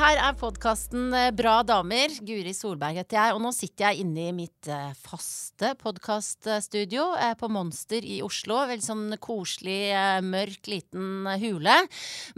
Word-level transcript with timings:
her 0.00 0.16
er 0.16 0.36
podkasten 0.38 1.12
Bra 1.36 1.58
damer. 1.66 2.12
Guri 2.24 2.54
Solberg 2.56 2.96
heter 3.02 3.18
jeg, 3.18 3.34
og 3.36 3.42
nå 3.44 3.50
sitter 3.52 3.90
jeg 3.90 4.04
inne 4.04 4.30
i 4.30 4.32
mitt 4.32 4.68
eh, 4.70 4.94
faste 4.96 5.74
podkaststudio 5.80 7.04
eh, 7.20 7.34
på 7.36 7.50
Monster 7.52 8.06
i 8.08 8.20
Oslo. 8.24 8.62
Veldig 8.70 8.86
sånn 8.86 9.18
koselig, 9.20 9.90
eh, 9.92 10.22
mørk, 10.24 10.70
liten 10.72 11.28
hule. 11.42 11.76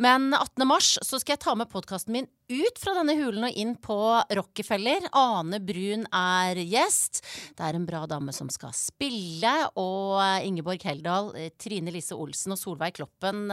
Men 0.02 0.32
18. 0.34 0.66
mars 0.66 0.96
så 1.06 1.22
skal 1.22 1.36
jeg 1.36 1.45
ta 1.45 1.54
med 1.59 1.70
podkasten 1.70 2.16
min 2.16 2.30
ut 2.53 2.79
fra 2.79 2.95
denne 2.98 3.16
hulen 3.19 3.46
og 3.48 3.59
inn 3.59 3.73
på 3.80 3.96
Rockefeller. 4.39 5.09
Ane 5.16 5.59
Brun 5.64 6.05
er 6.12 6.61
gjest. 6.62 7.23
Det 7.57 7.64
er 7.66 7.79
en 7.79 7.87
bra 7.89 8.05
dame 8.11 8.34
som 8.37 8.51
skal 8.52 8.75
spille. 8.77 9.52
Og 9.80 10.21
Ingeborg 10.46 10.84
Heldal, 10.87 11.33
Trine 11.60 11.95
Lise 11.95 12.15
Olsen 12.19 12.55
og 12.55 12.60
Solveig 12.60 12.96
Kloppen 13.01 13.48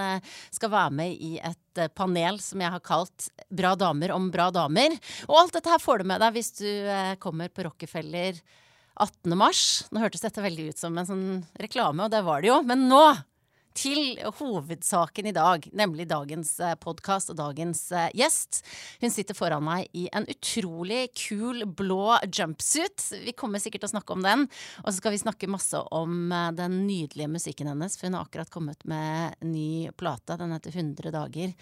skal 0.52 0.74
være 0.74 0.96
med 1.02 1.16
i 1.16 1.36
et 1.40 1.84
panel 1.96 2.42
som 2.44 2.60
jeg 2.62 2.74
har 2.76 2.84
kalt 2.84 3.30
Bra 3.50 3.72
damer 3.80 4.12
om 4.14 4.28
bra 4.34 4.50
damer. 4.54 4.94
Og 5.30 5.38
alt 5.40 5.56
dette 5.56 5.72
her 5.72 5.82
får 5.82 6.02
du 6.02 6.10
med 6.12 6.22
deg 6.22 6.36
hvis 6.36 6.52
du 6.60 6.70
kommer 7.24 7.50
på 7.54 7.66
Rockefeller 7.66 8.38
18. 9.00 9.38
mars. 9.40 9.64
Nå 9.96 10.04
hørtes 10.04 10.26
dette 10.26 10.44
veldig 10.44 10.70
ut 10.74 10.82
som 10.82 10.98
en 11.00 11.08
sånn 11.08 11.28
reklame, 11.60 12.04
og 12.06 12.12
det 12.12 12.20
var 12.28 12.44
det 12.44 12.52
jo. 12.52 12.60
Men 12.68 12.90
nå 12.92 13.04
til 13.80 14.20
hovedsaken 14.40 15.30
i 15.30 15.36
dag, 15.36 15.64
nemlig 15.76 16.08
dagens 16.10 16.52
eh, 16.60 16.76
podkast 16.82 17.32
og 17.32 17.38
dagens 17.40 17.86
eh, 17.96 18.10
gjest. 18.18 18.62
Hun 19.00 19.14
sitter 19.14 19.38
foran 19.38 19.64
meg 19.64 19.88
i 19.96 20.08
en 20.16 20.28
utrolig 20.30 21.06
kul 21.16 21.64
blå 21.64 22.18
jumpsuit. 22.28 23.06
Vi 23.24 23.36
kommer 23.40 23.62
sikkert 23.64 23.86
til 23.86 23.92
å 23.92 23.96
snakke 23.96 24.18
om 24.18 24.26
den. 24.26 24.48
Og 24.84 24.92
så 24.92 24.98
skal 25.00 25.16
vi 25.16 25.22
snakke 25.22 25.52
masse 25.52 25.80
om 25.96 26.34
eh, 26.36 26.50
den 26.58 26.82
nydelige 26.90 27.32
musikken 27.32 27.72
hennes, 27.72 27.96
for 27.96 28.10
hun 28.10 28.20
har 28.20 28.28
akkurat 28.28 28.52
kommet 28.52 28.84
med 28.90 29.40
ny 29.48 29.88
plate. 29.96 30.40
Den 30.42 30.58
heter 30.58 30.76
100 30.76 31.16
dager. 31.16 31.56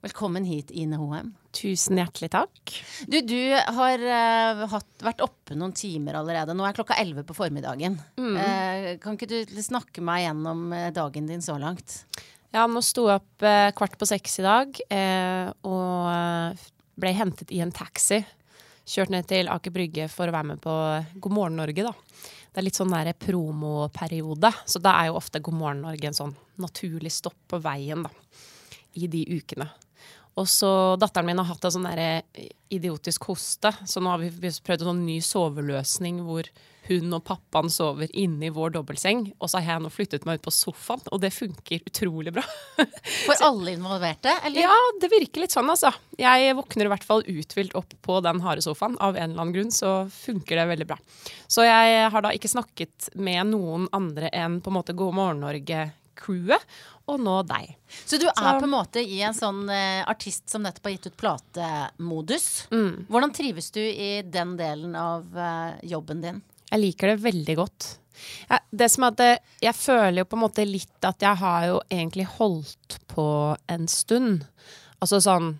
Velkommen 0.00 0.46
hit, 0.48 0.70
Ine 0.72 0.96
Hoem. 0.96 1.34
Tusen 1.52 1.98
hjertelig 2.00 2.30
takk. 2.32 2.70
Du, 3.04 3.18
du 3.20 3.52
har 3.52 4.00
uh, 4.00 4.62
hatt, 4.72 4.88
vært 5.04 5.20
oppe 5.20 5.52
noen 5.52 5.74
timer 5.76 6.16
allerede. 6.16 6.54
Nå 6.56 6.64
er 6.64 6.76
klokka 6.78 6.96
elleve 6.96 7.20
på 7.28 7.36
formiddagen. 7.36 7.98
Mm. 8.16 8.38
Uh, 8.38 8.86
kan 9.02 9.18
ikke 9.18 9.28
du 9.28 9.60
snakke 9.60 10.00
meg 10.00 10.22
gjennom 10.24 10.70
uh, 10.72 10.86
dagen 10.96 11.28
din 11.28 11.44
så 11.44 11.58
langt? 11.60 11.98
Ja, 12.48 12.64
nå 12.64 12.80
sto 12.80 13.10
jeg 13.10 13.20
opp 13.20 13.44
kvart 13.76 13.98
på 14.00 14.08
seks 14.08 14.40
i 14.40 14.42
dag 14.42 14.78
og 15.62 16.62
ble 16.98 17.12
hentet 17.14 17.52
i 17.54 17.60
en 17.62 17.70
taxi. 17.70 18.18
Kjørt 18.90 19.12
ned 19.14 19.28
til 19.30 19.46
Aker 19.52 19.70
Brygge 19.70 20.08
for 20.10 20.26
å 20.26 20.34
være 20.34 20.48
med 20.48 20.62
på 20.64 20.74
God 21.22 21.36
morgen 21.36 21.60
Norge, 21.60 21.84
da. 21.86 21.92
Det 22.50 22.58
er 22.58 22.66
litt 22.66 22.80
sånn 22.80 22.90
der 22.90 23.12
promoperiode, 23.14 24.50
så 24.66 24.82
da 24.82 24.96
er 24.98 25.12
jo 25.12 25.20
ofte 25.20 25.38
God 25.44 25.60
morgen 25.60 25.84
Norge 25.86 26.10
en 26.10 26.18
sånn 26.18 26.34
naturlig 26.58 27.14
stopp 27.14 27.38
på 27.52 27.62
veien, 27.62 28.02
da. 28.08 28.10
I 28.98 29.06
de 29.06 29.22
ukene. 29.30 29.68
Og 30.40 30.48
så 30.48 30.70
Datteren 31.00 31.28
min 31.28 31.40
har 31.40 31.50
hatt 31.50 31.68
en 31.68 31.76
sånn 31.76 31.88
idiotisk 32.72 33.28
hoste, 33.28 33.72
så 33.84 34.00
nå 34.00 34.12
har 34.14 34.22
vi 34.22 34.32
prøvd 34.32 34.84
en 34.84 34.92
sånn 34.92 35.06
ny 35.06 35.20
soveløsning 35.24 36.22
hvor 36.24 36.48
hun 36.90 37.12
og 37.14 37.22
pappaen 37.26 37.70
sover 37.70 38.10
inne 38.18 38.48
i 38.48 38.52
vår 38.54 38.72
dobbeltseng. 38.74 39.22
Og 39.38 39.50
så 39.50 39.60
har 39.60 39.76
jeg 39.76 39.84
nå 39.84 39.90
flyttet 39.94 40.24
meg 40.26 40.40
ut 40.40 40.46
på 40.48 40.54
sofaen, 40.54 41.02
og 41.12 41.20
det 41.22 41.32
funker 41.34 41.84
utrolig 41.86 42.32
bra. 42.34 42.44
For 43.26 43.44
alle 43.46 43.76
involverte? 43.76 44.32
Eller? 44.46 44.64
Ja, 44.64 44.78
det 45.02 45.10
virker 45.12 45.44
litt 45.44 45.54
sånn, 45.54 45.70
altså. 45.70 45.92
Jeg 46.18 46.56
våkner 46.58 46.88
i 46.88 46.92
hvert 46.94 47.06
fall 47.06 47.22
uthvilt 47.30 47.76
opp 47.78 47.94
på 48.02 48.18
den 48.24 48.42
harde 48.44 48.64
sofaen. 48.66 48.98
Av 48.98 49.14
en 49.14 49.30
eller 49.30 49.44
annen 49.44 49.54
grunn 49.54 49.74
så 49.74 49.94
funker 50.14 50.58
det 50.58 50.66
veldig 50.72 50.88
bra. 50.90 50.98
Så 51.50 51.66
jeg 51.68 52.10
har 52.10 52.26
da 52.26 52.34
ikke 52.34 52.50
snakket 52.50 53.12
med 53.14 53.52
noen 53.52 53.86
andre 53.96 54.32
enn 54.34 54.58
på 54.62 54.72
en 54.72 54.80
måte 54.80 54.96
God 54.96 55.18
morgen 55.20 55.46
Norge-crewet 56.10 56.60
og 57.06 57.20
nå 57.20 57.42
deg. 57.42 57.76
Så 58.06 58.18
du 58.18 58.26
er 58.28 58.34
så. 58.34 58.58
på 58.60 58.64
en 58.64 58.70
måte 58.70 59.00
i 59.00 59.20
en 59.22 59.34
sånn 59.34 59.68
uh, 59.68 60.04
artist 60.08 60.48
som 60.48 60.62
nettopp 60.62 60.84
har 60.86 60.92
gitt 60.94 61.06
ut 61.06 61.16
platemodus. 61.16 62.68
Mm. 62.70 63.06
Hvordan 63.08 63.32
trives 63.32 63.70
du 63.70 63.80
i 63.80 64.22
den 64.22 64.56
delen 64.56 64.94
av 64.94 65.26
uh, 65.34 65.74
jobben 65.82 66.20
din? 66.20 66.40
Jeg 66.70 66.80
liker 66.80 67.10
det 67.10 67.22
veldig 67.24 67.56
godt. 67.58 67.96
Ja, 68.48 68.60
det 68.70 68.90
som 68.92 69.06
er 69.06 69.14
at 69.14 69.20
eh, 69.24 69.38
Jeg 69.64 69.74
føler 69.78 70.18
jo 70.20 70.26
på 70.28 70.36
en 70.36 70.42
måte 70.42 70.64
litt 70.68 71.06
at 71.08 71.22
jeg 71.24 71.40
har 71.40 71.66
jo 71.70 71.80
egentlig 71.88 72.26
holdt 72.36 72.98
på 73.08 73.56
en 73.66 73.88
stund. 73.88 74.44
Altså 75.00 75.22
sånn 75.24 75.54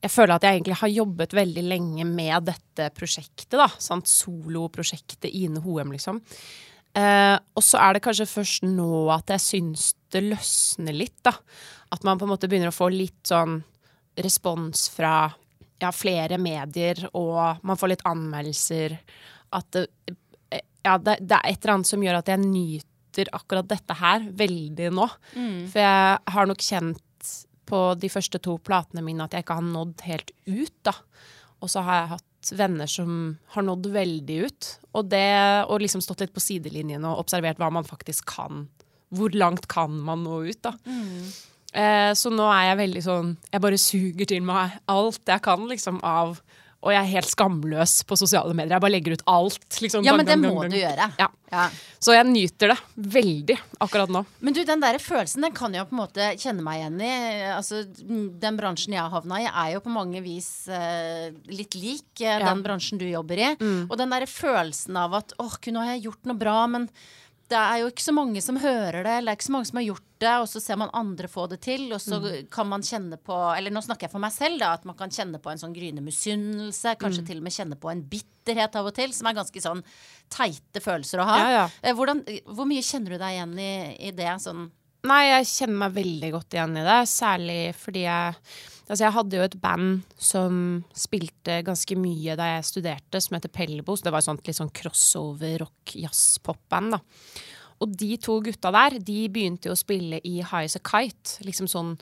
jeg 0.00 0.10
føler 0.14 0.32
at 0.32 0.44
jeg 0.46 0.56
egentlig 0.56 0.78
har 0.80 0.88
jobbet 0.88 1.34
veldig 1.36 1.62
lenge 1.68 2.04
med 2.08 2.46
dette 2.48 2.86
prosjektet. 2.96 3.52
da, 3.60 3.66
sant? 3.76 4.08
Soloprosjektet 4.08 5.28
Ine 5.28 5.60
Hoem, 5.60 5.92
liksom. 5.92 6.22
Eh, 6.96 7.36
og 7.54 7.62
så 7.62 7.78
er 7.78 7.96
det 7.96 8.02
kanskje 8.02 8.26
først 8.26 8.64
nå 8.66 9.06
at 9.14 9.30
jeg 9.36 9.44
syns 9.44 9.90
det 10.10 10.24
løsner 10.26 10.96
litt, 10.96 11.18
da. 11.26 11.34
At 11.94 12.06
man 12.06 12.18
på 12.18 12.26
en 12.26 12.32
måte 12.32 12.50
begynner 12.50 12.72
å 12.72 12.76
få 12.76 12.90
litt 12.92 13.30
sånn 13.30 13.60
respons 14.20 14.88
fra 14.92 15.30
ja, 15.80 15.90
flere 15.94 16.38
medier, 16.40 17.06
og 17.16 17.62
man 17.66 17.78
får 17.78 17.94
litt 17.94 18.06
anmeldelser. 18.08 18.98
At 19.56 19.70
det, 19.74 19.86
ja, 20.84 20.96
det, 20.98 21.20
det, 21.20 21.36
er 21.36 21.46
et 21.46 21.62
eller 21.62 21.76
annet 21.76 21.90
som 21.90 22.02
gjør 22.04 22.20
at 22.20 22.30
jeg 22.30 22.42
nyter 22.42 23.30
akkurat 23.36 23.68
dette 23.70 23.96
her 24.00 24.26
veldig 24.42 24.90
nå. 24.96 25.06
Mm. 25.36 25.60
For 25.70 25.82
jeg 25.82 26.34
har 26.34 26.50
nok 26.50 26.64
kjent 26.64 27.34
på 27.70 27.82
de 28.02 28.10
første 28.10 28.40
to 28.42 28.56
platene 28.66 29.04
mine 29.06 29.24
at 29.24 29.36
jeg 29.36 29.44
ikke 29.44 29.60
har 29.60 29.66
nådd 29.66 30.06
helt 30.08 30.34
ut, 30.48 30.76
da. 30.86 30.96
Og 31.60 31.70
så 31.70 31.84
har 31.86 32.00
jeg 32.00 32.12
hatt 32.16 32.29
venner 32.56 32.88
som 32.90 33.36
har 33.54 33.66
nådd 33.66 33.90
veldig 33.94 34.38
ut. 34.46 34.70
Og 34.96 35.10
det 35.12 35.28
og 35.66 35.82
liksom 35.82 36.02
stått 36.04 36.24
litt 36.24 36.34
på 36.34 36.42
sidelinjen 36.42 37.04
og 37.08 37.22
observert 37.24 37.60
hva 37.60 37.70
man 37.72 37.86
faktisk 37.86 38.28
kan. 38.32 38.66
Hvor 39.14 39.34
langt 39.34 39.68
kan 39.70 39.94
man 40.06 40.24
nå 40.24 40.42
ut, 40.48 40.60
da. 40.64 40.74
Mm. 40.86 41.30
Eh, 41.70 42.12
så 42.18 42.32
nå 42.34 42.46
er 42.50 42.64
jeg 42.66 42.78
veldig 42.80 43.00
sånn 43.04 43.28
Jeg 43.46 43.62
bare 43.62 43.76
suger 43.78 44.26
til 44.26 44.40
meg 44.42 44.72
alt 44.90 45.20
jeg 45.30 45.42
kan 45.44 45.68
liksom 45.70 46.00
av 46.02 46.40
og 46.80 46.94
jeg 46.94 47.00
er 47.00 47.10
helt 47.12 47.28
skamløs 47.28 47.98
på 48.08 48.16
sosiale 48.16 48.54
medier. 48.56 48.78
Jeg 48.78 48.84
bare 48.86 48.94
legger 48.94 49.18
ut 49.18 49.24
alt. 49.28 49.66
Liksom, 49.84 50.04
ja, 50.06 50.14
men 50.16 50.24
det 50.28 50.38
må 50.40 50.54
du 50.64 50.78
gjøre. 50.78 51.10
Ja. 51.20 51.28
Ja. 51.50 51.66
Så 52.00 52.14
jeg 52.14 52.24
nyter 52.28 52.72
det 52.72 52.76
veldig 53.16 53.56
akkurat 53.82 54.12
nå. 54.14 54.22
Men 54.40 54.54
du, 54.56 54.62
den 54.64 54.80
der 54.80 54.96
følelsen 55.02 55.44
den 55.44 55.54
kan 55.56 55.74
jeg 55.74 55.88
på 55.90 55.96
en 55.96 56.00
måte 56.00 56.30
kjenne 56.40 56.64
meg 56.64 56.80
igjen 56.80 57.02
i. 57.04 57.12
Altså, 57.52 57.82
den 57.90 58.56
bransjen 58.60 58.96
jeg 58.96 59.02
har 59.02 59.12
havna 59.12 59.42
i, 59.42 59.48
er 59.50 59.74
jo 59.74 59.84
på 59.84 59.92
mange 59.92 60.22
vis 60.24 60.48
uh, 60.72 61.28
litt 61.50 61.76
lik 61.76 62.22
uh, 62.22 62.38
den 62.46 62.64
bransjen 62.64 63.02
du 63.02 63.04
jobber 63.10 63.42
i. 63.42 63.50
Mm. 63.60 63.82
Og 63.90 63.98
den 64.00 64.14
der 64.14 64.28
følelsen 64.30 64.96
av 65.02 65.18
at 65.20 65.34
åh, 65.42 65.58
kunne 65.60 65.84
jeg 65.90 66.06
gjort 66.06 66.30
noe 66.30 66.40
bra, 66.40 66.58
men 66.70 66.88
det 67.50 67.58
er 67.58 67.80
jo 67.82 67.88
ikke 67.90 68.04
så 68.04 68.14
mange 68.14 68.40
som 68.44 68.58
hører 68.60 69.02
det, 69.02 69.12
eller 69.16 69.30
det 69.30 69.32
er 69.32 69.38
ikke 69.38 69.48
så 69.48 69.54
mange 69.56 69.68
som 69.70 69.80
har 69.80 69.86
gjort 69.88 70.06
det, 70.22 70.34
og 70.42 70.46
så 70.52 70.62
ser 70.62 70.78
man 70.78 70.92
andre 70.96 71.30
få 71.30 71.46
det 71.50 71.58
til, 71.64 71.86
og 71.96 72.00
så 72.02 72.20
mm. 72.22 72.28
kan 72.52 72.68
man 72.70 72.84
kjenne 72.86 73.16
på 73.18 73.36
Eller 73.56 73.74
nå 73.74 73.82
snakker 73.82 74.06
jeg 74.06 74.12
for 74.12 74.22
meg 74.22 74.34
selv, 74.34 74.60
da, 74.62 74.72
at 74.76 74.86
man 74.88 74.98
kan 74.98 75.12
kjenne 75.14 75.40
på 75.42 75.50
en 75.50 75.62
sånn 75.62 75.74
gryende 75.74 76.04
misunnelse, 76.04 76.94
kanskje 77.00 77.24
mm. 77.24 77.28
til 77.30 77.40
og 77.40 77.46
med 77.46 77.56
kjenne 77.56 77.78
på 77.80 77.92
en 77.92 78.02
bitterhet 78.12 78.76
av 78.78 78.90
og 78.90 78.94
til, 78.96 79.14
som 79.16 79.30
er 79.30 79.38
ganske 79.40 79.64
sånn 79.64 79.82
teite 80.30 80.84
følelser 80.84 81.22
å 81.22 81.28
ha. 81.30 81.38
Ja, 81.40 81.54
ja. 81.56 81.64
Eh, 81.82 81.96
hvordan, 81.98 82.22
hvor 82.52 82.68
mye 82.70 82.84
kjenner 82.86 83.16
du 83.16 83.22
deg 83.22 83.38
igjen 83.38 83.56
i, 83.58 83.72
i 84.10 84.12
det? 84.14 84.34
Sånn 84.44 84.68
Nei, 85.08 85.22
jeg 85.30 85.48
kjenner 85.48 85.78
meg 85.86 85.94
veldig 85.96 86.28
godt 86.34 86.54
igjen 86.54 86.76
i 86.76 86.84
det, 86.84 86.98
særlig 87.08 87.60
fordi 87.80 88.04
jeg 88.04 88.34
Altså, 88.90 89.04
jeg 89.04 89.14
hadde 89.14 89.38
jo 89.38 89.46
et 89.46 89.60
band 89.62 90.00
som 90.18 90.54
spilte 90.98 91.60
ganske 91.66 91.94
mye 91.94 92.34
da 92.38 92.48
jeg 92.56 92.66
studerte, 92.66 93.20
som 93.22 93.36
heter 93.36 93.52
Pellebos. 93.54 94.02
Det 94.02 94.10
var 94.10 94.18
et 94.18 94.26
sånt 94.26 94.48
litt 94.48 94.58
sånn 94.58 94.72
crossover 94.74 95.60
rock 95.62 95.94
jazz-pop-band, 95.94 96.96
da. 96.96 97.00
Og 97.80 97.94
de 97.96 98.10
to 98.20 98.40
gutta 98.44 98.72
der, 98.74 98.98
de 98.98 99.20
begynte 99.32 99.70
jo 99.70 99.76
å 99.76 99.78
spille 99.78 100.18
i 100.26 100.40
High 100.42 100.66
As 100.66 100.76
A 100.76 100.82
Kite. 100.84 101.38
Liksom 101.46 101.70
sånn 101.70 101.94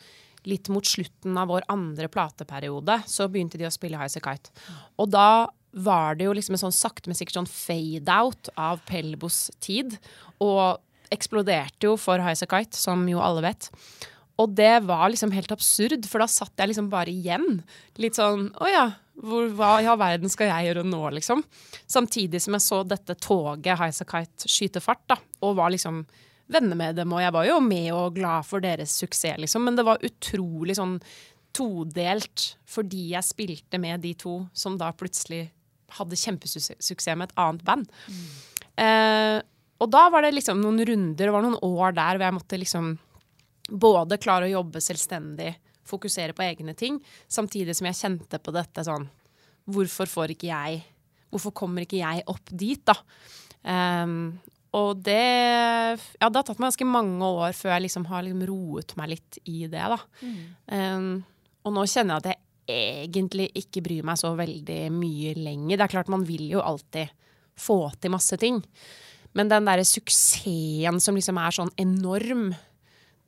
litt 0.49 0.71
mot 0.73 0.87
slutten 0.87 1.37
av 1.39 1.53
vår 1.53 1.69
andre 1.71 2.09
plateperiode, 2.11 3.03
så 3.07 3.29
begynte 3.29 3.61
de 3.61 3.69
å 3.69 3.75
spille 3.75 4.01
High 4.01 4.09
As 4.09 4.19
A 4.19 4.25
Kite. 4.25 4.51
Og 4.99 5.13
da 5.13 5.47
var 5.77 6.17
det 6.17 6.25
jo 6.25 6.35
liksom 6.35 6.57
en 6.57 6.65
sånn 6.65 6.75
sakte, 6.75 7.11
men 7.11 7.19
sikkert 7.19 7.43
sånn 7.43 7.53
fade-out 7.53 8.49
av 8.57 8.81
Pellebos 8.89 9.51
tid. 9.63 9.99
Og 10.41 10.81
eksploderte 11.13 11.85
jo 11.85 11.99
for 12.01 12.25
High 12.25 12.35
As 12.35 12.47
A 12.47 12.49
Kite, 12.51 12.81
som 12.81 13.05
jo 13.11 13.21
alle 13.23 13.45
vet. 13.45 13.69
Og 14.39 14.55
det 14.55 14.85
var 14.87 15.09
liksom 15.11 15.33
helt 15.35 15.51
absurd, 15.55 16.07
for 16.07 16.23
da 16.23 16.29
satt 16.31 16.55
jeg 16.61 16.71
liksom 16.71 16.91
bare 16.93 17.11
igjen. 17.11 17.61
Litt 17.99 18.19
sånn 18.19 18.49
Å 18.55 18.71
ja, 18.71 18.85
hvor, 19.19 19.49
hva 19.59 19.73
i 19.83 19.89
all 19.91 19.99
verden 19.99 20.31
skal 20.31 20.53
jeg 20.53 20.69
gjøre 20.69 20.87
nå, 20.87 21.01
liksom? 21.17 21.43
Samtidig 21.91 22.41
som 22.45 22.55
jeg 22.55 22.65
så 22.65 22.85
dette 22.87 23.19
toget 23.19 23.81
Highasakite 23.81 24.51
skyte 24.51 24.83
fart, 24.85 25.03
da, 25.11 25.19
og 25.43 25.59
var 25.59 25.75
liksom 25.75 26.05
venner 26.49 26.79
med 26.79 26.97
dem, 26.97 27.13
og 27.13 27.21
jeg 27.21 27.35
var 27.35 27.49
jo 27.49 27.59
med 27.61 27.91
og 27.93 28.15
glad 28.17 28.47
for 28.49 28.65
deres 28.65 28.95
suksess, 28.97 29.37
liksom, 29.43 29.67
men 29.67 29.77
det 29.77 29.85
var 29.85 30.05
utrolig 30.07 30.79
sånn 30.79 30.97
todelt 31.57 32.53
fordi 32.69 33.11
jeg 33.13 33.27
spilte 33.27 33.81
med 33.81 34.05
de 34.05 34.15
to 34.17 34.41
som 34.57 34.79
da 34.81 34.93
plutselig 34.97 35.49
hadde 35.99 36.19
kjempesuksess 36.21 37.17
med 37.17 37.29
et 37.29 37.39
annet 37.41 37.65
band. 37.67 37.93
Mm. 38.09 38.25
Eh, 38.85 39.37
og 39.83 39.91
da 39.93 40.07
var 40.13 40.25
det 40.25 40.35
liksom 40.37 40.61
noen 40.63 40.83
runder, 40.85 41.27
det 41.27 41.35
var 41.35 41.45
noen 41.45 41.61
år 41.65 41.95
der 41.97 42.19
hvor 42.19 42.27
jeg 42.29 42.37
måtte 42.39 42.61
liksom 42.61 42.91
både 43.69 44.19
klare 44.21 44.49
å 44.49 44.55
jobbe 44.59 44.83
selvstendig, 44.83 45.53
fokusere 45.89 46.35
på 46.37 46.45
egne 46.45 46.75
ting, 46.77 46.99
samtidig 47.29 47.77
som 47.77 47.89
jeg 47.89 48.01
kjente 48.01 48.41
på 48.43 48.53
dette 48.53 48.85
sånn 48.85 49.07
Hvorfor 49.69 50.09
får 50.09 50.33
ikke 50.33 50.49
jeg 50.49 50.83
Hvorfor 51.33 51.53
kommer 51.57 51.85
ikke 51.85 52.01
jeg 52.01 52.25
opp 52.29 52.53
dit, 52.57 52.81
da? 52.89 52.95
Um, 53.69 54.39
og 54.77 55.01
det 55.05 55.17
Ja, 55.21 56.29
det 56.29 56.41
har 56.41 56.45
tatt 56.45 56.61
meg 56.61 56.71
ganske 56.71 56.89
mange 56.89 57.25
år 57.25 57.57
før 57.57 57.75
jeg 57.75 57.87
liksom 57.87 58.07
har 58.09 58.25
liksom 58.25 58.45
roet 58.49 58.95
meg 59.01 59.15
litt 59.15 59.41
i 59.49 59.67
det, 59.69 59.85
da. 59.93 59.99
Mm. 60.23 60.39
Um, 60.73 61.11
og 61.65 61.75
nå 61.77 61.85
kjenner 61.89 62.17
jeg 62.17 62.23
at 62.23 62.31
jeg 62.31 62.45
egentlig 62.69 63.49
ikke 63.57 63.83
bryr 63.85 64.05
meg 64.05 64.21
så 64.21 64.35
veldig 64.37 64.81
mye 64.93 65.35
lenger. 65.37 65.77
Det 65.77 65.85
er 65.87 65.93
klart 65.93 66.13
man 66.13 66.25
vil 66.29 66.47
jo 66.53 66.65
alltid 66.65 67.13
få 67.59 67.81
til 68.01 68.13
masse 68.13 68.37
ting. 68.41 68.61
Men 69.37 69.51
den 69.51 69.69
derre 69.69 69.85
suksessen 69.89 71.01
som 71.03 71.17
liksom 71.17 71.41
er 71.41 71.57
sånn 71.57 71.73
enorm, 71.81 72.51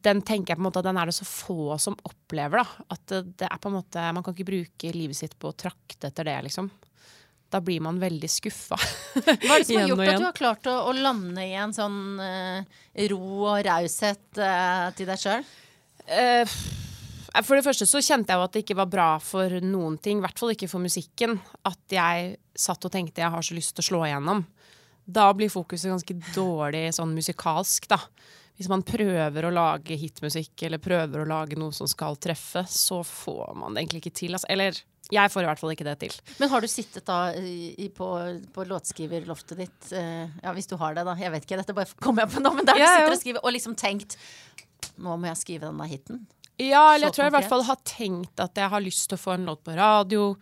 den 0.04 0.22
tenker 0.26 0.54
jeg 0.54 0.58
på 0.58 0.62
en 0.62 0.68
måte 0.68 0.80
at 0.80 0.88
den 0.88 1.00
er 1.00 1.10
det 1.10 1.16
så 1.16 1.26
få 1.28 1.76
som 1.82 1.96
opplever. 2.08 2.62
da. 2.62 2.84
At 2.96 3.12
det, 3.12 3.48
er 3.48 3.58
på 3.60 3.70
en 3.70 3.78
måte, 3.78 4.04
Man 4.16 4.24
kan 4.24 4.36
ikke 4.36 4.48
bruke 4.52 4.92
livet 4.96 5.18
sitt 5.18 5.36
på 5.38 5.50
å 5.50 5.56
trakte 5.56 6.08
etter 6.08 6.28
det, 6.28 6.38
liksom. 6.48 6.70
Da 7.50 7.60
blir 7.60 7.82
man 7.82 7.98
veldig 7.98 8.30
skuffa. 8.30 8.78
Hva 9.14 9.56
er 9.56 9.58
det 9.58 9.66
som 9.66 9.80
har 9.80 9.88
gjort 9.90 10.04
at 10.06 10.20
du 10.22 10.28
har 10.28 10.36
klart 10.38 10.68
å, 10.70 10.76
å 10.86 10.92
lande 10.94 11.42
i 11.42 11.56
en 11.58 11.74
sånn 11.74 12.20
uh, 12.22 12.84
ro 13.10 13.24
og 13.50 13.64
raushet 13.66 14.38
uh, 14.38 14.92
til 14.94 15.10
deg 15.10 15.18
sjøl? 15.18 15.48
Eh, 16.10 16.60
for 17.42 17.58
det 17.58 17.64
første 17.66 17.88
så 17.90 18.02
kjente 18.02 18.32
jeg 18.32 18.38
jo 18.38 18.46
at 18.46 18.54
det 18.54 18.62
ikke 18.64 18.78
var 18.78 18.90
bra 18.90 19.08
for 19.22 19.58
noen 19.66 19.98
ting, 20.02 20.18
i 20.18 20.24
hvert 20.24 20.38
fall 20.38 20.54
ikke 20.54 20.70
for 20.70 20.82
musikken, 20.82 21.36
at 21.66 21.94
jeg 21.94 22.38
satt 22.54 22.86
og 22.86 22.94
tenkte 22.94 23.22
jeg 23.22 23.34
har 23.34 23.46
så 23.46 23.58
lyst 23.58 23.74
til 23.76 23.84
å 23.84 23.88
slå 23.90 24.04
igjennom. 24.06 24.44
Da 25.10 25.30
blir 25.36 25.50
fokuset 25.52 25.90
ganske 25.90 26.16
dårlig 26.34 26.88
sånn 26.96 27.14
musikalsk, 27.16 27.88
da. 27.90 28.00
Hvis 28.60 28.68
man 28.68 28.84
prøver 28.84 29.46
å 29.48 29.52
lage 29.54 29.96
hitmusikk 29.96 30.66
eller 30.68 30.82
prøver 30.82 31.22
å 31.22 31.28
lage 31.28 31.56
noe 31.56 31.72
som 31.72 31.88
skal 31.88 32.18
treffe, 32.20 32.66
så 32.68 33.00
får 33.06 33.54
man 33.56 33.72
det 33.72 33.86
egentlig 33.86 34.02
ikke 34.02 34.18
til. 34.20 34.36
Altså. 34.36 34.50
Eller 34.52 34.82
jeg 35.10 35.32
får 35.32 35.42
i 35.42 35.48
hvert 35.48 35.62
fall 35.62 35.72
ikke 35.72 35.86
det 35.88 35.94
til. 36.02 36.18
Men 36.42 36.52
har 36.52 36.60
du 36.62 36.68
sittet 36.70 37.06
da 37.08 37.32
i, 37.40 37.88
på, 37.96 38.10
på 38.54 38.66
låtskriverloftet 38.68 39.62
ditt, 39.62 39.80
uh, 39.96 40.28
ja 40.44 40.52
hvis 40.54 40.68
du 40.70 40.76
har 40.80 40.94
det, 40.98 41.06
da, 41.08 41.16
jeg 41.18 41.32
vet 41.32 41.48
ikke, 41.48 41.58
dette 41.62 41.76
bare 41.76 42.02
kommer 42.04 42.26
jeg 42.26 42.34
på 42.36 42.44
nå, 42.44 42.52
men 42.58 42.68
der 42.68 42.78
du 42.78 42.84
ja, 42.84 42.92
sitter 42.98 43.16
og 43.16 43.22
skriver 43.22 43.48
og 43.48 43.56
liksom 43.56 43.78
tenkt 43.80 44.18
nå 45.00 45.16
må 45.16 45.30
jeg 45.30 45.40
skrive 45.40 45.68
denne 45.68 45.88
hiten? 45.88 46.22
Ja, 46.60 46.92
eller 46.92 47.08
jeg 47.08 47.16
tror 47.16 47.24
jeg 47.24 47.32
i 47.32 47.36
hvert 47.38 47.52
fall 47.54 47.64
har 47.64 47.80
tenkt 47.88 48.42
at 48.42 48.58
jeg 48.60 48.72
har 48.72 48.84
lyst 48.84 49.08
til 49.08 49.16
å 49.16 49.22
få 49.22 49.36
en 49.38 49.46
låt 49.48 49.62
på 49.64 49.76
radio. 49.78 50.34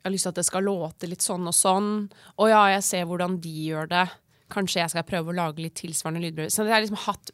Jeg 0.00 0.08
har 0.08 0.14
lyst 0.14 0.24
til 0.24 0.32
at 0.32 0.40
det 0.40 0.46
skal 0.48 0.64
låte 0.64 1.08
litt 1.10 1.24
sånn 1.24 1.44
og 1.50 1.52
sånn. 1.52 1.90
Og 2.40 2.48
ja, 2.48 2.62
jeg 2.72 2.84
ser 2.86 3.08
hvordan 3.10 3.36
de 3.44 3.52
gjør 3.68 3.90
det. 3.90 4.06
Kanskje 4.50 4.80
jeg 4.80 4.92
skal 4.94 5.04
prøve 5.06 5.30
å 5.30 5.36
lage 5.36 5.60
litt 5.60 5.76
tilsvarende 5.76 6.22
lydbrød. 6.24 6.54
Så 6.54 6.64
jeg 6.64 6.72
har 6.72 6.80
liksom 6.80 7.02
hatt 7.04 7.32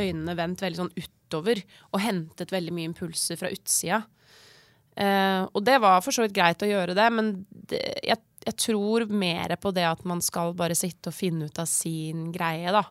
øynene 0.00 0.36
vendt 0.38 0.64
veldig 0.64 0.80
sånn 0.80 0.94
utover 0.96 1.60
og 1.92 2.00
hentet 2.02 2.54
veldig 2.54 2.72
mye 2.74 2.90
impulser 2.90 3.36
fra 3.36 3.52
utsida. 3.52 4.00
Eh, 4.96 5.42
og 5.44 5.60
det 5.66 5.76
var 5.84 6.00
for 6.00 6.16
så 6.16 6.24
vidt 6.24 6.34
greit 6.38 6.64
å 6.64 6.70
gjøre 6.70 6.96
det, 6.96 7.06
men 7.12 7.30
det, 7.50 7.82
jeg, 8.00 8.22
jeg, 8.46 8.56
tror 8.64 9.04
mer 9.12 9.52
på 9.60 9.74
det 9.76 9.84
at 9.84 10.06
man 10.08 10.24
skal 10.24 10.56
bare 10.56 10.78
sitte 10.78 11.12
og 11.12 11.18
finne 11.18 11.50
ut 11.50 11.60
av 11.60 11.68
sin 11.68 12.30
greie, 12.32 12.72
da. 12.72 12.86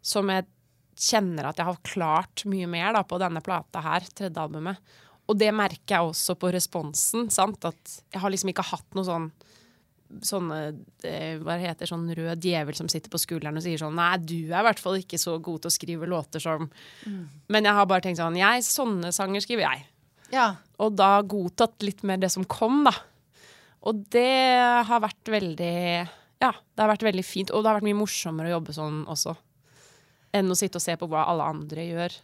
Som 0.00 0.32
jeg 0.32 0.48
kjenner 0.96 1.50
at 1.50 1.60
jeg 1.60 1.68
har 1.68 1.84
klart 1.84 2.46
mye 2.48 2.68
mer 2.70 2.96
da, 2.96 3.04
på 3.04 3.20
denne 3.20 3.44
plata 3.44 3.82
her, 3.84 4.08
tredje 4.16 4.40
albumet. 4.40 4.80
Og 5.30 5.38
det 5.40 5.50
merker 5.56 5.96
jeg 5.96 6.12
også 6.12 6.36
på 6.36 6.50
responsen. 6.52 7.30
sant? 7.32 7.64
At 7.64 7.98
jeg 8.12 8.20
har 8.20 8.32
liksom 8.32 8.52
ikke 8.52 8.66
hatt 8.74 8.96
noe 8.96 9.06
sånn 9.08 9.32
sånne 10.22 10.58
eh, 11.08 11.40
hva 11.42 11.56
heter 11.58 11.88
sånn 11.88 12.04
rød 12.14 12.42
djevel 12.44 12.76
som 12.76 12.90
sitter 12.92 13.10
på 13.10 13.18
skulderen 13.18 13.56
og 13.58 13.64
sier 13.64 13.80
sånn 13.80 13.96
Nei, 13.98 14.12
du 14.20 14.52
er 14.52 14.60
i 14.60 14.66
hvert 14.68 14.82
fall 14.82 14.98
ikke 15.00 15.18
så 15.18 15.38
god 15.42 15.64
til 15.64 15.70
å 15.70 15.74
skrive 15.74 16.06
låter 16.06 16.42
som 16.44 16.68
mm. 16.68 17.22
Men 17.50 17.66
jeg 17.66 17.78
har 17.78 17.88
bare 17.90 18.04
tenkt 18.04 18.20
sånn 18.20 18.38
Jeg, 18.38 18.62
sånne 18.68 19.10
sanger 19.16 19.42
skriver 19.42 19.64
jeg. 19.64 19.86
Ja. 20.34 20.46
Og 20.82 20.94
da 20.98 21.16
godtatt 21.26 21.82
litt 21.84 22.04
mer 22.06 22.20
det 22.22 22.30
som 22.34 22.46
kom, 22.46 22.82
da. 22.86 22.94
Og 23.84 24.04
det 24.14 24.28
har 24.88 25.02
vært 25.04 25.32
veldig 25.34 25.74
Ja, 26.42 26.52
det 26.52 26.82
har 26.82 26.92
vært 26.92 27.06
veldig 27.06 27.26
fint. 27.26 27.52
Og 27.52 27.62
det 27.62 27.70
har 27.70 27.78
vært 27.78 27.88
mye 27.88 28.02
morsommere 28.02 28.50
å 28.50 28.56
jobbe 28.56 28.76
sånn 28.76 29.02
også. 29.10 29.34
Enn 30.34 30.50
å 30.50 30.58
sitte 30.58 30.80
og 30.80 30.84
se 30.84 30.96
på 30.98 31.08
hva 31.10 31.26
alle 31.30 31.46
andre 31.54 31.84
gjør 31.86 32.16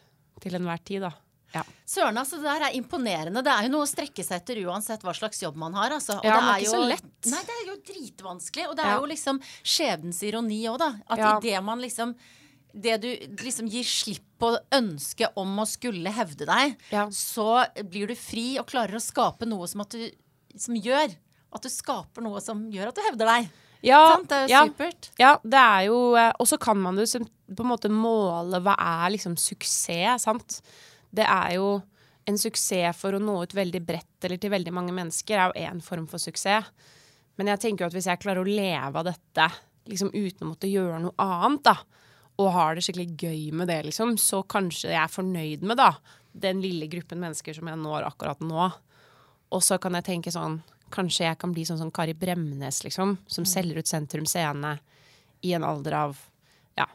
til 0.42 0.56
enhver 0.56 0.80
tid, 0.82 1.04
da. 1.06 1.12
Ja. 1.54 1.62
Søren, 1.88 2.18
altså 2.20 2.38
det 2.38 2.46
der 2.46 2.66
er 2.68 2.76
imponerende. 2.78 3.42
Det 3.42 3.52
er 3.52 3.66
jo 3.66 3.72
noe 3.72 3.86
å 3.86 3.90
strekke 3.90 4.24
seg 4.26 4.42
etter 4.42 4.60
uansett 4.68 5.02
hva 5.06 5.14
slags 5.16 5.42
jobb 5.42 5.58
man 5.58 5.74
har. 5.78 5.96
Altså. 5.96 6.18
Og 6.20 6.26
ja, 6.26 6.36
det 6.36 6.42
er, 6.42 6.64
ikke 6.64 6.68
jo, 6.68 6.74
så 6.74 6.90
lett. 6.92 7.08
Nei, 7.32 7.40
det 7.46 7.56
er 7.56 7.64
jo 7.66 7.78
dritvanskelig. 7.90 8.66
Og 8.70 8.76
det 8.78 8.84
er 8.84 8.92
ja. 8.92 8.98
jo 9.00 9.08
liksom 9.10 9.40
skjebnens 9.60 10.20
ironi 10.28 10.60
òg, 10.70 10.78
da. 10.82 10.92
At 11.10 11.24
ja. 11.24 11.32
idet 11.38 11.64
man 11.66 11.82
liksom 11.82 12.14
det 12.70 13.00
du 13.02 13.08
liksom 13.42 13.66
gir 13.66 13.86
slipp 13.86 14.26
på 14.38 14.52
ønsket 14.76 15.34
om 15.40 15.58
å 15.58 15.66
skulle 15.66 16.12
hevde 16.14 16.46
deg, 16.46 16.76
ja. 16.94 17.08
så 17.10 17.64
blir 17.90 18.12
du 18.12 18.14
fri 18.14 18.60
og 18.60 18.68
klarer 18.70 18.94
å 18.96 19.02
skape 19.02 19.48
noe 19.48 19.66
som, 19.68 19.82
du, 19.90 20.06
som 20.54 20.78
gjør 20.78 21.10
at 21.50 21.66
du 21.66 21.72
skaper 21.72 22.24
noe 22.24 22.40
som 22.44 22.62
gjør 22.70 22.92
at 22.92 23.00
du 23.00 23.02
hevder 23.08 23.32
deg. 23.32 23.50
Ja, 23.84 24.20
det 24.22 24.36
er 24.36 24.44
jo 24.44 24.52
ja, 24.52 24.62
supert. 24.68 25.10
Ja, 25.18 25.32
det 25.40 25.60
er 25.60 25.84
jo 25.86 25.98
eh, 26.20 26.34
Og 26.36 26.48
så 26.50 26.58
kan 26.60 26.76
man 26.76 26.98
jo 27.00 27.06
på 27.08 27.64
en 27.64 27.70
måte 27.70 27.88
måle 27.88 28.60
hva 28.60 28.74
er 28.76 29.14
liksom 29.14 29.38
suksess, 29.40 30.26
sant 30.26 30.58
det 31.10 31.26
er 31.26 31.56
jo 31.56 31.80
en 32.28 32.38
suksess 32.38 32.98
for 33.00 33.16
å 33.16 33.22
nå 33.22 33.36
ut 33.42 33.54
veldig 33.56 33.80
bredt 33.82 34.26
eller 34.26 34.40
til 34.40 34.52
veldig 34.52 34.74
mange 34.74 34.94
mennesker, 34.94 35.38
er 35.38 35.50
jo 35.50 35.68
én 35.70 35.82
form 35.84 36.06
for 36.10 36.22
suksess. 36.22 36.68
Men 37.38 37.52
jeg 37.52 37.62
tenker 37.62 37.84
jo 37.84 37.90
at 37.90 37.96
hvis 37.96 38.08
jeg 38.10 38.20
klarer 38.22 38.42
å 38.42 38.48
leve 38.48 39.00
av 39.00 39.06
dette 39.08 39.46
liksom 39.88 40.12
uten 40.12 40.44
å 40.44 40.50
måtte 40.52 40.70
gjøre 40.70 41.00
noe 41.02 41.24
annet, 41.24 41.64
da, 41.66 41.76
og 42.40 42.52
har 42.54 42.76
det 42.76 42.84
skikkelig 42.84 43.16
gøy 43.20 43.40
med 43.56 43.70
det, 43.72 43.80
liksom, 43.88 44.14
så 44.20 44.42
kanskje 44.48 44.92
jeg 44.92 45.00
er 45.00 45.12
fornøyd 45.12 45.64
med 45.66 45.80
da, 45.80 45.94
den 46.32 46.60
lille 46.62 46.88
gruppen 46.92 47.20
mennesker 47.22 47.56
som 47.56 47.68
jeg 47.68 47.80
når 47.80 48.06
akkurat 48.10 48.44
nå. 48.44 48.68
Og 49.50 49.64
så 49.66 49.80
kan 49.82 49.96
jeg 49.98 50.08
tenke 50.12 50.34
sånn 50.34 50.60
Kanskje 50.90 51.22
jeg 51.22 51.38
kan 51.38 51.52
bli 51.54 51.62
sånn 51.62 51.78
som 51.78 51.92
Kari 51.94 52.16
Bremnes, 52.18 52.80
liksom, 52.82 53.12
som 53.30 53.44
mm. 53.44 53.46
selger 53.46 53.76
ut 53.78 53.86
Sentrum 53.86 54.24
Scene 54.26 54.72
i 55.46 55.52
en 55.54 55.62
alder 55.62 55.94
av 55.94 56.16
ja, 56.74 56.88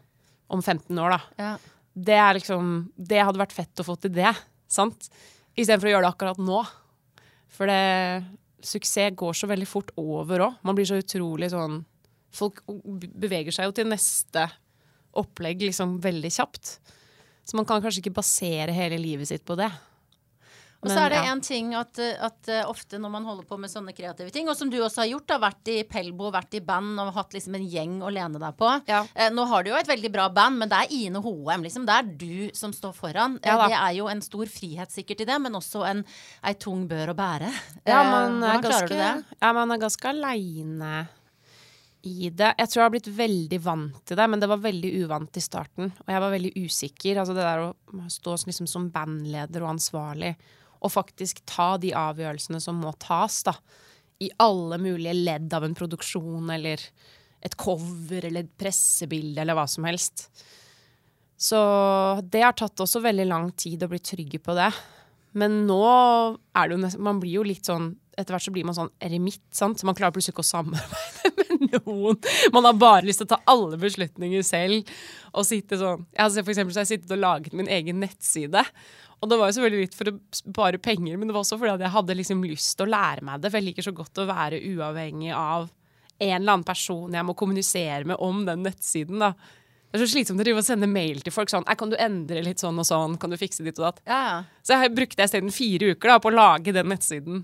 om 0.51 0.59
15 0.59 0.99
år, 0.99 1.15
da. 1.15 1.19
Ja 1.39 1.53
det 1.95 2.17
er 2.19 2.35
liksom 2.35 2.89
Det 2.95 3.21
hadde 3.23 3.39
vært 3.39 3.55
fett 3.55 3.79
å 3.79 3.85
få 3.87 3.95
til 3.99 4.11
det, 4.15 4.33
sant? 4.67 5.07
Istedenfor 5.55 5.87
å 5.87 5.93
gjøre 5.93 6.05
det 6.07 6.11
akkurat 6.11 6.41
nå. 6.43 6.59
For 7.55 7.71
det 7.71 8.25
Suksess 8.65 9.13
går 9.15 9.35
så 9.37 9.47
veldig 9.47 9.67
fort 9.69 9.91
over 10.01 10.47
òg. 10.47 10.55
Man 10.65 10.75
blir 10.77 10.87
så 10.89 10.99
utrolig 10.99 11.51
sånn 11.53 11.83
Folk 12.35 12.57
beveger 12.67 13.53
seg 13.55 13.69
jo 13.69 13.73
til 13.77 13.87
neste 13.87 14.41
opplegg 15.15 15.61
liksom 15.63 15.93
veldig 16.03 16.31
kjapt. 16.35 16.73
Så 17.47 17.55
man 17.55 17.67
kan 17.69 17.79
kanskje 17.79 18.01
ikke 18.01 18.17
basere 18.17 18.75
hele 18.75 18.97
livet 18.99 19.29
sitt 19.29 19.45
på 19.47 19.55
det. 19.55 19.69
Og 20.83 20.91
så 20.91 20.99
er 21.01 21.13
det 21.15 21.21
én 21.23 21.31
ja. 21.31 21.41
ting 21.41 21.71
at, 21.77 21.99
at 21.99 22.49
uh, 22.51 22.69
ofte 22.69 22.99
når 23.01 23.11
man 23.15 23.25
holder 23.25 23.47
på 23.49 23.57
med 23.57 23.71
sånne 23.71 23.93
kreative 23.95 24.29
ting, 24.33 24.49
og 24.51 24.57
som 24.57 24.69
du 24.69 24.77
også 24.77 25.01
har 25.01 25.09
gjort, 25.15 25.27
da, 25.31 25.39
vært 25.41 25.71
i 25.73 25.77
Pelbo, 25.89 26.29
vært 26.33 26.57
i 26.59 26.61
band 26.65 27.01
og 27.01 27.13
hatt 27.15 27.33
liksom 27.33 27.57
en 27.57 27.65
gjeng 27.71 27.95
å 28.05 28.11
lene 28.13 28.41
deg 28.41 28.57
på. 28.59 28.69
Ja. 28.91 29.01
Eh, 29.15 29.31
nå 29.33 29.47
har 29.49 29.65
du 29.65 29.71
jo 29.71 29.79
et 29.79 29.89
veldig 29.89 30.11
bra 30.13 30.27
band, 30.33 30.61
men 30.61 30.71
det 30.71 30.83
er 30.83 30.95
Ine 30.99 31.23
Hoem, 31.25 31.65
liksom. 31.65 31.87
Det 31.89 31.97
er 31.97 32.11
du 32.21 32.37
som 32.57 32.75
står 32.75 32.93
foran. 32.97 33.39
Uh, 33.41 33.65
det 33.65 33.79
er 33.79 33.97
jo 33.97 34.09
en 34.11 34.21
stor 34.25 34.51
frihet 34.51 34.93
sikkert 34.93 35.25
i 35.25 35.29
det, 35.31 35.41
men 35.41 35.57
også 35.57 35.85
en 35.89 36.05
ei 36.45 36.55
tung 36.61 36.85
bør 36.91 37.15
å 37.15 37.17
bære. 37.17 37.51
Ja, 37.87 38.03
man 38.05 38.41
Hvordan 38.43 38.65
ganske, 38.65 38.69
klarer 38.69 38.91
du 38.91 38.97
det? 38.99 39.37
Ja, 39.39 39.53
man 39.57 39.73
er 39.73 39.85
ganske 39.87 40.11
aleine 40.11 40.95
i 42.05 42.29
det. 42.29 42.51
Jeg 42.59 42.69
tror 42.69 42.81
jeg 42.81 42.85
har 42.85 42.93
blitt 42.93 43.09
veldig 43.17 43.59
vant 43.65 44.03
til 44.05 44.19
det, 44.19 44.27
men 44.29 44.41
det 44.41 44.49
var 44.51 44.61
veldig 44.61 44.91
uvant 45.01 45.39
i 45.39 45.43
starten. 45.43 45.89
Og 46.05 46.13
jeg 46.13 46.21
var 46.21 46.35
veldig 46.35 46.51
usikker. 46.61 47.17
Altså 47.21 47.33
det 47.33 47.47
der 47.47 47.63
å 47.65 48.05
stå 48.13 48.37
liksom 48.45 48.69
som 48.69 48.91
bandleder 48.93 49.65
og 49.65 49.73
ansvarlig 49.73 50.35
og 50.85 50.93
faktisk 50.93 51.41
ta 51.49 51.75
de 51.81 51.91
avgjørelsene 51.97 52.61
som 52.61 52.77
må 52.81 52.93
tas, 53.01 53.41
da. 53.47 53.57
I 54.23 54.29
alle 54.39 54.77
mulige 54.79 55.15
ledd 55.17 55.53
av 55.57 55.65
en 55.67 55.75
produksjon 55.75 56.51
eller 56.53 56.81
et 57.45 57.55
cover 57.59 58.25
eller 58.29 58.45
et 58.45 58.53
pressebilde 58.57 59.41
eller 59.41 59.57
hva 59.57 59.65
som 59.69 59.85
helst. 59.89 60.29
Så 61.35 61.59
det 62.31 62.45
har 62.45 62.55
tatt 62.55 62.79
også 62.79 63.03
veldig 63.03 63.25
lang 63.27 63.49
tid 63.59 63.83
å 63.83 63.89
bli 63.91 63.99
trygge 63.99 64.39
på 64.41 64.55
det. 64.57 64.69
Men 65.35 65.65
nå 65.67 65.81
er 66.55 66.67
det 66.69 66.77
jo 66.77 66.79
nesten 66.79 67.03
Man 67.03 67.17
blir 67.19 67.41
jo 67.41 67.41
litt 67.43 67.67
sånn 67.67 67.89
Etter 68.15 68.31
hvert 68.31 68.45
så 68.45 68.53
blir 68.55 68.63
man 68.63 68.77
sånn 68.77 68.93
eremitt, 69.03 69.41
sant. 69.51 69.81
Man 69.83 69.97
klarer 69.97 70.15
plutselig 70.15 70.31
ikke 70.31 70.45
å 70.45 70.47
samarbeide 70.47 71.57
med 71.65 71.73
noen. 71.83 72.19
Man 72.55 72.63
har 72.63 72.77
bare 72.79 73.03
lyst 73.09 73.19
til 73.19 73.27
å 73.27 73.33
ta 73.33 73.41
alle 73.51 73.75
beslutninger 73.81 74.45
selv. 74.47 74.87
Og 75.35 75.43
sitte 75.43 75.75
sånn 75.81 76.05
altså 76.15 76.39
For 76.45 76.53
eksempel 76.53 76.71
så 76.71 76.79
har 76.79 76.87
jeg 76.87 76.93
sittet 76.93 77.11
og 77.11 77.19
laget 77.19 77.57
min 77.59 77.67
egen 77.67 77.99
nettside. 77.99 78.63
Og 79.25 79.31
det 79.31 79.37
var 79.41 79.49
jo 79.49 79.55
selvfølgelig 79.57 79.87
litt 79.87 79.97
for 79.97 80.11
å 80.11 80.17
spare 80.37 80.77
penger, 80.77 81.17
men 81.17 81.25
det 81.25 81.33
var 81.33 81.41
også 81.41 81.57
fordi 81.57 81.81
jeg 81.81 81.93
hadde 81.95 82.15
liksom 82.19 82.43
lyst 82.45 82.75
til 82.77 82.85
å 82.85 82.93
lære 82.93 83.25
meg 83.25 83.41
det. 83.41 83.49
For 83.49 83.57
jeg 83.57 83.71
liker 83.71 83.87
så 83.87 83.93
godt 83.97 84.21
å 84.21 84.27
være 84.29 84.61
uavhengig 84.69 85.31
av 85.33 85.71
en 86.15 86.35
eller 86.37 86.53
annen 86.53 86.65
person 86.67 87.15
jeg 87.17 87.25
må 87.27 87.33
kommunisere 87.35 88.05
med 88.07 88.21
om 88.21 88.43
den 88.45 88.61
nettsiden. 88.67 89.23
da. 89.23 89.33
Det 89.89 89.97
er 89.97 90.03
så 90.03 90.11
slitsomt 90.13 90.43
å 90.43 90.45
drive 90.45 90.61
og 90.61 90.67
sende 90.67 90.91
mail 90.91 91.23
til 91.23 91.31
folk 91.31 91.49
sånn 91.49 91.65
Kan 91.79 91.89
du 91.91 91.97
endre 91.97 92.41
litt 92.45 92.61
sånn 92.61 92.77
og 92.81 92.85
sånn? 92.87 93.17
Kan 93.17 93.33
du 93.33 93.39
fikse 93.39 93.65
ditt 93.65 93.79
og 93.81 93.87
datt? 93.87 94.01
Ja, 94.05 94.21
ja. 94.29 94.37
Så 94.61 94.77
jeg 94.77 94.93
brukte 94.93 95.23
jeg 95.23 95.31
isteden 95.31 95.55
fire 95.55 95.95
uker 95.95 96.13
da, 96.13 96.19
på 96.21 96.29
å 96.29 96.35
lage 96.35 96.75
den 96.75 96.91
nettsiden. 96.93 97.41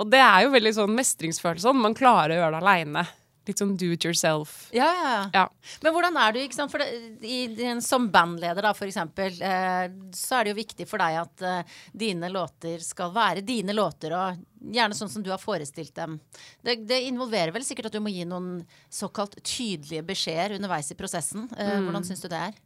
Og 0.00 0.10
det 0.12 0.24
er 0.24 0.46
jo 0.46 0.52
veldig 0.56 0.72
sånn 0.76 0.96
mestringsfølelse. 0.96 1.66
Sånn. 1.68 1.84
Man 1.84 1.96
klarer 1.98 2.36
å 2.36 2.40
gjøre 2.40 2.56
det 2.56 2.64
aleine. 2.64 3.04
Litt 3.46 3.60
sånn 3.62 3.76
do 3.78 3.92
it 3.94 4.04
yourself. 4.04 4.54
Ja, 4.74 4.88
ja, 4.90 5.18
ja. 5.34 5.44
Men 5.84 5.94
hvordan 5.94 6.16
er 6.18 6.34
du 6.34 6.40
ikke 6.42 6.56
sant? 6.58 6.74
Det, 6.74 6.86
i, 7.22 7.68
som 7.84 8.08
bandleder, 8.10 8.64
da, 8.66 8.72
for 8.74 8.88
eksempel, 8.88 9.36
eh, 9.38 9.86
så 10.16 10.38
er 10.38 10.46
det 10.46 10.54
jo 10.54 10.58
viktig 10.58 10.86
for 10.90 11.02
deg 11.02 11.20
at 11.20 11.44
eh, 11.46 11.76
dine 11.94 12.30
låter 12.32 12.82
skal 12.82 13.14
være 13.14 13.44
dine 13.46 13.76
låter, 13.76 14.16
og 14.18 14.42
gjerne 14.74 14.98
sånn 14.98 15.12
som 15.12 15.22
du 15.22 15.30
har 15.30 15.42
forestilt 15.42 15.94
dem. 15.94 16.18
Det, 16.64 16.80
det, 16.90 17.04
involverer 17.06 17.54
vel 17.54 17.66
sikkert 17.66 17.92
at 17.92 17.98
du 17.98 18.02
må 18.02 18.10
gi 18.10 18.26
noen 18.26 18.64
såkalt 18.90 19.38
tydelige 19.46 20.02
beskjeder 20.10 20.56
underveis 20.58 20.90
i 20.90 20.98
prosessen. 20.98 21.46
Eh, 21.54 21.76
mm. 21.76 21.86
Hvordan 21.86 22.08
syns 22.08 22.24
du 22.26 22.30
det 22.32 22.42
er? 22.48 22.58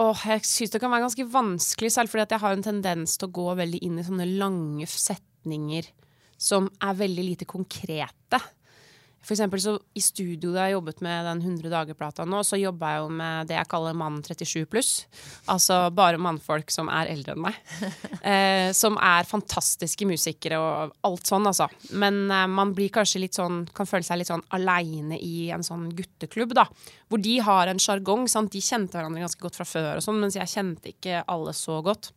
Åh, 0.00 0.24
jeg 0.32 0.46
syns 0.48 0.72
det 0.72 0.80
kan 0.80 0.92
være 0.94 1.04
ganske 1.04 1.28
vanskelig, 1.28 1.92
selv 1.92 2.08
fordi 2.08 2.24
jeg 2.24 2.40
har 2.46 2.56
en 2.56 2.64
tendens 2.64 3.18
til 3.20 3.28
å 3.28 3.36
gå 3.36 3.50
veldig 3.60 3.82
inn 3.84 4.00
i 4.00 4.06
sånne 4.06 4.28
lange 4.40 4.88
setninger 4.88 5.90
som 6.42 6.66
er 6.82 6.96
veldig 6.98 7.24
lite 7.26 7.48
konkrete. 7.48 8.40
For 9.22 9.36
eksempel 9.36 9.60
så 9.62 9.76
I 9.94 10.02
studio 10.02 10.50
da 10.54 10.66
jeg 10.66 10.76
jobbet 10.76 11.02
med 11.04 11.26
den 11.28 11.42
100 11.44 11.70
dager-plata 11.70 12.26
nå, 12.26 12.40
så 12.46 12.58
jobba 12.58 12.90
jeg 12.90 13.02
jo 13.04 13.10
med 13.20 13.50
det 13.50 13.56
jeg 13.58 13.70
kaller 13.70 13.94
mann 13.98 14.18
37 14.24 14.64
pluss. 14.70 14.90
Altså 15.52 15.78
bare 15.94 16.18
mannfolk 16.22 16.72
som 16.74 16.90
er 16.90 17.12
eldre 17.14 17.36
enn 17.36 17.44
meg. 17.48 17.60
Eh, 18.22 18.70
som 18.76 18.94
er 19.02 19.26
fantastiske 19.26 20.06
musikere 20.06 20.54
og 20.62 20.92
alt 21.08 21.26
sånn, 21.26 21.48
altså. 21.48 21.66
Men 21.98 22.20
eh, 22.30 22.44
man 22.46 22.70
blir 22.76 22.92
kanskje 22.94 23.24
litt 23.24 23.34
sånn 23.34 23.64
Kan 23.74 23.88
føle 23.88 24.06
seg 24.06 24.20
litt 24.20 24.30
sånn 24.30 24.44
aleine 24.54 25.18
i 25.18 25.48
en 25.50 25.64
sånn 25.66 25.88
gutteklubb, 25.98 26.54
da. 26.54 26.68
Hvor 27.10 27.18
de 27.22 27.34
har 27.42 27.72
en 27.72 27.82
sjargong. 27.82 28.28
De 28.52 28.62
kjente 28.62 28.94
hverandre 28.94 29.24
ganske 29.24 29.42
godt 29.42 29.58
fra 29.58 29.66
før, 29.66 29.98
og 29.98 30.06
sånn, 30.06 30.20
mens 30.22 30.38
jeg 30.38 30.52
kjente 30.54 30.94
ikke 30.94 31.24
alle 31.34 31.54
så 31.56 31.80
godt. 31.84 32.12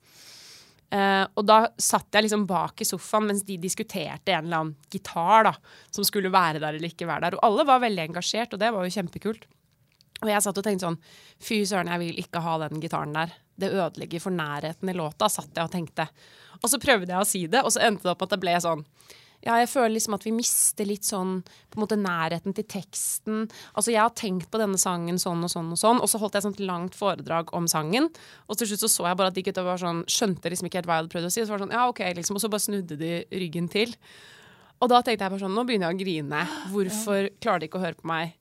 Uh, 0.93 1.25
og 1.33 1.47
da 1.49 1.57
satt 1.81 2.13
jeg 2.13 2.27
liksom 2.27 2.45
bak 2.47 2.79
i 2.83 2.87
sofaen 2.87 3.25
mens 3.31 3.41
de 3.43 3.57
diskuterte 3.59 4.31
en 4.31 4.45
eller 4.45 4.61
annen 4.61 4.91
gitar 4.93 5.47
da, 5.47 5.53
som 5.91 6.05
skulle 6.05 6.31
være 6.31 6.61
der 6.61 6.77
eller 6.77 6.91
ikke 6.91 7.07
være 7.09 7.27
der. 7.27 7.37
Og 7.39 7.47
alle 7.47 7.65
var 7.67 7.81
veldig 7.83 8.05
engasjert, 8.05 8.53
og 8.53 8.61
det 8.61 8.71
var 8.71 8.85
jo 8.85 8.93
kjempekult. 8.93 9.47
Og 10.21 10.31
jeg 10.31 10.45
satt 10.45 10.61
og 10.61 10.63
tenkte 10.63 10.87
sånn 10.87 11.01
Fy 11.43 11.59
søren, 11.67 11.91
jeg 11.91 12.03
vil 12.03 12.21
ikke 12.21 12.43
ha 12.45 12.55
den 12.63 12.79
gitaren 12.83 13.15
der. 13.17 13.33
Det 13.59 13.71
ødelegger 13.71 14.23
for 14.23 14.35
nærheten 14.35 14.91
i 14.91 14.95
låta, 14.95 15.27
satt 15.31 15.51
jeg 15.51 15.67
og 15.67 15.73
tenkte. 15.73 16.07
Og 16.61 16.69
så 16.71 16.79
prøvde 16.81 17.11
jeg 17.11 17.19
å 17.19 17.27
si 17.27 17.45
det, 17.51 17.63
og 17.63 17.73
så 17.75 17.83
endte 17.87 18.07
det 18.07 18.13
opp 18.13 18.23
at 18.25 18.35
det 18.35 18.41
ble 18.43 18.55
sånn 18.63 18.85
ja, 19.45 19.59
jeg 19.61 19.69
føler 19.69 19.93
liksom 19.93 20.15
at 20.17 20.25
vi 20.25 20.33
mister 20.33 20.87
litt 20.89 21.05
sånn 21.05 21.37
på 21.45 21.77
en 21.77 21.83
måte 21.83 21.97
nærheten 22.01 22.55
til 22.57 22.65
teksten. 22.65 23.43
Altså, 23.77 23.91
jeg 23.93 24.01
har 24.01 24.13
tenkt 24.17 24.49
på 24.49 24.61
denne 24.61 24.79
sangen 24.81 25.19
sånn 25.21 25.43
og 25.45 25.51
sånn 25.53 25.69
og 25.75 25.79
sånn, 25.79 26.01
og 26.01 26.09
så 26.09 26.21
holdt 26.21 26.37
jeg 26.37 26.41
et 26.41 26.47
sånt 26.47 26.63
langt 26.65 26.97
foredrag 26.97 27.53
om 27.57 27.69
sangen. 27.69 28.09
Og 28.49 28.57
til 28.57 28.71
slutt 28.71 28.85
så, 28.87 28.89
så 28.91 29.09
jeg 29.11 29.19
bare 29.19 29.33
at 29.33 29.37
de 29.37 29.43
gutta 29.45 29.65
var 29.65 29.81
sånn, 29.81 30.01
skjønte 30.09 30.49
liksom 30.49 30.69
ikke 30.69 30.81
helt 30.81 30.89
hva 30.89 30.97
jeg 30.97 31.05
hadde 31.05 31.13
prøvd 31.13 31.29
å 31.29 31.35
si. 31.35 31.43
Og 31.43 31.45
så 31.45 31.53
var 31.53 31.61
det 31.61 31.67
sånn, 31.67 31.75
ja, 31.77 31.83
ok, 31.91 32.01
liksom, 32.21 32.39
og 32.39 32.43
så 32.43 32.51
bare 32.55 32.65
snudde 32.65 32.97
de 33.01 33.11
ryggen 33.43 33.69
til. 33.71 33.93
Og 34.81 34.91
da 34.91 35.03
tenkte 35.05 35.27
jeg 35.27 35.35
bare 35.35 35.43
sånn, 35.45 35.53
nå 35.55 35.67
begynner 35.67 35.93
jeg 35.93 35.99
å 35.99 36.01
grine. 36.01 36.41
Hvorfor 36.73 37.29
klarer 37.43 37.61
de 37.61 37.69
ikke 37.69 37.79
å 37.79 37.85
høre 37.85 37.99
på 38.01 38.09
meg? 38.09 38.33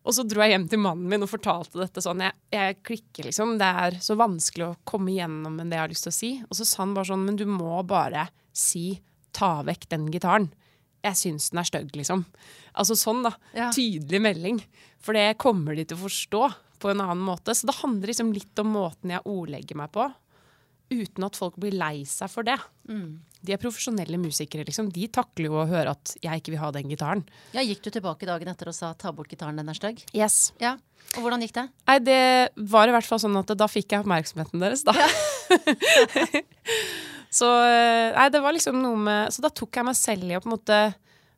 Og 0.00 0.16
så 0.16 0.24
dro 0.24 0.40
jeg 0.40 0.54
hjem 0.54 0.64
til 0.72 0.80
mannen 0.80 1.10
min 1.12 1.26
og 1.26 1.28
fortalte 1.28 1.82
dette 1.82 2.00
sånn. 2.00 2.22
Jeg, 2.24 2.32
jeg, 2.54 2.78
klikker, 2.88 3.28
liksom. 3.28 3.58
Det 3.60 3.68
er 3.84 4.00
så 4.00 4.16
vanskelig 4.16 4.70
å 4.70 4.76
komme 4.88 5.12
igjennom 5.12 5.60
med 5.60 5.68
det 5.68 5.76
jeg 5.76 5.84
har 5.84 5.92
lyst 5.92 6.08
til 6.08 6.14
å 6.14 6.16
si. 6.16 6.32
Og 6.48 6.56
så 6.56 6.66
sa 6.66 6.82
han 6.86 6.96
bare 6.96 7.10
sånn, 7.12 7.26
men 7.28 7.36
du 7.36 7.44
må 7.48 7.82
bare 7.84 8.30
si 8.56 8.94
ta 9.36 9.60
vekk 9.66 9.88
den 9.92 10.08
gitaren. 10.12 10.50
Jeg 11.04 11.16
syns 11.16 11.50
den 11.52 11.62
er 11.62 11.68
stygg, 11.68 11.94
liksom. 11.96 12.26
Altså 12.76 12.96
sånn, 12.98 13.22
da. 13.24 13.32
Ja. 13.56 13.70
Tydelig 13.72 14.20
melding. 14.20 14.58
For 15.00 15.16
det 15.16 15.38
kommer 15.40 15.76
de 15.78 15.86
til 15.88 15.96
å 15.96 16.04
forstå 16.04 16.42
på 16.80 16.90
en 16.92 17.00
annen 17.04 17.22
måte. 17.24 17.54
Så 17.56 17.68
det 17.68 17.78
handler 17.80 18.12
liksom 18.12 18.34
litt 18.36 18.60
om 18.60 18.74
måten 18.76 19.14
jeg 19.14 19.24
ordlegger 19.28 19.80
meg 19.80 19.92
på, 19.94 20.10
uten 20.90 21.26
at 21.26 21.38
folk 21.38 21.56
blir 21.62 21.76
lei 21.78 22.02
seg 22.08 22.32
for 22.32 22.46
det. 22.46 22.58
Mm. 22.90 23.20
De 23.40 23.54
er 23.54 23.60
profesjonelle 23.62 24.18
musikere, 24.20 24.66
liksom. 24.68 24.90
De 24.92 25.06
takler 25.12 25.48
jo 25.48 25.56
å 25.62 25.68
høre 25.70 25.94
at 25.94 26.14
jeg 26.20 26.42
ikke 26.42 26.52
vil 26.52 26.60
ha 26.60 26.70
den 26.76 26.90
gitaren. 26.92 27.24
Ja, 27.56 27.64
Gikk 27.64 27.80
du 27.86 27.90
tilbake 27.94 28.28
dagen 28.28 28.50
etter 28.52 28.68
og 28.68 28.76
sa 28.76 28.92
'ta 28.92 29.12
bort 29.12 29.30
gitaren, 29.32 29.56
den 29.56 29.68
er 29.68 29.78
stygg'? 29.78 30.04
Yes. 30.12 30.52
Ja. 30.60 30.76
Og 31.16 31.24
hvordan 31.24 31.40
gikk 31.40 31.54
det? 31.54 31.68
Nei, 31.88 31.98
Det 31.98 32.50
var 32.56 32.88
i 32.88 32.92
hvert 32.92 33.06
fall 33.08 33.18
sånn 33.18 33.38
at 33.38 33.46
da 33.56 33.66
fikk 33.66 33.88
jeg 33.92 34.04
oppmerksomheten 34.04 34.60
deres, 34.60 34.84
da. 34.84 34.92
Ja. 34.92 35.08
Så, 37.30 37.46
eh, 37.62 38.10
nei, 38.16 38.52
liksom 38.56 38.80
med, 39.04 39.30
så 39.30 39.44
da 39.44 39.52
tok 39.54 39.76
jeg 39.78 39.86
meg 39.86 39.98
selv 39.98 40.26
i 40.26 40.36
å 40.36 40.42
på 40.42 40.50
en 40.50 40.56
måte 40.56 40.80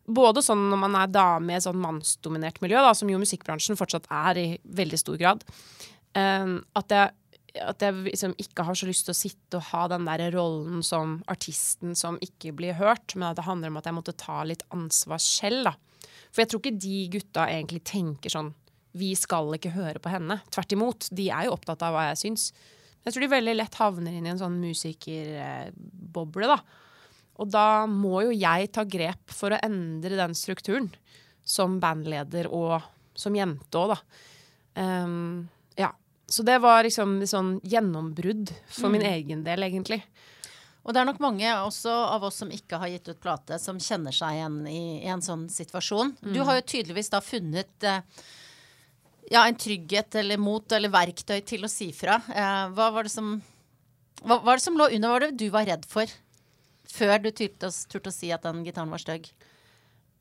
Både 0.03 0.41
sånn 0.43 0.65
når 0.67 0.79
man 0.83 0.97
er 0.99 1.11
dame 1.15 1.53
i 1.53 1.57
et 1.57 1.63
sånn 1.63 1.79
mannsdominert 1.79 2.57
miljø, 2.59 2.81
da, 2.83 2.91
som 2.91 3.07
jo 3.07 3.21
musikkbransjen 3.23 3.79
fortsatt 3.79 4.09
er 4.11 4.41
i 4.41 4.47
veldig 4.67 4.99
stor 4.99 5.15
grad, 5.21 5.45
um, 6.19 6.57
at 6.75 6.91
jeg 6.91 7.13
at 7.61 7.83
jeg 7.85 8.07
liksom 8.07 8.35
ikke 8.41 8.65
har 8.65 8.77
så 8.79 8.89
lyst 8.89 9.07
til 9.07 9.13
å 9.13 9.19
sitte 9.19 9.59
og 9.59 9.67
ha 9.73 9.85
den 9.93 10.07
der 10.09 10.25
rollen 10.35 10.83
som 10.87 11.19
artisten 11.31 11.97
som 11.99 12.19
ikke 12.25 12.55
blir 12.57 12.79
hørt, 12.79 13.15
men 13.15 13.29
at 13.29 13.39
det 13.39 13.47
handler 13.47 13.73
om 13.73 13.81
at 13.81 13.89
jeg 13.89 13.97
måtte 13.97 14.17
ta 14.17 14.41
litt 14.49 14.65
ansvar 14.73 15.21
selv. 15.23 15.69
da. 15.69 15.75
For 16.33 16.43
jeg 16.43 16.53
tror 16.53 16.63
ikke 16.63 16.83
de 16.87 17.01
gutta 17.13 17.49
egentlig 17.51 17.83
tenker 17.89 18.33
sånn 18.33 18.55
Vi 18.93 19.15
skal 19.17 19.55
ikke 19.57 19.73
høre 19.73 20.01
på 20.05 20.11
henne. 20.13 20.43
Tvert 20.53 20.73
imot. 20.75 21.07
De 21.17 21.31
er 21.33 21.47
jo 21.47 21.55
opptatt 21.55 21.81
av 21.85 21.95
hva 21.95 22.11
jeg 22.11 22.19
syns. 22.27 22.51
Jeg 23.03 23.15
tror 23.15 23.25
de 23.25 23.33
veldig 23.33 23.57
lett 23.57 23.79
havner 23.81 24.15
inn 24.15 24.27
i 24.29 24.33
en 24.33 24.41
sånn 24.41 24.61
musikerboble, 24.63 26.51
da. 26.51 26.59
Og 27.43 27.49
da 27.51 27.85
må 27.91 28.21
jo 28.27 28.35
jeg 28.35 28.71
ta 28.75 28.85
grep 28.87 29.33
for 29.33 29.55
å 29.55 29.63
endre 29.65 30.19
den 30.21 30.37
strukturen. 30.39 30.91
Som 31.43 31.81
bandleder 31.83 32.47
og 32.55 32.85
som 33.19 33.35
jente 33.35 33.79
òg, 33.79 33.97
da. 33.97 33.99
Um, 34.79 35.49
ja. 35.77 35.91
Så 36.31 36.45
det 36.47 36.61
var 36.63 36.85
liksom 36.87 37.19
et 37.25 37.33
sånn 37.33 37.57
gjennombrudd 37.67 38.53
for 38.69 38.89
mm. 38.89 38.95
min 38.95 39.09
egen 39.11 39.43
del, 39.47 39.67
egentlig. 39.67 40.03
Og 40.83 40.95
det 40.95 41.03
er 41.03 41.07
nok 41.07 41.21
mange 41.23 41.51
også 41.63 41.93
av 42.15 42.25
oss 42.27 42.41
som 42.43 42.51
ikke 42.55 42.79
har 42.83 42.91
gitt 42.91 43.11
ut 43.11 43.21
plate, 43.23 43.59
som 43.63 43.79
kjenner 43.83 44.15
seg 44.15 44.39
igjen 44.39 44.63
i, 44.67 44.83
i 45.05 45.11
en 45.13 45.23
sånn 45.23 45.49
situasjon. 45.53 46.15
Mm. 46.23 46.33
Du 46.35 46.41
har 46.47 46.59
jo 46.59 46.65
tydeligvis 46.73 47.13
da 47.13 47.21
funnet 47.23 47.87
eh, 47.87 48.25
ja, 49.31 49.45
en 49.47 49.59
trygghet 49.59 50.15
eller 50.19 50.41
mot 50.41 50.73
eller 50.73 50.93
verktøy 50.93 51.41
til 51.47 51.65
å 51.67 51.71
si 51.71 51.91
fra. 51.95 52.19
Eh, 52.33 52.67
hva 52.75 52.91
var 52.95 53.07
det 53.07 53.15
som 53.15 53.37
hva 54.23 54.39
var 54.45 54.59
det 54.59 54.65
som 54.65 54.77
lå 54.79 54.87
under? 54.87 55.09
Hva 55.09 55.15
var 55.17 55.25
det 55.25 55.41
du 55.41 55.49
var 55.51 55.67
redd 55.67 55.89
for 55.89 56.11
før 56.93 57.17
du 57.25 57.31
turte, 57.33 57.71
turte 57.91 58.11
å 58.11 58.15
si 58.15 58.31
at 58.35 58.45
den 58.47 58.63
gitaren 58.67 58.93
var 58.93 59.03
stygg? 59.03 59.31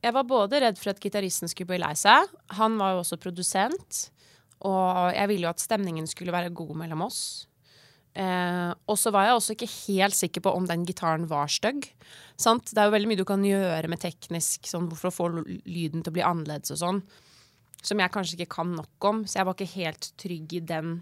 Jeg 0.01 0.15
var 0.15 0.25
både 0.25 0.63
redd 0.63 0.79
for 0.81 0.93
at 0.93 1.01
gitaristen 1.03 1.51
skulle 1.51 1.75
bli 1.75 1.81
lei 1.83 1.93
seg. 1.99 2.29
Han 2.57 2.79
var 2.79 2.95
jo 2.95 3.03
også 3.03 3.19
produsent. 3.21 4.07
Og 4.65 5.13
jeg 5.13 5.29
ville 5.29 5.45
jo 5.45 5.51
at 5.51 5.61
stemningen 5.61 6.07
skulle 6.09 6.33
være 6.33 6.53
god 6.57 6.73
mellom 6.81 7.05
oss. 7.05 7.21
Eh, 8.17 8.71
og 8.89 8.97
så 8.99 9.13
var 9.13 9.27
jeg 9.27 9.37
også 9.37 9.55
ikke 9.55 9.69
helt 9.71 10.17
sikker 10.17 10.43
på 10.45 10.53
om 10.57 10.65
den 10.69 10.85
gitaren 10.89 11.27
var 11.29 11.49
stygg. 11.49 11.85
Det 12.41 12.77
er 12.77 12.89
jo 12.89 12.95
veldig 12.95 13.11
mye 13.11 13.21
du 13.21 13.27
kan 13.29 13.45
gjøre 13.45 13.91
med 13.91 14.01
teknisk 14.01 14.65
sånn, 14.69 14.89
for 14.97 15.11
å 15.11 15.13
få 15.13 15.29
lyden 15.37 16.01
til 16.01 16.09
å 16.09 16.17
bli 16.17 16.25
annerledes 16.25 16.73
og 16.73 16.81
sånn 16.81 17.03
som 17.81 18.01
jeg 18.01 18.13
kanskje 18.13 18.37
ikke 18.37 18.55
kan 18.57 18.75
nok 18.77 19.09
om. 19.09 19.23
Så 19.25 19.39
jeg 19.39 19.47
var 19.47 19.57
ikke 19.57 19.77
helt 19.77 20.11
trygg 20.21 20.53
i 20.57 20.61
den 20.73 20.99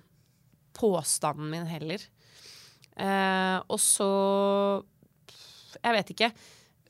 påstanden 0.78 1.52
min 1.52 1.68
heller. 1.70 2.04
Eh, 3.00 3.58
og 3.68 3.80
så 3.80 4.10
Jeg 5.84 5.96
vet 5.96 6.10
ikke. 6.16 6.32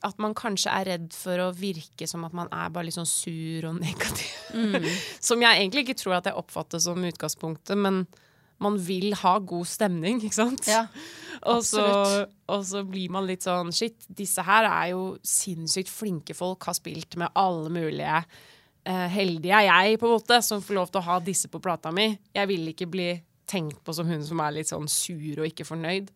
At 0.08 0.16
man 0.24 0.34
kanskje 0.34 0.72
er 0.72 0.88
redd 0.94 1.10
for 1.12 1.42
å 1.44 1.52
virke 1.52 2.08
som 2.08 2.24
at 2.24 2.34
man 2.34 2.48
er 2.56 2.72
bare 2.72 2.88
litt 2.88 2.96
sånn 2.96 3.10
sur 3.10 3.68
og 3.68 3.82
negativ. 3.84 4.32
Mm. 4.50 4.88
som 5.22 5.42
jeg 5.44 5.60
egentlig 5.60 5.84
ikke 5.86 6.00
tror 6.00 6.16
at 6.18 6.30
jeg 6.30 6.40
oppfatter 6.40 6.82
som 6.82 7.04
utgangspunktet, 7.06 7.78
men 7.78 8.06
man 8.64 8.80
vil 8.82 9.14
ha 9.22 9.36
god 9.40 9.68
stemning, 9.70 10.18
ikke 10.24 10.36
sant? 10.36 10.66
Ja, 10.68 10.86
og, 11.52 11.62
så, 11.68 11.84
og, 12.50 12.64
så, 12.68 12.82
blir 12.88 13.12
man 13.14 13.28
litt 13.28 13.46
sånn 13.46 13.72
Shit, 13.76 14.08
disse 14.08 14.44
her 14.48 14.68
er 14.68 14.94
jo 14.94 15.04
sinnssykt 15.24 15.92
flinke 15.92 16.36
folk, 16.36 16.64
har 16.68 16.80
spilt 16.80 17.20
med 17.20 17.36
alle 17.40 17.72
mulige 17.72 18.24
heldig 18.88 19.52
er 19.54 19.66
jeg, 19.68 19.98
på 20.02 20.08
en 20.08 20.16
måte, 20.16 20.40
som 20.46 20.62
får 20.64 20.78
lov 20.78 20.92
til 20.92 21.02
å 21.02 21.08
ha 21.08 21.18
disse 21.24 21.50
på 21.52 21.62
plata 21.62 21.92
mi. 21.94 22.12
Jeg 22.36 22.50
vil 22.50 22.72
ikke 22.72 22.88
bli 22.90 23.10
tenkt 23.50 23.82
på 23.84 23.94
som 23.96 24.08
hun 24.10 24.24
som 24.26 24.42
er 24.44 24.56
litt 24.56 24.70
sånn 24.70 24.88
sur 24.92 25.42
og 25.42 25.48
ikke 25.50 25.68
fornøyd. 25.68 26.12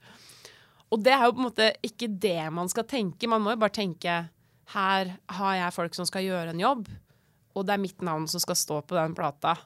Og 0.93 1.01
det 1.01 1.13
er 1.15 1.25
jo 1.25 1.34
på 1.34 1.41
en 1.41 1.48
måte 1.48 1.70
ikke 1.86 2.10
det 2.22 2.39
man 2.53 2.70
skal 2.70 2.86
tenke. 2.89 3.29
Man 3.29 3.41
må 3.41 3.55
jo 3.55 3.62
bare 3.63 3.74
tenke 3.74 4.17
her 4.74 5.15
har 5.38 5.55
jeg 5.58 5.75
folk 5.75 5.98
som 5.98 6.08
skal 6.08 6.25
gjøre 6.25 6.53
en 6.53 6.62
jobb, 6.62 6.88
og 7.53 7.65
det 7.67 7.75
er 7.75 7.84
mitt 7.84 8.01
navn 8.05 8.25
som 8.29 8.41
skal 8.41 8.58
stå 8.58 8.79
på 8.88 8.98
den 8.98 9.15
plata. 9.17 9.58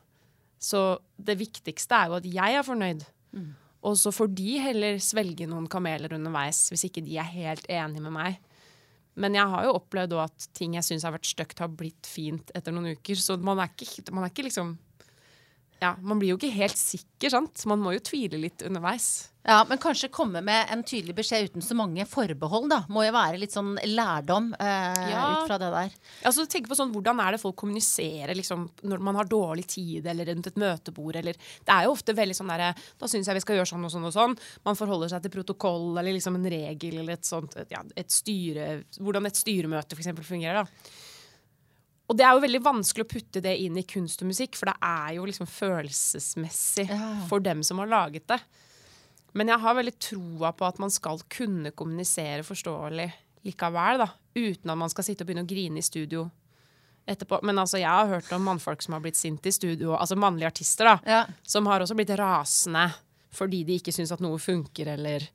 Så 0.59 0.97
det 1.15 1.37
viktigste 1.39 1.95
er 1.95 2.09
jo 2.09 2.17
at 2.17 2.27
jeg 2.27 2.59
er 2.59 2.65
fornøyd. 2.65 3.05
Mm. 3.35 3.51
Og 3.87 3.95
så 3.99 4.11
får 4.11 4.31
de 4.35 4.57
heller 4.63 4.97
svelge 5.03 5.47
noen 5.47 5.67
kameler 5.71 6.15
underveis 6.17 6.65
hvis 6.71 6.87
ikke 6.89 7.03
de 7.05 7.19
er 7.21 7.29
helt 7.29 7.67
enige 7.69 8.03
med 8.03 8.15
meg. 8.15 8.39
Men 9.17 9.37
jeg 9.37 9.49
har 9.49 9.65
jo 9.65 9.77
opplevd 9.79 10.13
at 10.21 10.49
ting 10.57 10.75
jeg 10.77 10.85
syns 10.85 11.05
har 11.07 11.15
vært 11.15 11.29
stygt, 11.29 11.61
har 11.63 11.71
blitt 11.73 12.09
fint 12.09 12.51
etter 12.57 12.75
noen 12.75 12.93
uker. 12.97 13.17
Så 13.17 13.37
man 13.41 13.61
er 13.63 13.71
ikke, 13.73 14.05
man 14.13 14.27
er 14.27 14.33
ikke 14.33 14.45
liksom 14.45 14.75
ja, 15.81 15.95
Man 16.01 16.19
blir 16.19 16.33
jo 16.33 16.37
ikke 16.39 16.53
helt 16.55 16.77
sikker, 16.79 17.31
sant. 17.33 17.65
Man 17.69 17.81
må 17.83 17.93
jo 17.95 18.03
tvile 18.05 18.39
litt 18.41 18.63
underveis. 18.65 19.29
Ja, 19.47 19.61
Men 19.69 19.79
kanskje 19.79 20.09
komme 20.11 20.41
med 20.43 20.67
en 20.73 20.81
tydelig 20.83 21.13
beskjed 21.15 21.45
uten 21.47 21.63
så 21.63 21.75
mange 21.77 22.03
forbehold, 22.09 22.65
da. 22.67 22.81
Må 22.91 23.05
jo 23.05 23.13
være 23.15 23.39
litt 23.39 23.53
sånn 23.55 23.77
lærdom 23.87 24.49
eh, 24.59 25.05
ja. 25.13 25.21
ut 25.23 25.47
fra 25.47 25.59
det 25.61 25.69
der. 25.71 25.93
Altså, 26.27 26.43
tenk 26.51 26.67
på 26.67 26.75
sånn, 26.75 26.91
Hvordan 26.91 27.21
er 27.23 27.35
det 27.35 27.39
folk 27.39 27.55
kommuniserer 27.61 28.35
liksom, 28.35 28.65
når 28.91 29.05
man 29.07 29.15
har 29.21 29.29
dårlig 29.31 29.63
tid 29.71 30.09
eller 30.11 30.27
rundt 30.33 30.51
et 30.51 30.59
møtebord? 30.59 31.21
Eller, 31.21 31.39
det 31.63 31.75
er 31.77 31.87
jo 31.87 31.95
ofte 31.95 32.17
veldig 32.17 32.35
sånn 32.35 32.51
derre 32.51 32.73
Da 32.99 33.07
syns 33.07 33.29
jeg 33.29 33.39
vi 33.39 33.45
skal 33.45 33.61
gjøre 33.61 33.71
sånn 33.71 33.87
og 33.87 33.93
sånn 33.93 34.09
og 34.09 34.15
sånn. 34.17 34.37
Man 34.67 34.79
forholder 34.79 35.13
seg 35.13 35.23
til 35.23 35.37
protokoll 35.37 35.93
eller 35.93 36.17
liksom 36.17 36.41
en 36.41 36.51
regel 36.51 36.99
eller 36.99 37.15
et 37.15 37.29
sånt 37.29 37.55
ja, 37.71 37.85
et 37.95 38.11
styre, 38.11 38.81
Hvordan 38.99 39.29
et 39.29 39.39
styremøte 39.39 39.95
f.eks. 39.95 40.11
fungerer. 40.27 40.65
da. 40.65 40.97
Og 42.07 42.15
det 42.15 42.23
er 42.23 42.35
jo 42.35 42.43
veldig 42.45 42.61
vanskelig 42.63 43.03
å 43.03 43.09
putte 43.11 43.41
det 43.43 43.53
inn 43.59 43.77
i 43.79 43.83
kunst 43.87 44.21
og 44.23 44.29
musikk, 44.29 44.55
for 44.55 44.71
det 44.71 44.77
er 44.87 45.17
jo 45.17 45.25
liksom 45.27 45.49
følelsesmessig 45.51 46.87
ja. 46.87 47.09
for 47.27 47.43
dem 47.43 47.63
som 47.67 47.81
har 47.83 47.91
laget 47.91 48.29
det. 48.31 48.39
Men 49.37 49.51
jeg 49.51 49.61
har 49.61 49.75
veldig 49.77 49.95
troa 50.01 50.53
på 50.55 50.65
at 50.65 50.79
man 50.81 50.93
skal 50.93 51.19
kunne 51.29 51.73
kommunisere 51.75 52.47
forståelig 52.47 53.09
likevel, 53.47 54.01
da. 54.01 54.07
Uten 54.37 54.71
at 54.71 54.79
man 54.79 54.93
skal 54.93 55.07
sitte 55.07 55.25
og 55.25 55.29
begynne 55.29 55.43
å 55.45 55.49
grine 55.49 55.81
i 55.81 55.85
studio 55.85 56.25
etterpå. 57.07 57.41
Men 57.47 57.59
altså, 57.59 57.79
jeg 57.81 57.91
har 57.91 58.09
hørt 58.11 58.31
om 58.35 58.47
mannfolk 58.47 58.83
som 58.83 58.95
har 58.95 59.03
blitt 59.03 59.19
sinte 59.19 59.51
i 59.51 59.55
studio, 59.55 59.93
altså 59.97 60.17
mannlige 60.19 60.51
artister, 60.51 60.93
da. 60.93 60.97
Ja. 61.07 61.21
Som 61.43 61.67
har 61.71 61.83
også 61.83 61.97
blitt 61.97 62.15
rasende 62.17 62.87
fordi 63.37 63.59
de 63.67 63.75
ikke 63.77 63.91
syns 63.93 64.13
at 64.15 64.21
noe 64.23 64.39
funker, 64.41 64.93
eller 64.95 65.27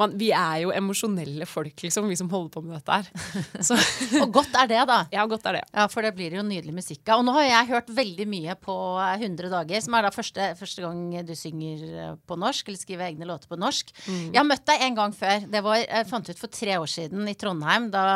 man, 0.00 0.14
Vi 0.20 0.30
er 0.34 0.62
jo 0.64 0.72
emosjonelle 0.74 1.46
folk, 1.48 1.76
liksom, 1.84 2.08
vi 2.10 2.18
som 2.18 2.30
holder 2.32 2.52
på 2.54 2.62
med 2.64 2.78
dette 2.78 2.98
her. 2.98 3.10
Så, 3.68 3.76
Og 4.20 4.32
godt 4.34 4.56
er 4.58 4.70
det, 4.70 4.80
da. 4.90 4.98
ja, 5.16 5.26
godt 5.30 5.46
er 5.50 5.60
det. 5.60 5.64
Ja, 5.76 5.86
for 5.92 6.06
det 6.06 6.14
blir 6.18 6.36
jo 6.38 6.44
nydelig 6.46 6.74
musikk 6.80 7.04
av. 7.06 7.22
Og 7.22 7.28
nå 7.28 7.34
har 7.38 7.48
jeg 7.48 7.70
hørt 7.74 7.92
veldig 8.00 8.28
mye 8.30 8.56
på 8.60 8.76
100 9.00 9.52
dager, 9.52 9.84
som 9.84 9.98
er 9.98 10.06
da 10.08 10.12
første, 10.14 10.52
første 10.60 10.84
gang 10.86 11.04
du 11.26 11.34
synger 11.38 11.84
eh, 11.90 12.14
på 12.26 12.38
norsk, 12.40 12.68
eller 12.70 12.80
skriver 12.80 13.10
egne 13.10 13.28
låter 13.28 13.50
på 13.50 13.60
norsk. 13.60 13.92
Jeg 14.08 14.38
har 14.40 14.48
møtt 14.48 14.66
deg 14.70 14.86
en 14.88 14.98
gang 14.98 15.16
før. 15.16 15.46
Det 15.50 15.64
var, 15.66 15.82
jeg 15.84 16.08
fant 16.10 16.32
ut 16.32 16.40
for 16.40 16.52
tre 16.60 16.80
år 16.80 16.90
siden 16.90 17.28
i 17.30 17.36
Trondheim, 17.38 17.90
da 17.92 18.06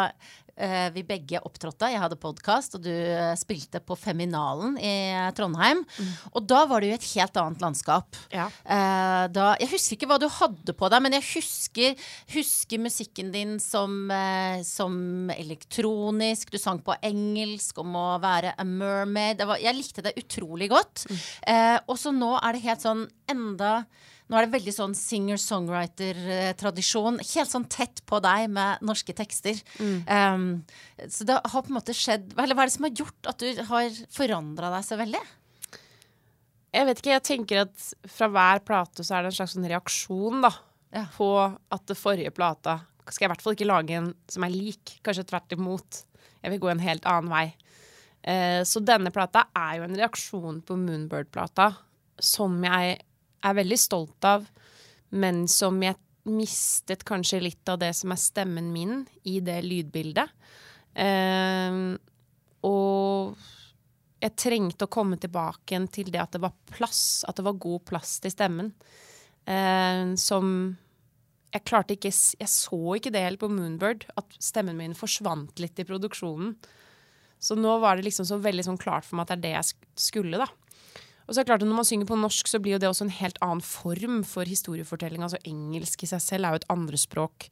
vi 0.95 1.03
begge 1.07 1.41
opptrådte. 1.43 1.91
Jeg 1.91 2.01
hadde 2.03 2.19
podkast, 2.21 2.77
og 2.79 2.85
du 2.85 2.93
eh, 2.93 3.33
spilte 3.39 3.81
på 3.83 3.97
Feminalen 3.99 4.77
i 4.79 4.95
Trondheim. 5.37 5.83
Og 6.33 6.47
da 6.47 6.65
var 6.71 6.83
det 6.83 6.93
jo 6.93 6.99
et 6.99 7.09
helt 7.15 7.41
annet 7.43 7.65
landskap. 7.65 8.19
Ja. 8.35 8.47
Eh, 8.63 9.25
da, 9.35 9.49
jeg 9.61 9.73
husker 9.73 9.99
ikke 9.99 10.11
hva 10.13 10.21
du 10.23 10.29
hadde 10.31 10.77
på 10.77 10.91
deg, 10.93 11.05
men 11.05 11.17
jeg 11.19 11.27
husker, 11.33 12.07
husker 12.35 12.83
musikken 12.83 13.33
din 13.35 13.59
som, 13.63 14.11
eh, 14.15 14.63
som 14.67 15.31
elektronisk. 15.35 16.51
Du 16.55 16.59
sang 16.61 16.81
på 16.85 16.97
engelsk 17.03 17.79
om 17.83 17.99
å 17.99 18.09
være 18.23 18.55
a 18.57 18.65
mermaid. 18.69 19.39
Det 19.41 19.49
var, 19.51 19.63
jeg 19.63 19.79
likte 19.79 20.07
det 20.07 20.17
utrolig 20.21 20.71
godt. 20.73 21.07
Eh, 21.47 21.79
og 21.89 21.99
så 22.01 22.15
nå 22.15 22.35
er 22.41 22.55
det 22.55 22.67
helt 22.69 22.85
sånn 22.85 23.07
enda 23.31 23.85
nå 24.29 24.37
er 24.39 24.47
det 24.47 24.55
veldig 24.55 24.73
sånn 24.73 24.95
singer-songwriter-tradisjon. 24.97 27.19
Helt 27.21 27.51
sånn 27.51 27.67
tett 27.71 28.01
på 28.09 28.21
deg 28.25 28.49
med 28.53 28.81
norske 28.87 29.13
tekster. 29.17 29.55
Um, 29.81 30.63
så 31.09 31.25
det 31.29 31.37
har 31.45 31.63
på 31.65 31.69
en 31.73 31.77
måte 31.77 31.95
skjedd 31.97 32.33
Eller 32.41 32.55
hva 32.57 32.63
er 32.65 32.69
det 32.71 32.77
som 32.77 32.87
har 32.89 32.95
gjort 32.97 33.23
at 33.31 33.39
du 33.43 33.49
har 33.69 33.89
forandra 34.15 34.71
deg 34.77 34.83
så 34.87 34.95
veldig? 35.01 35.25
Jeg 36.75 36.85
vet 36.89 36.99
ikke, 37.03 37.13
jeg 37.15 37.27
tenker 37.29 37.57
at 37.67 37.77
fra 38.11 38.27
hver 38.35 38.59
plate 38.67 39.01
så 39.07 39.13
er 39.15 39.21
det 39.23 39.29
en 39.31 39.37
slags 39.37 39.55
sånn 39.55 39.69
reaksjon 39.71 40.37
da, 40.43 40.51
Ja. 40.95 41.05
på 41.15 41.29
at 41.71 41.85
det 41.87 41.97
forrige 41.99 42.33
plata 42.35 42.81
skal 43.11 43.25
jeg 43.27 43.29
i 43.29 43.33
hvert 43.35 43.45
fall 43.45 43.55
ikke 43.55 43.69
lage 43.69 43.93
en 43.99 44.09
som 44.33 44.43
er 44.47 44.53
lik. 44.55 44.85
Kanskje 45.05 45.27
tvert 45.29 45.51
imot. 45.53 45.91
Jeg 46.43 46.51
vil 46.55 46.63
gå 46.63 46.69
en 46.73 46.81
helt 46.81 47.05
annen 47.05 47.29
vei. 47.31 47.47
Eh, 48.25 48.63
så 48.65 48.81
denne 48.81 49.11
plata 49.13 49.45
er 49.55 49.77
jo 49.77 49.83
en 49.85 49.97
reaksjon 49.99 50.63
på 50.65 50.77
Moonbird-plata 50.81 51.67
som 52.19 52.57
jeg 52.65 52.99
er 53.45 53.59
veldig 53.61 53.79
stolt 53.81 54.27
av, 54.29 54.47
men 55.15 55.45
som 55.51 55.77
jeg 55.85 55.99
mistet 56.25 57.05
kanskje 57.05 57.43
litt 57.45 57.69
av 57.69 57.81
det 57.83 57.93
som 57.97 58.15
er 58.15 58.21
stemmen 58.21 58.71
min 58.73 59.03
i 59.29 59.39
det 59.45 59.59
lydbildet. 59.67 60.33
Eh, 60.95 61.81
og 62.65 63.43
jeg 64.25 64.37
trengte 64.41 64.87
å 64.87 64.93
komme 64.93 65.19
tilbake 65.21 65.81
til 65.93 66.09
det 66.13 66.23
at 66.23 66.33
det 66.37 66.41
var 66.45 66.55
plass, 66.73 67.25
at 67.29 67.37
det 67.37 67.45
var 67.45 67.61
god 67.61 67.85
plass 67.91 68.17
til 68.25 68.33
stemmen. 68.33 68.73
Eh, 69.45 70.15
som 70.17 70.77
Jeg 71.55 71.65
klarte 71.69 71.95
ikke 71.95 72.11
Jeg 72.11 72.49
så 72.49 72.97
ikke 72.97 73.13
det 73.13 73.21
helt 73.21 73.39
på 73.39 73.49
Moonbird, 73.53 74.09
at 74.17 74.27
stemmen 74.41 74.77
min 74.77 74.95
forsvant 74.95 75.61
litt 75.61 75.79
i 75.79 75.85
produksjonen. 75.85 76.57
Så 77.39 77.55
nå 77.55 77.79
var 77.79 77.97
det 77.97 78.09
liksom 78.09 78.27
så 78.27 78.41
veldig 78.41 78.65
sånn 78.65 78.81
klart 78.81 79.05
for 79.05 79.17
meg 79.17 79.29
at 79.29 79.35
det 79.35 79.37
er 79.37 79.45
det 79.45 79.53
jeg 79.55 79.91
skulle, 79.95 80.41
da. 80.41 80.49
Og 81.25 81.33
så 81.33 81.41
er 81.41 81.45
det 81.45 81.51
klart 81.53 81.63
at 81.65 81.69
Når 81.69 81.81
man 81.81 81.89
synger 81.89 82.09
på 82.11 82.19
norsk, 82.21 82.49
så 82.51 82.61
blir 82.61 82.77
jo 82.77 82.83
det 82.83 82.91
også 82.91 83.07
en 83.07 83.17
helt 83.17 83.41
annen 83.45 83.65
form 83.65 84.21
for 84.29 84.45
historiefortelling. 84.49 85.25
Altså 85.25 85.41
Engelsk 85.49 86.05
i 86.05 86.11
seg 86.11 86.23
selv 86.23 86.47
er 86.47 86.55
jo 86.55 86.63
et 86.63 86.71
andrespråk. 86.73 87.49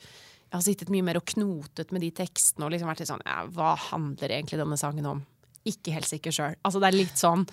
Jeg 0.53 0.59
har 0.59 0.65
sittet 0.67 0.93
mye 0.93 1.05
mer 1.07 1.17
og 1.17 1.25
knotet 1.33 1.95
med 1.97 2.05
de 2.05 2.11
tekstene 2.13 2.67
og 2.67 2.75
liksom 2.75 2.91
vært 2.91 3.01
litt 3.01 3.09
sånn 3.09 3.25
ja, 3.25 3.39
Hva 3.49 3.73
handler 3.89 4.35
egentlig 4.37 4.61
denne 4.61 4.77
sangen 4.77 5.09
om? 5.09 5.23
Ikke 5.65 5.95
helt 5.95 6.11
sikker 6.11 6.35
sjøl. 6.35 6.59
Altså, 6.61 6.83
det 6.83 6.91
er 6.91 6.99
litt 6.99 7.21
sånn 7.21 7.47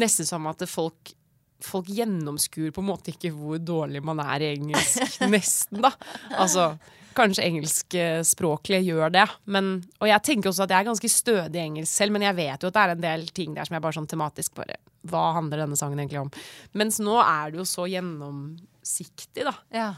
nesten 0.00 0.28
som 0.28 0.50
at 0.50 0.66
folk 0.70 1.16
Folk 1.60 1.90
gjennomskuer 1.92 2.70
på 2.72 2.80
en 2.80 2.86
måte 2.88 3.12
ikke 3.12 3.34
hvor 3.36 3.58
dårlig 3.60 4.00
man 4.00 4.22
er 4.24 4.40
i 4.40 4.46
engelsk. 4.54 5.18
Nesten, 5.28 5.82
da. 5.84 5.90
Altså, 6.40 6.70
kanskje 7.12 7.44
engelskspråklige 7.44 8.80
gjør 8.86 9.12
det. 9.12 9.26
Men, 9.44 9.68
og 10.00 10.08
jeg 10.08 10.24
tenker 10.24 10.48
også 10.48 10.64
at 10.64 10.72
jeg 10.72 10.80
er 10.80 10.88
ganske 10.88 11.10
stødig 11.12 11.60
i 11.60 11.66
engelsk 11.66 11.92
selv, 11.92 12.16
men 12.16 12.24
jeg 12.24 12.38
vet 12.38 12.64
jo 12.64 12.70
at 12.70 12.78
det 12.78 12.84
er 12.86 12.94
en 12.94 13.04
del 13.04 13.28
ting 13.36 13.52
der 13.58 13.68
som 13.68 13.76
jeg 13.76 13.84
bare 13.84 13.98
sånn 13.98 14.08
tematisk 14.08 14.56
bare 14.56 14.78
Hva 15.08 15.30
handler 15.38 15.62
denne 15.62 15.78
sangen 15.80 16.00
egentlig 16.02 16.20
om? 16.20 16.30
Mens 16.76 16.98
nå 17.00 17.16
er 17.22 17.52
det 17.52 17.60
jo 17.62 17.66
så 17.68 17.86
gjennomsiktig, 17.88 19.46
da. 19.48 19.54
Ja. 19.72 19.90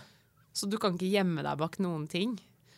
Så 0.54 0.68
du 0.70 0.76
kan 0.78 0.94
ikke 0.94 1.10
gjemme 1.10 1.42
deg 1.42 1.58
bak 1.58 1.78
noen 1.82 2.06
ting. 2.10 2.36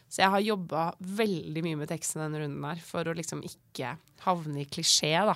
Så 0.08 0.22
jeg 0.22 0.30
har 0.30 0.44
jobba 0.46 0.84
veldig 1.02 1.64
mye 1.66 1.80
med 1.80 1.90
teksten 1.90 2.22
denne 2.22 2.40
runden 2.44 2.64
her, 2.68 2.80
for 2.86 3.04
å 3.10 3.16
liksom 3.18 3.42
ikke 3.44 3.96
havne 4.24 4.62
i 4.62 4.68
klisjé, 4.70 5.12
da. 5.26 5.34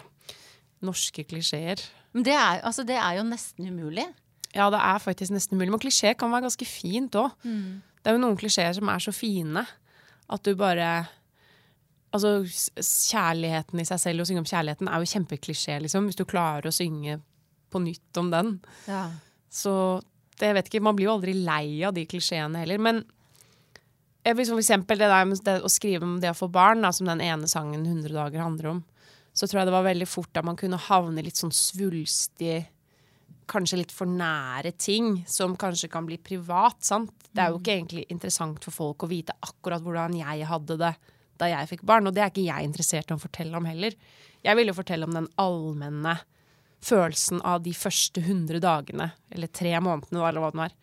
Norske 0.87 1.25
klisjeer. 1.27 1.83
Men 2.15 2.25
det 2.29 2.37
er, 2.39 2.63
altså, 2.63 2.85
det 2.87 2.97
er 2.97 3.19
jo 3.19 3.27
nesten 3.27 3.67
umulig. 3.69 4.07
Ja, 4.55 4.71
det 4.73 4.79
er 4.81 5.03
faktisk 5.03 5.35
nesten 5.35 5.59
umulig. 5.59 5.75
Men 5.75 5.83
klisjé 5.83 6.15
kan 6.17 6.31
være 6.33 6.47
ganske 6.47 6.69
fint 6.71 7.19
òg. 7.19 7.35
Det 7.99 8.13
er 8.13 8.17
jo 8.17 8.23
noen 8.23 8.39
klisjeer 8.39 8.73
som 8.79 8.89
er 8.89 9.03
så 9.03 9.13
fine 9.13 9.67
at 10.29 10.45
du 10.47 10.55
bare 10.57 11.09
Altså, 12.15 12.31
kjærligheten 12.81 13.83
i 13.83 13.87
seg 13.89 14.01
selv, 14.01 14.23
å 14.23 14.29
synge 14.29 14.41
om 14.41 14.49
kjærligheten, 14.49 14.89
er 14.89 15.03
jo 15.03 15.11
kjempeklisjé, 15.11 15.77
liksom. 15.85 16.09
Hvis 16.09 16.17
du 16.17 16.25
klarer 16.29 16.71
å 16.71 16.75
synge 16.75 17.19
på 17.69 17.83
nytt 17.85 18.21
om 18.21 18.31
den. 18.33 18.55
Ja. 18.89 19.11
Så 19.53 19.73
det, 20.39 20.47
jeg 20.47 20.57
vet 20.57 20.71
ikke, 20.71 20.85
man 20.85 20.97
blir 20.97 21.09
jo 21.09 21.17
aldri 21.19 21.35
lei 21.37 21.83
av 21.85 21.97
de 21.97 22.07
klisjeene 22.09 22.63
heller. 22.63 22.81
Men 22.81 23.03
jeg 24.25 24.37
for 24.41 24.61
eksempel 24.61 25.01
det 25.01 25.11
der 25.11 25.29
med 25.29 25.43
det, 25.45 25.59
å 25.65 25.73
skrive 25.73 26.07
om 26.07 26.19
det 26.23 26.33
å 26.33 26.39
få 26.39 26.51
barn, 26.53 26.85
da, 26.85 26.93
som 26.95 27.09
den 27.09 27.23
ene 27.25 27.49
sangen 27.51 27.85
100 27.87 28.13
dager 28.13 28.45
handler 28.45 28.73
om, 28.75 28.81
så 29.33 29.47
tror 29.47 29.63
jeg 29.63 29.69
det 29.69 29.77
var 29.77 29.87
veldig 29.87 30.09
fort 30.09 30.41
at 30.41 30.47
man 30.47 30.59
kunne 30.59 30.81
havne 30.89 31.23
litt 31.25 31.39
sånn 31.39 31.55
svulstig 31.55 32.67
Kanskje 33.49 33.79
litt 33.79 33.93
for 33.97 34.05
nære 34.05 34.75
ting 34.77 35.23
som 35.25 35.55
kanskje 35.57 35.89
kan 35.89 36.05
bli 36.05 36.19
privat. 36.21 36.83
sant? 36.85 37.15
Det 37.33 37.41
er 37.41 37.49
jo 37.49 37.57
ikke 37.63 37.79
egentlig 37.79 38.03
interessant 38.13 38.61
for 38.61 38.77
folk 38.77 39.07
å 39.07 39.09
vite 39.09 39.33
akkurat 39.41 39.81
hvordan 39.81 40.19
jeg 40.19 40.45
hadde 40.51 40.77
det 40.83 40.91
da 41.41 41.51
jeg 41.51 41.71
fikk 41.71 41.85
barn, 41.87 42.09
og 42.09 42.17
det 42.17 42.25
er 42.25 42.33
ikke 42.33 42.47
jeg 42.47 42.69
interessert 42.69 43.11
i 43.11 43.17
å 43.17 43.23
fortelle 43.23 43.59
om 43.59 43.69
heller. 43.69 43.95
Jeg 44.45 44.59
vil 44.59 44.71
jo 44.71 44.77
fortelle 44.77 45.09
om 45.09 45.15
den 45.17 45.31
allmenne 45.41 46.19
følelsen 46.85 47.43
av 47.47 47.63
de 47.65 47.75
første 47.75 48.23
100 48.23 48.61
dagene, 48.63 49.11
eller 49.35 49.51
tre 49.51 49.75
månedene, 49.83 50.23
eller 50.29 50.43
hva 50.45 50.53
det 50.53 50.61
nå 50.61 50.67
er, 50.69 50.77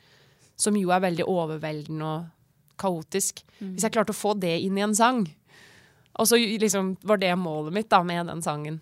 som 0.59 0.79
jo 0.79 0.91
er 0.91 1.03
veldig 1.03 1.27
overveldende 1.27 2.09
og 2.09 2.31
kaotisk. 2.79 3.41
Hvis 3.59 3.85
jeg 3.87 3.95
klarte 3.95 4.15
å 4.15 4.17
få 4.17 4.33
det 4.39 4.57
inn 4.63 4.77
i 4.79 4.83
en 4.83 4.95
sang, 4.95 5.23
og 6.15 6.27
så 6.27 6.39
liksom 6.39 6.95
var 7.03 7.19
det 7.19 7.33
målet 7.39 7.75
mitt 7.75 7.89
da, 7.91 8.01
med 8.07 8.29
den 8.31 8.43
sangen. 8.43 8.79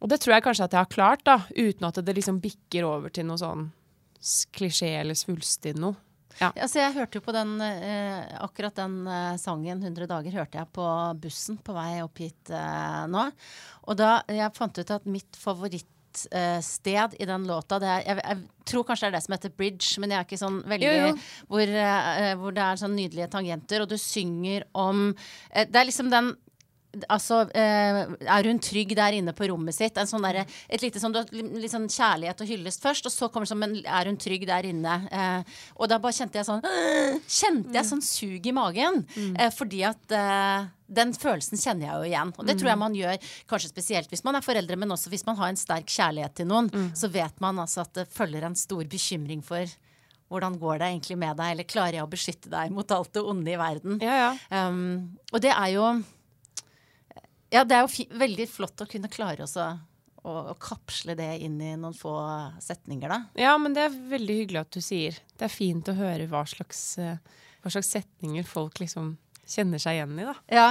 Og 0.00 0.10
det 0.10 0.20
tror 0.22 0.36
jeg 0.36 0.46
kanskje 0.46 0.66
at 0.66 0.74
jeg 0.74 0.82
har 0.82 0.94
klart, 0.94 1.24
da, 1.26 1.42
uten 1.54 1.86
at 1.86 2.00
det 2.02 2.14
liksom 2.16 2.40
bikker 2.42 2.86
over 2.88 3.12
til 3.14 3.28
noe 3.28 3.38
sånn 3.38 3.68
klisjé 4.56 4.94
eller 5.00 5.18
svulstig 5.18 5.76
noe. 5.78 5.98
Altså, 6.38 6.80
jeg 6.80 6.94
hørte 6.96 7.18
jo 7.18 7.24
på 7.24 7.34
den, 7.34 7.56
eh, 7.64 8.36
akkurat 8.40 8.76
den 8.78 9.00
eh, 9.10 9.36
sangen 9.40 9.82
100 9.82 10.06
dager 10.10 10.36
hørte 10.40 10.60
jeg 10.60 10.70
på 10.72 10.86
bussen 11.20 11.58
på 11.64 11.74
vei 11.76 12.00
opp 12.04 12.20
hit 12.22 12.52
eh, 12.54 13.00
nå. 13.10 13.26
Og 13.90 13.98
da 13.98 14.20
jeg 14.30 14.54
fant 14.56 14.78
ut 14.78 14.92
at 14.94 15.08
mitt 15.10 15.38
favorittsted 15.40 17.16
i 17.20 17.28
den 17.28 17.46
låta 17.48 17.80
det 17.82 17.90
er, 17.90 18.04
jeg, 18.06 18.24
jeg 18.24 18.66
tror 18.72 18.86
kanskje 18.88 19.06
det 19.06 19.10
er 19.10 19.16
det 19.18 19.24
som 19.26 19.36
heter 19.36 19.56
bridge, 19.56 19.90
men 20.02 20.14
jeg 20.14 20.20
er 20.20 20.28
ikke 20.28 20.40
sånn 20.40 20.60
veldig 20.70 20.88
Jo, 20.88 21.08
jo. 21.08 21.16
Hvor, 21.50 21.74
eh, 21.86 22.34
hvor 22.40 22.56
det 22.56 22.66
er 22.66 22.84
sånn 22.84 22.96
nydelige 22.98 23.32
tangenter, 23.34 23.84
og 23.84 23.90
du 23.90 23.98
synger 24.00 24.68
om 24.72 25.10
eh, 25.50 25.66
Det 25.66 25.82
er 25.82 25.90
liksom 25.90 26.12
den 26.14 26.34
Altså, 27.06 27.44
eh, 27.54 28.00
er 28.26 28.46
hun 28.48 28.58
trygg 28.58 28.96
der 28.98 29.14
inne 29.14 29.34
på 29.36 29.46
rommet 29.50 29.76
sitt? 29.76 29.98
En 30.00 30.08
sånn 30.10 30.24
der, 30.26 30.40
et 30.42 30.82
lite 30.82 30.98
sånn, 30.98 31.14
litt 31.30 31.70
sånn 31.70 31.86
kjærlighet 31.86 32.42
og 32.42 32.50
hyllest 32.50 32.82
først, 32.82 33.06
og 33.06 33.14
så 33.14 33.28
kommer 33.30 33.46
det 33.46 33.52
sånn 33.52 33.62
en 33.66 33.76
Er 33.86 34.10
hun 34.10 34.18
trygg 34.18 34.46
der 34.48 34.66
inne? 34.66 34.96
Eh, 35.10 35.60
og 35.76 35.90
da 35.90 36.00
bare 36.02 36.16
kjente 36.16 36.40
jeg 36.40 36.48
sånn 36.48 36.64
Kjente 37.30 37.78
jeg 37.78 37.86
sånn 37.86 38.02
sug 38.02 38.46
i 38.46 38.54
magen. 38.56 39.04
Eh, 39.38 39.52
fordi 39.54 39.84
at 39.86 40.16
eh, 40.16 40.66
den 40.90 41.14
følelsen 41.14 41.60
kjenner 41.60 41.86
jeg 41.86 41.94
jo 41.94 42.10
igjen. 42.10 42.34
Og 42.36 42.48
det 42.48 42.58
tror 42.58 42.72
jeg 42.72 42.82
man 42.82 42.98
gjør 42.98 43.30
kanskje 43.50 43.70
spesielt 43.70 44.10
hvis 44.10 44.26
man 44.26 44.38
er 44.38 44.46
foreldre, 44.46 44.78
men 44.80 44.90
også 44.90 45.12
hvis 45.12 45.26
man 45.28 45.38
har 45.38 45.52
en 45.52 45.60
sterk 45.60 45.86
kjærlighet 45.86 46.40
til 46.40 46.50
noen. 46.50 46.72
Så 46.98 47.12
vet 47.12 47.38
man 47.40 47.62
altså 47.62 47.84
at 47.84 47.94
det 47.94 48.10
følger 48.10 48.48
en 48.48 48.58
stor 48.58 48.82
bekymring 48.90 49.46
for 49.46 49.70
hvordan 50.30 50.58
går 50.58 50.78
det 50.78 50.88
egentlig 50.92 51.18
med 51.18 51.38
deg, 51.40 51.52
eller 51.54 51.66
klarer 51.66 51.98
jeg 51.98 52.06
å 52.06 52.10
beskytte 52.10 52.50
deg 52.52 52.70
mot 52.74 52.92
alt 52.94 53.10
det 53.16 53.22
onde 53.26 53.50
i 53.50 53.58
verden? 53.58 53.98
Ja, 54.02 54.18
ja. 54.20 54.30
Um, 54.70 55.18
og 55.32 55.42
det 55.42 55.50
er 55.50 55.72
jo 55.74 55.86
Ja, 57.50 57.64
det 57.66 57.76
er 57.76 57.86
jo 57.86 58.18
veldig 58.18 58.46
flott 58.50 58.82
å 58.82 58.88
kunne 58.90 59.10
klare 59.10 59.44
også 59.46 59.64
å, 60.22 60.34
å 60.52 60.56
kapsle 60.60 61.16
det 61.18 61.30
inn 61.44 61.58
i 61.62 61.72
noen 61.78 61.96
få 61.96 62.12
setninger, 62.62 63.10
da. 63.10 63.22
Ja, 63.40 63.56
men 63.58 63.74
det 63.76 63.88
er 63.88 63.98
veldig 64.12 64.36
hyggelig 64.42 64.62
at 64.64 64.76
du 64.76 64.82
sier. 64.84 65.18
Det 65.36 65.48
er 65.48 65.52
fint 65.52 65.88
å 65.90 65.96
høre 65.98 66.28
hva 66.30 66.44
slags, 66.48 66.84
eh, 67.00 67.18
hva 67.64 67.72
slags 67.72 67.90
setninger 67.96 68.46
folk 68.48 68.82
liksom 68.82 69.16
kjenner 69.50 69.82
seg 69.82 69.98
igjen 69.98 70.18
i, 70.18 70.30
da. 70.30 70.36
Ja. 70.52 70.70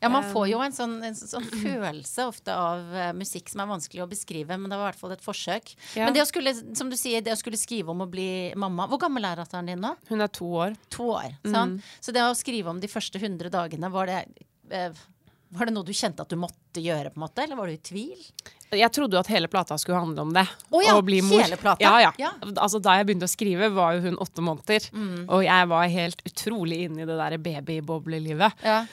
Ja, 0.00 0.08
man 0.08 0.24
får 0.32 0.46
jo 0.48 0.60
en 0.64 0.72
sånn, 0.72 0.94
en 1.04 1.16
sånn 1.16 1.44
følelse 1.44 2.24
ofte 2.30 2.54
av 2.56 2.94
eh, 2.96 3.10
musikk 3.12 3.50
som 3.52 3.60
er 3.60 3.68
vanskelig 3.68 4.00
å 4.00 4.08
beskrive, 4.08 4.56
men 4.56 4.72
det 4.72 4.78
var 4.80 4.88
i 4.88 4.90
hvert 4.94 5.00
fall 5.02 5.12
et 5.12 5.24
forsøk. 5.24 5.74
Ja. 5.92 6.06
Men 6.06 6.16
det 6.16 6.22
å 6.24 6.28
skulle, 6.30 6.54
som 6.56 6.88
du 6.88 6.96
sier, 6.96 7.20
det 7.24 7.34
å 7.34 7.40
skulle 7.40 7.60
skrive 7.60 7.92
om 7.92 8.00
å 8.06 8.08
bli 8.08 8.54
mamma 8.56 8.88
Hvor 8.88 9.02
gammel 9.02 9.28
er 9.28 9.42
datteren 9.42 9.68
din 9.68 9.82
nå? 9.84 9.92
Hun 10.08 10.24
er 10.24 10.32
to 10.32 10.48
år. 10.64 10.78
To 10.96 11.10
år. 11.18 11.36
Sant? 11.44 11.84
Så 12.00 12.16
det 12.16 12.24
å 12.24 12.32
skrive 12.38 12.72
om 12.72 12.80
de 12.80 12.88
første 12.88 13.20
100 13.20 13.52
dagene, 13.52 13.92
var 13.92 14.08
det 14.08 14.22
eh, 14.72 15.04
Var 15.50 15.66
det 15.66 15.74
noe 15.74 15.86
du 15.86 15.92
kjente 15.96 16.22
at 16.22 16.30
du 16.30 16.38
måtte 16.38 16.82
gjøre, 16.82 17.10
på 17.10 17.18
en 17.18 17.24
måte, 17.24 17.42
eller 17.42 17.58
var 17.58 17.66
du 17.70 17.74
i 17.74 17.82
tvil? 17.82 18.22
Jeg 18.70 18.92
trodde 18.94 19.16
jo 19.18 19.20
at 19.24 19.30
hele 19.32 19.48
plata 19.50 19.74
skulle 19.82 19.98
handle 19.98 20.22
om 20.22 20.32
det. 20.36 20.44
Oh, 20.70 20.78
ja, 20.84 20.94
å 20.94 21.02
bli 21.02 21.18
mor. 21.26 21.42
hele 21.42 21.58
plata? 21.58 21.82
Ja, 21.82 21.96
ja. 22.04 22.12
Ja. 22.22 22.30
Altså, 22.54 22.78
da 22.78 22.94
jeg 23.00 23.08
begynte 23.08 23.26
å 23.26 23.32
skrive, 23.32 23.72
var 23.74 23.96
jo 23.96 24.04
hun 24.06 24.18
åtte 24.22 24.44
måneder. 24.46 24.86
Mm. 24.94 25.24
Og 25.26 25.42
jeg 25.42 25.70
var 25.72 25.90
helt 25.90 26.22
utrolig 26.30 26.84
inne 26.86 27.02
i 27.02 27.08
det 27.08 27.18
der 27.18 27.38
babyboblelivet. 27.42 28.62
Ja. 28.62 28.84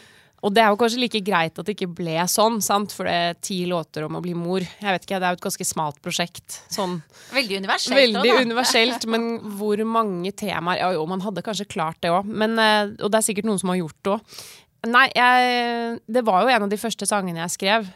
Og 0.46 0.54
det 0.54 0.62
er 0.62 0.70
jo 0.70 0.78
kanskje 0.78 1.02
like 1.02 1.22
greit 1.26 1.58
at 1.58 1.66
det 1.66 1.74
ikke 1.74 1.90
ble 1.98 2.18
sånn, 2.30 2.60
sant? 2.62 2.94
for 2.94 3.10
det 3.10 3.14
er 3.14 3.40
ti 3.42 3.64
låter 3.70 4.06
om 4.06 4.20
å 4.20 4.22
bli 4.22 4.36
mor. 4.38 4.62
Jeg 4.62 4.94
vet 4.94 5.08
ikke, 5.08 5.18
Det 5.20 5.26
er 5.26 5.34
jo 5.34 5.40
et 5.40 5.46
ganske 5.48 5.66
smalt 5.66 5.98
prosjekt. 6.06 6.60
Sånn 6.74 7.00
Veldig 7.34 7.58
universelt. 7.64 7.98
veldig 7.98 8.22
også, 8.22 8.46
universelt, 8.46 9.08
men 9.10 9.26
hvor 9.58 9.82
mange 9.86 10.32
temaer 10.38 10.78
Ja 10.84 10.92
jo, 10.94 11.06
man 11.10 11.26
hadde 11.26 11.42
kanskje 11.46 11.66
klart 11.68 11.98
det 12.06 12.14
òg, 12.14 12.30
og 12.30 13.10
det 13.12 13.18
er 13.18 13.26
sikkert 13.26 13.50
noen 13.50 13.60
som 13.60 13.74
har 13.74 13.82
gjort 13.82 13.98
det 14.04 14.14
òg. 14.14 14.40
Nei, 14.86 15.08
jeg, 15.16 16.00
det 16.06 16.24
var 16.28 16.44
jo 16.44 16.54
en 16.54 16.68
av 16.68 16.72
de 16.72 16.80
første 16.80 17.08
sangene 17.10 17.42
jeg 17.42 17.56
skrev, 17.56 17.88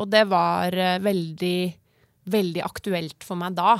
og 0.00 0.08
det 0.10 0.24
var 0.26 0.74
eh, 0.74 0.98
veldig, 1.02 1.58
veldig 2.34 2.64
aktuelt 2.66 3.26
for 3.26 3.38
meg 3.38 3.54
da. 3.58 3.76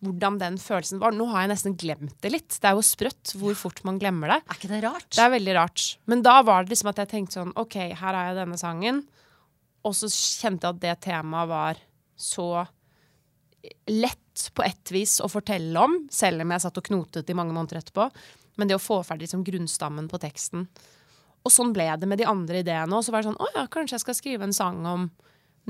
Hvordan 0.00 0.38
den 0.40 0.56
følelsen 0.56 0.96
var. 1.02 1.12
Nå 1.12 1.26
har 1.28 1.44
jeg 1.44 1.50
nesten 1.52 1.74
glemt 1.76 2.14
det 2.24 2.30
litt. 2.32 2.54
Det 2.56 2.70
er 2.70 2.78
jo 2.78 2.84
sprøtt 2.86 3.34
hvor 3.36 3.52
fort 3.58 3.82
man 3.84 3.98
glemmer 4.00 4.32
det. 4.32 4.38
Er 4.46 4.56
ikke 4.56 4.70
det 4.70 4.80
rart? 4.86 5.10
Det 5.12 5.20
er 5.20 5.34
veldig 5.34 5.56
rart. 5.58 5.84
Men 6.08 6.24
da 6.24 6.38
var 6.46 6.64
det 6.64 6.72
liksom 6.72 6.88
at 6.88 7.02
jeg 7.02 7.10
tenkte 7.10 7.36
sånn 7.36 7.52
OK, 7.60 7.76
her 7.76 8.16
har 8.16 8.30
jeg 8.30 8.38
denne 8.38 8.56
sangen. 8.56 9.02
Og 9.84 9.92
så 9.96 10.08
kjente 10.08 10.64
jeg 10.64 10.78
at 10.78 10.80
det 10.86 10.94
temaet 11.04 11.52
var 11.52 11.82
så 12.16 12.48
lett 13.92 14.46
på 14.56 14.64
ett 14.64 14.92
vis 14.94 15.18
å 15.20 15.28
fortelle 15.28 15.84
om, 15.84 15.98
selv 16.12 16.46
om 16.46 16.54
jeg 16.54 16.64
satt 16.64 16.80
og 16.80 16.86
knotet 16.88 17.28
i 17.28 17.36
mange 17.36 17.52
måneder 17.52 17.82
etterpå. 17.82 18.08
Men 18.56 18.70
det 18.70 18.78
å 18.78 18.82
få 18.82 19.02
ferdig 19.04 19.28
liksom 19.28 19.44
grunnstammen 19.44 20.08
på 20.08 20.20
teksten. 20.22 20.64
Og 21.46 21.52
sånn 21.52 21.72
ble 21.72 21.86
det 21.96 22.08
med 22.08 22.20
de 22.20 22.28
andre 22.28 22.60
ideene 22.64 22.96
òg. 22.96 23.04
Så 23.06 23.14
var 23.14 23.22
det 23.22 23.30
sånn 23.30 23.40
Å 23.40 23.48
ja, 23.54 23.64
kanskje 23.72 23.96
jeg 23.96 24.04
skal 24.04 24.18
skrive 24.18 24.46
en 24.46 24.56
sang 24.56 24.82
om 24.88 25.08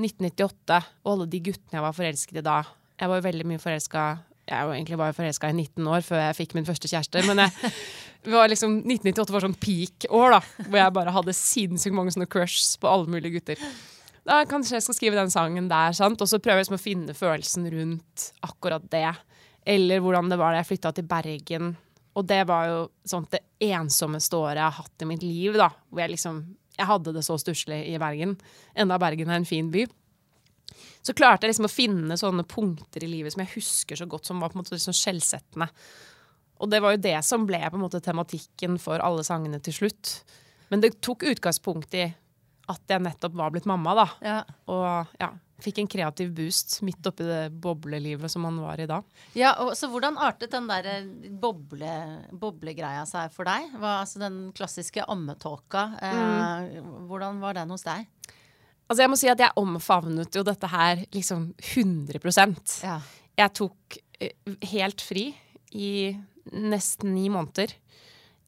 1998 0.01 0.81
og 1.03 1.13
alle 1.13 1.29
de 1.31 1.41
guttene 1.45 1.77
jeg 1.77 1.85
var 1.85 1.95
forelsket 1.95 2.41
i 2.41 2.45
da. 2.45 2.59
Jeg 3.01 3.11
var 3.11 3.19
jo 3.19 3.25
veldig 3.25 3.47
mye 3.49 3.61
forelska 3.61 4.03
Jeg 4.49 4.67
var 4.67 4.75
egentlig 4.75 4.99
bare 4.99 5.15
forelska 5.15 5.49
i 5.49 5.55
19 5.55 5.87
år 5.89 6.03
før 6.05 6.23
jeg 6.25 6.37
fikk 6.41 6.55
min 6.57 6.67
første 6.67 6.89
kjæreste. 6.91 7.23
Men 7.27 7.43
jeg, 7.45 7.71
var 8.35 8.51
liksom, 8.51 8.81
1998 8.83 9.35
var 9.35 9.45
sånn 9.45 9.57
peak-år, 9.61 10.35
da. 10.35 10.41
Hvor 10.65 10.79
jeg 10.81 10.95
bare 10.97 11.15
hadde 11.15 11.37
sinnssykt 11.37 11.95
mange 11.95 12.13
sånne 12.15 12.29
crushs 12.31 12.73
på 12.81 12.89
alle 12.91 13.07
mulige 13.11 13.37
gutter. 13.37 13.61
Da 14.27 14.41
kanskje 14.49 14.75
jeg 14.77 14.85
skal 14.85 14.97
skrive 14.97 15.17
den 15.17 15.31
sangen 15.33 15.69
der, 15.71 15.95
sant? 15.97 16.21
og 16.21 16.29
så 16.29 16.37
prøver 16.37 16.59
jeg 16.59 16.67
liksom 16.67 16.77
å 16.77 16.81
finne 16.83 17.15
følelsen 17.17 17.69
rundt 17.73 18.27
akkurat 18.45 18.83
det. 18.93 19.07
Eller 19.65 20.03
hvordan 20.03 20.29
det 20.29 20.37
var 20.41 20.53
da 20.53 20.61
jeg 20.61 20.73
flytta 20.73 20.91
til 20.97 21.07
Bergen. 21.09 21.71
Og 22.17 22.27
det 22.27 22.43
var 22.49 22.67
jo 22.69 22.83
sånn 23.07 23.25
det 23.31 23.41
ensommeste 23.61 24.37
året 24.37 24.59
jeg 24.59 24.67
har 24.67 24.77
hatt 24.79 25.03
i 25.03 25.09
mitt 25.09 25.23
liv. 25.25 25.57
da, 25.59 25.69
Hvor 25.89 26.03
jeg 26.03 26.15
liksom 26.15 26.43
Jeg 26.77 26.87
hadde 26.87 27.13
det 27.13 27.21
så 27.25 27.35
stusslig 27.37 27.83
i 27.91 27.97
Bergen. 27.99 28.37
Enda 28.73 28.97
Bergen 28.97 29.29
er 29.29 29.35
en 29.41 29.45
fin 29.45 29.69
by. 29.69 29.85
Så 31.03 31.13
klarte 31.13 31.45
jeg 31.45 31.51
liksom 31.51 31.67
å 31.67 31.73
finne 31.73 32.17
sånne 32.17 32.45
punkter 32.47 33.03
i 33.03 33.09
livet 33.11 33.33
som 33.33 33.43
jeg 33.43 33.53
husker 33.55 33.99
så 33.99 34.07
godt, 34.09 34.25
som 34.25 34.39
var 34.39 34.49
på 34.49 34.57
en 34.57 34.63
måte 34.63 34.73
liksom 34.73 34.95
skjellsettende. 34.95 35.67
Og 36.61 36.69
det 36.71 36.79
var 36.81 36.95
jo 36.95 37.01
det 37.03 37.17
som 37.25 37.45
ble 37.45 37.59
på 37.59 37.77
en 37.77 37.83
måte 37.83 38.01
tematikken 38.01 38.79
for 38.81 39.03
alle 39.03 39.25
sangene 39.25 39.59
til 39.61 39.73
slutt. 39.73 40.13
Men 40.69 40.81
det 40.81 40.95
tok 41.03 41.25
utgangspunkt 41.27 41.93
i 41.97 42.05
at 42.71 42.93
jeg 42.93 43.03
nettopp 43.03 43.33
var 43.35 43.51
blitt 43.53 43.67
mamma, 43.67 43.95
da. 43.97 44.07
Ja. 44.23 44.37
Og 44.71 45.17
ja, 45.19 45.31
fikk 45.63 45.81
en 45.81 45.89
kreativ 45.91 46.31
boost 46.35 46.79
midt 46.85 47.05
oppi 47.09 47.25
det 47.27 47.41
boblelivet 47.63 48.31
som 48.31 48.45
man 48.45 48.59
var 48.63 48.81
i 48.81 48.87
da. 48.89 49.01
Ja, 49.37 49.53
og, 49.63 49.73
så 49.77 49.89
hvordan 49.91 50.19
artet 50.21 50.53
den 50.55 50.69
der 50.69 50.87
eh, 50.97 51.09
boble, 51.41 51.91
boblegreia 52.31 53.03
seg 53.09 53.33
for 53.35 53.49
deg? 53.49 53.69
Hva, 53.77 53.99
altså 54.03 54.21
den 54.23 54.43
klassiske 54.57 55.05
ammetåka. 55.11 55.87
Eh, 56.01 56.79
Hvordan 57.09 57.41
var 57.43 57.57
den 57.57 57.73
hos 57.73 57.85
deg? 57.87 58.07
Altså 58.91 59.05
jeg 59.05 59.11
må 59.13 59.17
si 59.19 59.29
at 59.31 59.39
jeg 59.39 59.55
omfavnet 59.59 60.35
jo 60.35 60.43
dette 60.43 60.67
her 60.67 61.05
liksom 61.15 61.51
100 61.55 62.19
Ja. 62.83 62.97
Jeg 63.39 63.55
tok 63.55 64.01
eh, 64.19 64.35
helt 64.73 65.03
fri 65.05 65.29
i 65.71 66.11
nesten 66.51 67.13
ni 67.15 67.29
måneder. 67.31 67.71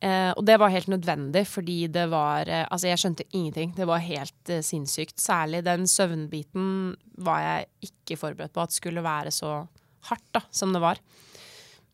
Eh, 0.04 0.32
og 0.36 0.44
det 0.44 0.58
var 0.60 0.72
helt 0.74 0.90
nødvendig, 0.92 1.46
fordi 1.48 1.88
det 1.88 2.10
var 2.12 2.50
eh, 2.52 2.66
Altså, 2.68 2.90
jeg 2.90 3.00
skjønte 3.00 3.28
ingenting. 3.32 3.74
Det 3.78 3.88
var 3.88 4.04
helt 4.04 4.52
eh, 4.52 4.64
sinnssykt. 4.66 5.16
Særlig 5.20 5.64
den 5.64 5.88
søvnbiten 5.88 6.96
var 7.24 7.44
jeg 7.44 7.92
ikke 7.92 8.20
forberedt 8.20 8.56
på 8.56 8.66
at 8.66 8.76
skulle 8.76 9.04
være 9.04 9.32
så 9.32 9.62
hardt 10.10 10.28
da, 10.36 10.42
som 10.52 10.74
det 10.76 10.82
var. 10.84 11.00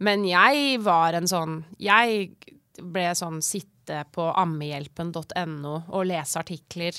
Men 0.02 0.24
jeg 0.26 0.80
var 0.82 1.14
en 1.14 1.28
sånn 1.28 1.60
Jeg 1.78 2.32
ble 2.80 3.10
sånn 3.14 3.44
sitte 3.44 4.06
på 4.16 4.30
ammehjelpen.no 4.40 5.74
og 5.90 6.08
lese 6.08 6.40
artikler. 6.40 6.96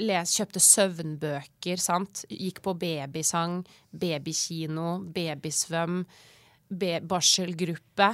Les, 0.00 0.32
kjøpte 0.34 0.62
søvnbøker, 0.64 1.78
sant. 1.78 2.24
Gikk 2.32 2.62
på 2.64 2.74
babysang, 2.80 3.60
babykino, 3.92 4.96
babysvøm, 5.14 6.00
be 6.72 6.96
barselgruppe. 7.04 8.08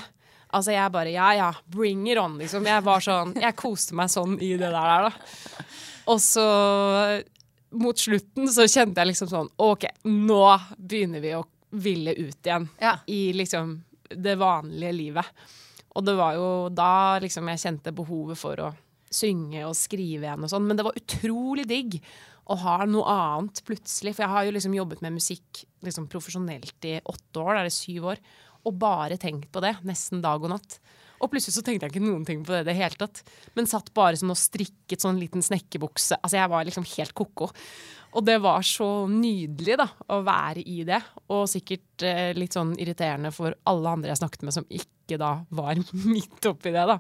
Altså 0.53 0.73
jeg 0.75 0.91
bare 0.93 1.13
ja 1.15 1.29
ja, 1.39 1.51
bring 1.71 2.09
it 2.11 2.19
on, 2.19 2.39
liksom. 2.41 2.65
Jeg 2.67 2.83
var 2.83 3.01
sånn, 3.05 3.35
jeg 3.39 3.55
koste 3.59 3.95
meg 3.95 4.11
sånn 4.11 4.35
i 4.43 4.55
det 4.59 4.71
der, 4.75 5.07
da. 5.07 5.65
Og 6.11 6.19
så 6.23 6.47
mot 7.79 7.99
slutten 8.01 8.49
så 8.51 8.65
kjente 8.67 8.99
jeg 8.99 9.13
liksom 9.13 9.29
sånn 9.31 9.51
OK, 9.63 9.85
nå 10.11 10.41
begynner 10.77 11.23
vi 11.23 11.37
å 11.39 11.45
ville 11.79 12.17
ut 12.19 12.41
igjen 12.43 12.65
Ja. 12.83 12.97
i 13.07 13.31
liksom 13.37 13.77
det 14.11 14.35
vanlige 14.41 14.91
livet. 14.97 15.29
Og 15.95 16.03
det 16.07 16.17
var 16.19 16.35
jo 16.35 16.49
da 16.75 17.19
liksom 17.23 17.47
jeg 17.53 17.63
kjente 17.63 17.93
behovet 17.95 18.39
for 18.41 18.59
å 18.67 18.73
synge 19.11 19.63
og 19.69 19.77
skrive 19.79 20.27
igjen 20.27 20.47
og 20.47 20.51
sånn. 20.51 20.67
Men 20.67 20.79
det 20.79 20.87
var 20.87 20.99
utrolig 20.99 21.69
digg 21.71 22.01
å 22.51 22.57
ha 22.59 22.77
noe 22.91 23.07
annet 23.07 23.63
plutselig. 23.67 24.17
For 24.17 24.25
jeg 24.27 24.33
har 24.35 24.47
jo 24.49 24.55
liksom 24.57 24.75
jobbet 24.75 25.03
med 25.07 25.15
musikk 25.15 25.63
liksom 25.87 26.09
profesjonelt 26.11 26.87
i 26.91 26.97
åtte 27.07 27.39
år, 27.43 27.55
da 27.55 27.63
er 27.63 27.71
det 27.71 27.75
syv 27.77 28.11
år, 28.11 28.23
og 28.67 28.77
bare 28.81 29.19
tenkt 29.21 29.51
på 29.53 29.63
det 29.65 29.77
nesten 29.89 30.23
dag 30.25 30.43
og 30.43 30.53
natt. 30.53 30.81
Og 31.21 31.29
plutselig 31.29 31.59
så 31.59 31.63
tenkte 31.65 31.87
jeg 31.87 31.95
ikke 31.95 32.05
noen 32.05 32.25
ting 32.25 32.41
på 32.45 32.55
det 32.55 32.63
i 32.63 32.69
det 32.71 32.77
hele 32.79 32.97
tatt. 33.01 33.21
Men 33.57 33.69
satt 33.69 33.91
bare 33.97 34.17
sånn 34.17 34.33
og 34.33 34.41
strikket 34.41 35.05
sånn 35.05 35.21
liten 35.21 35.45
snekkerbukse. 35.45 36.17
Altså 36.17 36.39
jeg 36.39 36.53
var 36.53 36.65
liksom 36.65 36.87
helt 36.95 37.15
ko-ko. 37.17 37.51
Og 38.17 38.25
det 38.27 38.39
var 38.43 38.65
så 38.67 38.89
nydelig 39.11 39.77
da, 39.79 39.87
å 40.11 40.23
være 40.27 40.65
i 40.65 40.81
det. 40.89 41.01
Og 41.31 41.45
sikkert 41.51 42.07
eh, 42.09 42.31
litt 42.37 42.57
sånn 42.57 42.73
irriterende 42.81 43.35
for 43.37 43.55
alle 43.71 43.93
andre 43.99 44.15
jeg 44.15 44.23
snakket 44.23 44.47
med 44.49 44.57
som 44.57 44.69
ikke 44.81 45.21
da 45.21 45.35
var 45.61 45.77
midt 46.15 46.51
oppi 46.51 46.73
det, 46.73 46.89
da. 46.89 46.97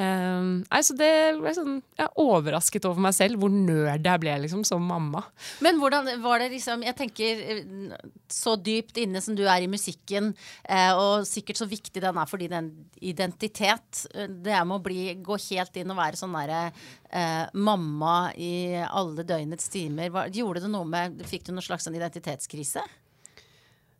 Um, 0.00 0.62
nei, 0.70 0.78
så 0.86 0.94
det 0.96 1.10
ble 1.36 1.50
sånn, 1.52 1.80
Jeg 1.98 2.06
er 2.06 2.20
overrasket 2.22 2.86
over 2.88 3.02
meg 3.04 3.12
selv 3.12 3.40
hvor 3.42 3.50
nerd 3.52 4.06
jeg 4.06 4.20
ble 4.22 4.36
liksom 4.46 4.62
som 4.64 4.84
mamma. 4.86 5.20
Men 5.60 5.80
hvordan 5.82 6.06
var 6.22 6.40
det 6.40 6.46
liksom 6.54 6.84
Jeg 6.86 6.96
tenker 6.96 7.42
eh, 7.52 7.98
så 8.32 8.54
dypt 8.56 9.00
inne 9.02 9.20
som 9.20 9.36
du 9.36 9.42
er 9.44 9.66
i 9.66 9.68
musikken, 9.68 10.30
eh, 10.64 10.92
og 10.94 11.26
sikkert 11.28 11.60
så 11.60 11.68
viktig 11.68 12.00
den 12.00 12.20
er 12.22 12.30
for 12.30 12.40
din 12.40 12.70
identitet. 13.02 14.06
eh, 14.14 14.30
Det 14.30 14.54
er 14.54 14.64
med 14.64 14.78
å 14.78 14.84
bli, 14.84 15.02
gå 15.20 15.36
helt 15.50 15.76
inn 15.82 15.92
og 15.92 16.00
være 16.00 16.20
sånn 16.22 16.38
derre 16.38 16.62
eh, 17.10 17.50
mamma 17.58 18.30
i 18.38 18.78
alle 18.86 19.26
døgnets 19.26 19.68
timer. 19.74 20.14
Hva, 20.14 20.28
gjorde 20.32 20.64
det 20.64 20.72
noe 20.72 20.88
med 20.88 21.20
Fikk 21.28 21.44
du 21.48 21.52
noen 21.52 21.66
slags 21.66 21.84
sånn 21.84 21.98
identitetskrise? 21.98 22.86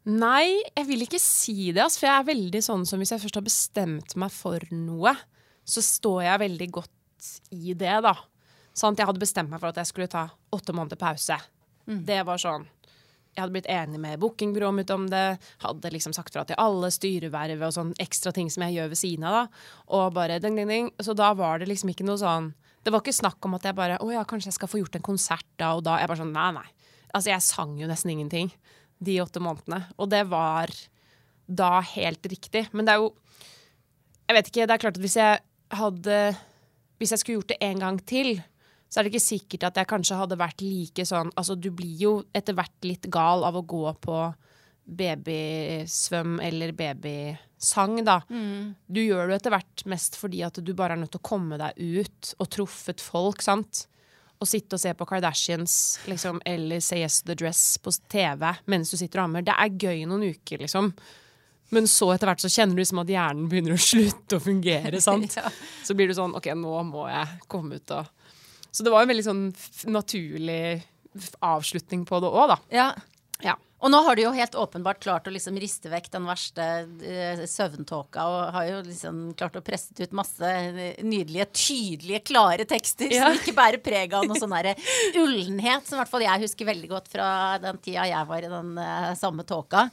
Nei, 0.08 0.62
jeg 0.72 0.86
vil 0.88 1.04
ikke 1.04 1.20
si 1.20 1.74
det. 1.74 1.82
Altså, 1.84 2.00
for 2.00 2.08
jeg 2.08 2.22
er 2.22 2.30
veldig 2.30 2.64
sånn 2.64 2.86
som 2.88 3.02
hvis 3.02 3.12
jeg 3.12 3.20
først 3.26 3.36
har 3.36 3.44
bestemt 3.44 4.16
meg 4.16 4.32
for 4.32 4.64
noe, 4.72 5.12
så 5.70 5.85
står 5.85 6.24
jeg 6.26 6.42
veldig 6.44 6.68
godt 6.80 7.30
i 7.54 7.74
det, 7.78 7.96
da. 8.04 8.14
Sånn 8.76 8.96
jeg 8.98 9.09
hadde 9.09 9.22
bestemt 9.22 9.50
meg 9.52 9.61
for 9.62 9.72
at 9.72 9.80
jeg 9.80 9.90
skulle 9.90 10.11
ta 10.11 10.28
åtte 10.54 10.74
måneder 10.76 11.00
pause. 11.00 11.37
Det 12.06 12.20
var 12.26 12.38
sånn. 12.40 12.66
Jeg 13.30 13.44
hadde 13.44 13.54
blitt 13.54 13.68
enig 13.70 13.98
med 14.02 14.18
bookingbyrået 14.22 14.74
mitt 14.74 14.90
om 14.90 15.04
det. 15.11 15.38
Hadde 15.62 15.92
liksom 15.94 16.14
sagt 16.16 16.35
fra 16.35 16.42
til 16.46 16.59
alle 16.59 16.90
styreverv 16.90 17.62
og 17.66 17.74
sånn 17.76 17.92
ekstra 18.02 18.33
ting 18.35 18.50
som 18.50 18.64
jeg 18.66 18.76
gjør 18.78 18.90
ved 18.90 19.00
siden 19.00 19.26
av. 19.28 19.37
da. 19.37 19.62
Og 19.96 20.14
bare 20.16 20.40
ding, 20.42 20.59
ding, 20.59 20.70
ding. 20.70 20.90
Så 21.02 21.14
da 21.18 21.30
var 21.38 21.62
det 21.62 21.70
liksom 21.70 21.92
ikke 21.92 22.06
noe 22.06 22.18
sånn 22.20 22.52
Det 22.83 22.90
var 22.90 23.02
ikke 23.04 23.12
snakk 23.12 23.44
om 23.44 23.54
at 23.59 23.66
jeg 23.68 23.76
bare 23.76 23.98
Å 24.00 24.06
ja, 24.11 24.24
kanskje 24.24 24.48
jeg 24.48 24.56
skal 24.56 24.70
få 24.72 24.80
gjort 24.80 24.96
en 24.96 25.04
konsert 25.04 25.46
da 25.61 25.74
og 25.76 25.85
da. 25.87 25.98
Jeg 26.00 26.11
bare 26.11 26.22
sånn 26.22 26.35
Nei, 26.35 26.50
nei. 26.56 26.66
Altså, 27.12 27.30
jeg 27.30 27.44
sang 27.44 27.76
jo 27.78 27.90
nesten 27.90 28.14
ingenting 28.14 28.50
de 29.00 29.20
åtte 29.22 29.40
månedene. 29.42 29.85
Og 29.98 30.11
det 30.11 30.24
var 30.30 30.72
da 31.46 31.80
helt 31.94 32.26
riktig. 32.30 32.66
Men 32.72 32.87
det 32.87 32.94
er 32.94 33.04
jo 33.04 33.14
Jeg 34.30 34.37
vet 34.37 34.50
ikke, 34.50 34.66
det 34.66 34.74
er 34.74 34.83
klart 34.83 34.98
at 34.98 35.02
hvis 35.02 35.18
jeg 35.18 35.40
hadde 35.76 36.20
Hvis 37.00 37.14
jeg 37.14 37.22
skulle 37.22 37.40
gjort 37.40 37.52
det 37.54 37.61
en 37.64 37.83
gang 37.83 37.98
til, 38.04 38.35
så 38.90 39.00
er 39.00 39.06
det 39.06 39.12
ikke 39.14 39.24
sikkert 39.24 39.68
at 39.70 39.76
jeg 39.80 39.88
kanskje 39.88 40.18
hadde 40.18 40.38
vært 40.40 40.64
like 40.64 41.04
sånn 41.06 41.30
Altså, 41.38 41.54
du 41.56 41.70
blir 41.74 41.96
jo 42.00 42.14
etter 42.35 42.56
hvert 42.59 42.87
litt 42.87 43.09
gal 43.12 43.46
av 43.46 43.56
å 43.56 43.66
gå 43.66 43.85
på 44.02 44.18
babysvøm 44.90 46.40
eller 46.42 46.72
babysang, 46.74 48.00
da. 48.04 48.16
Du 48.90 48.98
gjør 49.02 49.28
det 49.30 49.37
etter 49.38 49.54
hvert 49.54 49.85
mest 49.87 50.16
fordi 50.18 50.42
at 50.42 50.59
du 50.59 50.72
bare 50.74 50.96
er 50.96 51.02
nødt 51.04 51.12
til 51.14 51.22
å 51.22 51.28
komme 51.30 51.61
deg 51.61 51.78
ut 51.78 52.33
og 52.38 52.50
truffet 52.50 53.00
folk, 53.04 53.44
sant. 53.44 53.85
Å 54.40 54.48
sitte 54.48 54.74
og 54.74 54.80
se 54.83 54.90
på 54.96 55.06
Kardashians 55.06 55.74
liksom, 56.09 56.40
eller 56.48 56.80
Say 56.83 57.04
Yes 57.04 57.20
to 57.22 57.30
the 57.30 57.37
Dress 57.38 57.62
på 57.78 57.92
TV 58.11 58.48
mens 58.72 58.90
du 58.90 58.96
sitter 58.96 59.20
og 59.20 59.28
ammer. 59.28 59.44
Det 59.46 59.54
er 59.54 59.76
gøy 59.76 60.06
noen 60.09 60.30
uker, 60.33 60.64
liksom. 60.64 60.90
Men 61.74 61.87
så 61.90 62.11
etter 62.14 62.30
hvert 62.30 62.42
så 62.42 62.50
kjenner 62.50 62.76
du 62.76 62.83
liksom 62.83 63.02
at 63.02 63.11
hjernen 63.12 63.48
begynner 63.50 63.76
å 63.76 63.80
slutte 63.80 64.38
å 64.38 64.42
fungere. 64.42 65.00
sant? 65.06 65.37
Ja. 65.38 65.50
Så 65.87 65.96
blir 65.98 66.11
du 66.11 66.16
sånn 66.18 66.35
OK, 66.38 66.50
nå 66.59 66.74
må 66.88 67.06
jeg 67.11 67.40
komme 67.50 67.78
ut 67.80 67.94
og 67.96 68.11
Så 68.70 68.87
det 68.87 68.92
var 68.92 69.02
en 69.02 69.11
veldig 69.11 69.26
sånn 69.26 69.44
naturlig 69.90 70.80
avslutning 71.42 72.04
på 72.06 72.20
det 72.22 72.30
òg, 72.30 72.52
da. 72.52 72.59
Ja. 72.74 72.88
Ja. 73.42 73.56
Og 73.81 73.93
nå 73.93 74.01
har 74.05 74.16
du 74.16 74.23
jo 74.25 74.33
helt 74.35 74.57
åpenbart 74.59 75.01
klart 75.03 75.29
å 75.29 75.33
liksom 75.33 75.57
riste 75.61 75.90
vekk 75.93 76.11
den 76.12 76.27
verste 76.29 76.66
uh, 76.85 77.45
søvntåka, 77.49 78.25
og 78.29 78.55
har 78.57 78.69
jo 78.69 78.81
liksom 78.87 79.21
klart 79.38 79.57
å 79.57 79.64
presse 79.64 79.95
ut 79.97 80.16
masse 80.16 80.45
eh, 80.47 81.01
nydelige, 81.05 81.47
tydelige, 81.57 82.23
klare 82.31 82.66
tekster 82.69 83.11
Ja. 83.11 83.29
som 83.31 83.38
ikke 83.40 83.55
bærer 83.57 83.81
preg 83.83 84.12
av 84.16 84.27
noe 84.29 84.38
sånn 84.38 84.53
derre 84.55 84.75
ullenhet, 85.19 85.87
som 85.87 85.97
i 85.97 86.01
hvert 86.03 86.12
fall 86.12 86.25
jeg 86.25 86.45
husker 86.45 86.69
veldig 86.69 86.90
godt 86.90 87.09
fra 87.12 87.31
den 87.62 87.81
tida 87.83 88.07
jeg 88.11 88.29
var 88.29 88.45
i 88.47 88.53
den 88.53 88.73
uh, 88.79 89.11
samme 89.19 89.47
tåka. 89.49 89.87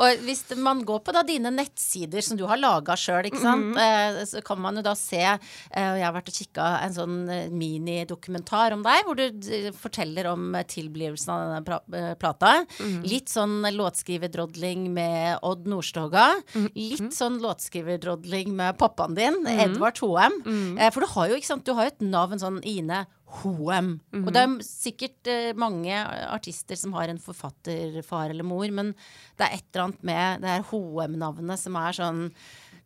Og 0.00 0.24
hvis 0.24 0.44
man 0.58 0.82
går 0.86 1.02
på 1.04 1.14
da 1.14 1.22
dine 1.26 1.52
nettsider 1.54 2.24
som 2.24 2.38
du 2.40 2.46
har 2.48 2.60
laga 2.60 2.96
sjøl, 2.98 3.28
ikke 3.28 3.42
sant, 3.42 3.76
eh, 3.80 4.22
så 4.28 4.42
kan 4.44 4.60
man 4.60 4.80
jo 4.80 4.84
da 4.84 4.94
se 4.98 5.22
og 5.24 5.40
Jeg 5.74 6.04
har 6.04 6.14
vært 6.14 6.28
og 6.30 6.36
kikka 6.36 6.64
en 6.84 6.94
sånn 6.94 7.16
minidokumentar 7.54 8.74
om 8.76 8.82
deg, 8.84 9.06
hvor 9.06 9.18
du 9.18 9.70
forteller 9.78 10.28
om 10.32 10.56
tilblivelsen 10.68 11.32
av 11.32 11.44
denne 11.44 12.14
pra 12.18 12.34
Mm 12.44 13.02
-hmm. 13.02 13.08
Litt 13.08 13.28
sånn 13.34 13.66
låtskriverdrodling 13.74 14.86
med 14.94 15.42
Odd 15.46 15.68
Nordstoga. 15.70 16.30
Litt 16.74 17.12
sånn 17.16 17.40
låtskriverdrodling 17.42 18.54
med 18.56 18.78
pappaen 18.80 19.18
din, 19.18 19.42
Edvard 19.50 19.98
Hoem. 20.02 20.40
Eh, 20.78 20.90
for 20.94 21.04
du 21.04 21.10
har 21.16 21.30
jo 21.30 21.38
ikke 21.40 21.50
sant, 21.50 21.66
du 21.66 21.74
har 21.76 21.88
jo 21.88 21.94
et 21.94 22.06
navn 22.06 22.40
sånn 22.42 22.62
Ine 22.68 23.04
Hoem. 23.40 23.96
Og 24.22 24.30
det 24.34 24.42
er 24.44 24.52
sikkert 24.66 25.30
eh, 25.30 25.52
mange 25.58 25.96
artister 26.30 26.78
som 26.78 26.94
har 26.94 27.10
en 27.10 27.22
forfatterfar 27.22 28.30
eller 28.30 28.46
mor, 28.46 28.66
men 28.70 28.92
det 29.38 29.48
er 29.48 29.56
et 29.56 29.66
eller 29.72 29.88
annet 29.88 30.06
med 30.06 30.44
det 30.44 30.52
her 30.52 30.68
Hoem-navnet 30.70 31.60
som 31.60 31.78
er 31.80 31.98
sånn 31.98 32.22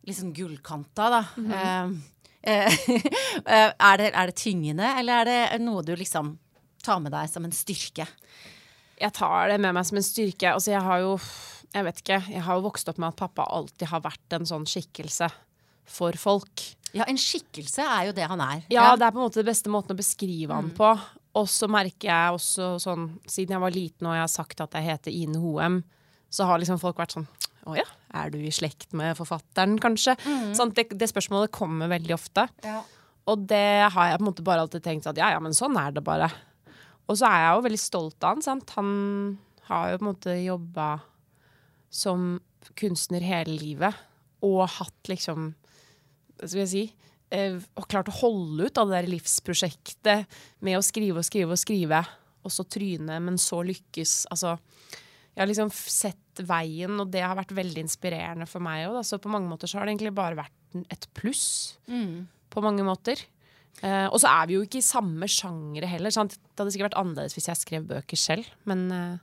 litt 0.07 0.17
sånn 0.17 0.33
gullkanta, 0.35 1.09
da. 1.13 1.21
Eh, 1.59 1.91
eh, 2.53 3.69
er, 3.69 3.99
det, 4.01 4.09
er 4.13 4.31
det 4.31 4.37
tyngende, 4.39 4.93
eller 4.99 5.21
er 5.21 5.29
det 5.29 5.61
noe 5.65 5.83
du 5.85 5.93
liksom 5.99 6.37
tar 6.85 7.01
med 7.03 7.13
deg 7.13 7.29
som 7.31 7.45
en 7.45 7.55
styrke? 7.55 8.07
Jeg 8.99 9.13
tar 9.15 9.47
det 9.53 9.59
med 9.63 9.73
meg 9.77 9.85
som 9.87 9.97
en 9.99 10.03
styrke. 10.05 10.51
Altså, 10.53 10.71
jeg 10.73 10.81
har 10.85 10.99
jo 11.05 11.13
Jeg 11.73 11.85
vet 11.85 11.99
ikke. 12.01 12.17
Jeg 12.33 12.41
har 12.41 12.55
jo 12.57 12.63
vokst 12.65 12.89
opp 12.89 12.97
med 12.97 13.11
at 13.13 13.15
pappa 13.19 13.43
alltid 13.53 13.87
har 13.91 14.01
vært 14.01 14.33
en 14.33 14.45
sånn 14.49 14.63
skikkelse 14.65 15.27
for 15.85 16.17
folk. 16.17 16.63
Ja, 16.97 17.05
en 17.05 17.17
skikkelse 17.21 17.83
er 17.85 18.07
jo 18.07 18.13
det 18.17 18.25
han 18.27 18.41
er. 18.41 18.63
Ja, 18.73 18.95
det 18.97 19.05
er 19.05 19.11
på 19.13 19.19
en 19.21 19.27
måte 19.27 19.43
det 19.43 19.45
beste 19.51 19.69
måten 19.69 19.93
å 19.93 19.97
beskrive 19.99 20.49
Mm. 20.49 20.55
han 20.55 20.71
på. 20.73 20.89
Og 21.37 21.45
så 21.47 21.69
merker 21.69 22.09
jeg 22.09 22.33
også 22.33 22.79
sånn 22.81 23.19
Siden 23.29 23.53
jeg 23.53 23.61
var 23.61 23.69
liten 23.71 24.07
og 24.09 24.15
jeg 24.17 24.23
har 24.25 24.33
sagt 24.33 24.61
at 24.61 24.71
jeg 24.73 24.83
heter 24.87 25.11
Ine 25.13 25.37
Hoem, 25.37 25.83
så 26.31 26.45
har 26.49 26.57
liksom 26.57 26.79
folk 26.81 26.97
vært 26.97 27.13
sånn 27.13 27.27
Å 27.69 27.75
ja, 27.77 27.85
er 28.17 28.31
du 28.31 28.39
i 28.39 28.49
slekt 28.49 28.93
med 28.97 29.15
forfatteren, 29.15 29.77
kanskje? 29.79 30.15
Sånn, 30.57 30.73
det, 30.73 30.87
det 30.97 31.09
spørsmålet 31.11 31.51
kommer 31.53 31.87
veldig 31.87 32.13
ofte. 32.17 32.47
Mm. 32.63 32.65
Ja. 32.65 32.81
Og 33.27 33.45
det 33.45 33.91
har 33.93 34.07
jeg 34.09 34.17
på 34.17 34.23
en 34.25 34.29
måte 34.31 34.43
bare 34.43 34.61
alltid 34.65 34.81
tenkt 34.81 35.05
at 35.05 35.17
ja, 35.21 35.29
ja, 35.35 35.39
men 35.39 35.53
sånn 35.53 35.77
er 35.77 35.91
det 35.93 36.01
bare. 36.03 36.31
Og 37.09 37.17
så 37.17 37.25
er 37.25 37.41
jeg 37.41 37.55
jo 37.55 37.65
veldig 37.65 37.81
stolt 37.81 38.23
av 38.23 38.35
han. 38.35 38.45
sant? 38.45 38.75
Han 38.77 38.91
har 39.69 39.91
jo 39.91 39.99
på 39.99 40.05
en 40.05 40.11
måte 40.11 40.35
jobba 40.37 40.89
som 41.89 42.37
kunstner 42.77 43.25
hele 43.25 43.57
livet. 43.57 43.97
Og 44.45 44.63
hatt 44.77 45.11
liksom 45.11 45.51
Hva 46.39 46.47
skal 46.47 46.61
jeg 46.63 46.71
si? 46.71 46.83
Eh, 47.35 47.57
og 47.77 47.85
klart 47.91 48.09
å 48.09 48.19
holde 48.21 48.69
ut 48.69 48.79
av 48.79 48.89
det 48.89 49.01
der 49.01 49.11
livsprosjektet 49.11 50.37
med 50.65 50.77
å 50.77 50.85
skrive 50.85 51.19
og 51.21 51.27
skrive 51.27 51.53
og 51.53 51.59
skrive, 51.61 51.99
og 52.47 52.53
så 52.53 52.63
tryne, 52.63 53.17
men 53.21 53.35
så 53.41 53.59
lykkes. 53.67 54.13
Altså, 54.33 54.55
jeg 55.35 55.43
har 55.43 55.49
liksom 55.49 55.69
sett 55.73 56.41
veien, 56.47 56.95
og 57.03 57.11
det 57.11 57.21
har 57.25 57.35
vært 57.37 57.51
veldig 57.57 57.83
inspirerende 57.83 58.47
for 58.49 58.63
meg 58.63 58.87
òg. 58.87 59.01
Så 59.05 59.19
på 59.21 59.29
mange 59.33 59.51
måter 59.51 59.69
så 59.69 59.77
har 59.77 59.85
det 59.85 59.97
egentlig 59.97 60.15
bare 60.15 60.39
vært 60.39 60.79
et 60.95 61.09
pluss. 61.17 61.75
På 62.49 62.63
mange 62.65 62.85
måter. 62.87 63.21
Eh, 63.81 64.07
og 64.11 64.19
så 64.19 64.27
er 64.27 64.47
vi 64.49 64.57
jo 64.57 64.63
ikke 64.65 64.81
i 64.81 64.85
samme 64.85 65.27
sjangere 65.31 65.87
heller. 65.87 66.11
Sant? 66.11 66.35
Det 66.35 66.59
hadde 66.59 66.73
sikkert 66.75 66.89
vært 66.91 66.99
annerledes 66.99 67.35
hvis 67.37 67.47
jeg 67.47 67.61
skrev 67.61 67.85
bøker 67.87 68.19
selv, 68.19 68.49
men 68.67 68.87
uh, 68.91 69.17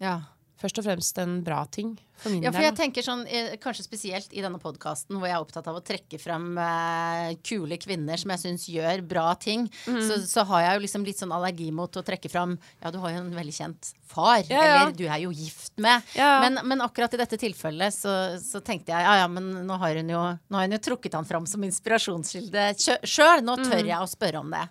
Ja. 0.00 0.14
først 0.60 0.78
og 0.80 0.86
fremst 0.86 1.18
en 1.20 1.42
bra 1.44 1.64
ting 1.68 1.98
Ja, 2.40 2.52
for 2.52 2.64
jeg 2.64 2.76
tenker 2.78 3.04
sånn, 3.04 3.24
eh, 3.28 3.54
Kanskje 3.60 3.86
spesielt 3.86 4.34
i 4.36 4.42
denne 4.44 4.60
podkasten 4.62 5.18
hvor 5.18 5.28
jeg 5.28 5.36
er 5.36 5.44
opptatt 5.44 5.68
av 5.70 5.78
å 5.78 5.84
trekke 5.84 6.20
frem 6.20 6.52
eh, 6.60 7.36
kule 7.46 7.78
kvinner 7.80 8.20
som 8.20 8.34
jeg 8.34 8.42
syns 8.44 8.66
gjør 8.70 9.04
bra 9.06 9.28
ting, 9.40 9.66
mm. 9.86 10.00
så, 10.06 10.20
så 10.28 10.44
har 10.50 10.66
jeg 10.66 10.78
jo 10.78 10.84
liksom 10.86 11.06
litt 11.08 11.22
sånn 11.22 11.34
allergi 11.34 11.70
mot 11.74 11.96
å 11.96 12.04
trekke 12.06 12.30
frem 12.32 12.56
Ja, 12.82 12.92
du 12.92 13.00
har 13.02 13.14
jo 13.14 13.24
en 13.24 13.34
veldig 13.36 13.56
kjent 13.56 13.92
far, 14.10 14.42
Ja, 14.50 14.62
ja. 14.66 14.78
eller 14.80 14.96
du 14.96 15.04
er 15.06 15.20
jo 15.22 15.30
gift 15.34 15.76
med. 15.78 16.02
Men, 16.16 16.58
men 16.66 16.82
akkurat 16.82 17.12
i 17.14 17.20
dette 17.20 17.38
tilfellet 17.40 17.94
så, 17.94 18.14
så 18.42 18.58
tenkte 18.64 18.90
jeg 18.90 19.06
ja 19.06 19.20
ja, 19.22 19.28
men 19.30 19.50
nå 19.66 19.76
har 19.80 20.00
hun 20.00 20.10
jo, 20.10 20.22
har 20.56 20.66
hun 20.66 20.74
jo 20.74 20.80
trukket 20.82 21.14
han 21.14 21.28
fram 21.28 21.46
som 21.48 21.62
inspirasjonskilde 21.66 22.66
sjøl. 22.78 23.44
Nå 23.46 23.56
tør 23.62 23.84
jeg 23.84 23.98
å 23.98 24.08
spørre 24.10 24.42
om 24.42 24.50
det. 24.52 24.64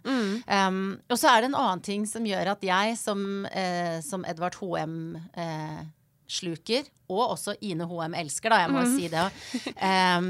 Um, 0.49 0.81
og 1.07 1.19
så 1.19 1.31
er 1.31 1.43
det 1.43 1.51
en 1.51 1.59
annen 1.59 1.85
ting 1.85 2.05
som 2.09 2.25
gjør 2.27 2.53
at 2.55 2.65
jeg 2.65 2.97
som, 2.99 3.23
eh, 3.51 3.99
som 4.05 4.25
Edvard 4.27 4.57
H.M. 4.59 4.99
eh, 5.33 5.79
sluker, 6.29 6.87
og 7.09 7.33
også 7.33 7.55
Ine 7.65 7.87
Hoem 7.89 8.13
elsker, 8.13 8.53
da, 8.53 8.59
jeg 8.61 8.71
må 8.73 8.83
mm. 8.85 8.91
si 8.93 9.07
det. 9.09 9.23
Um, 9.81 10.27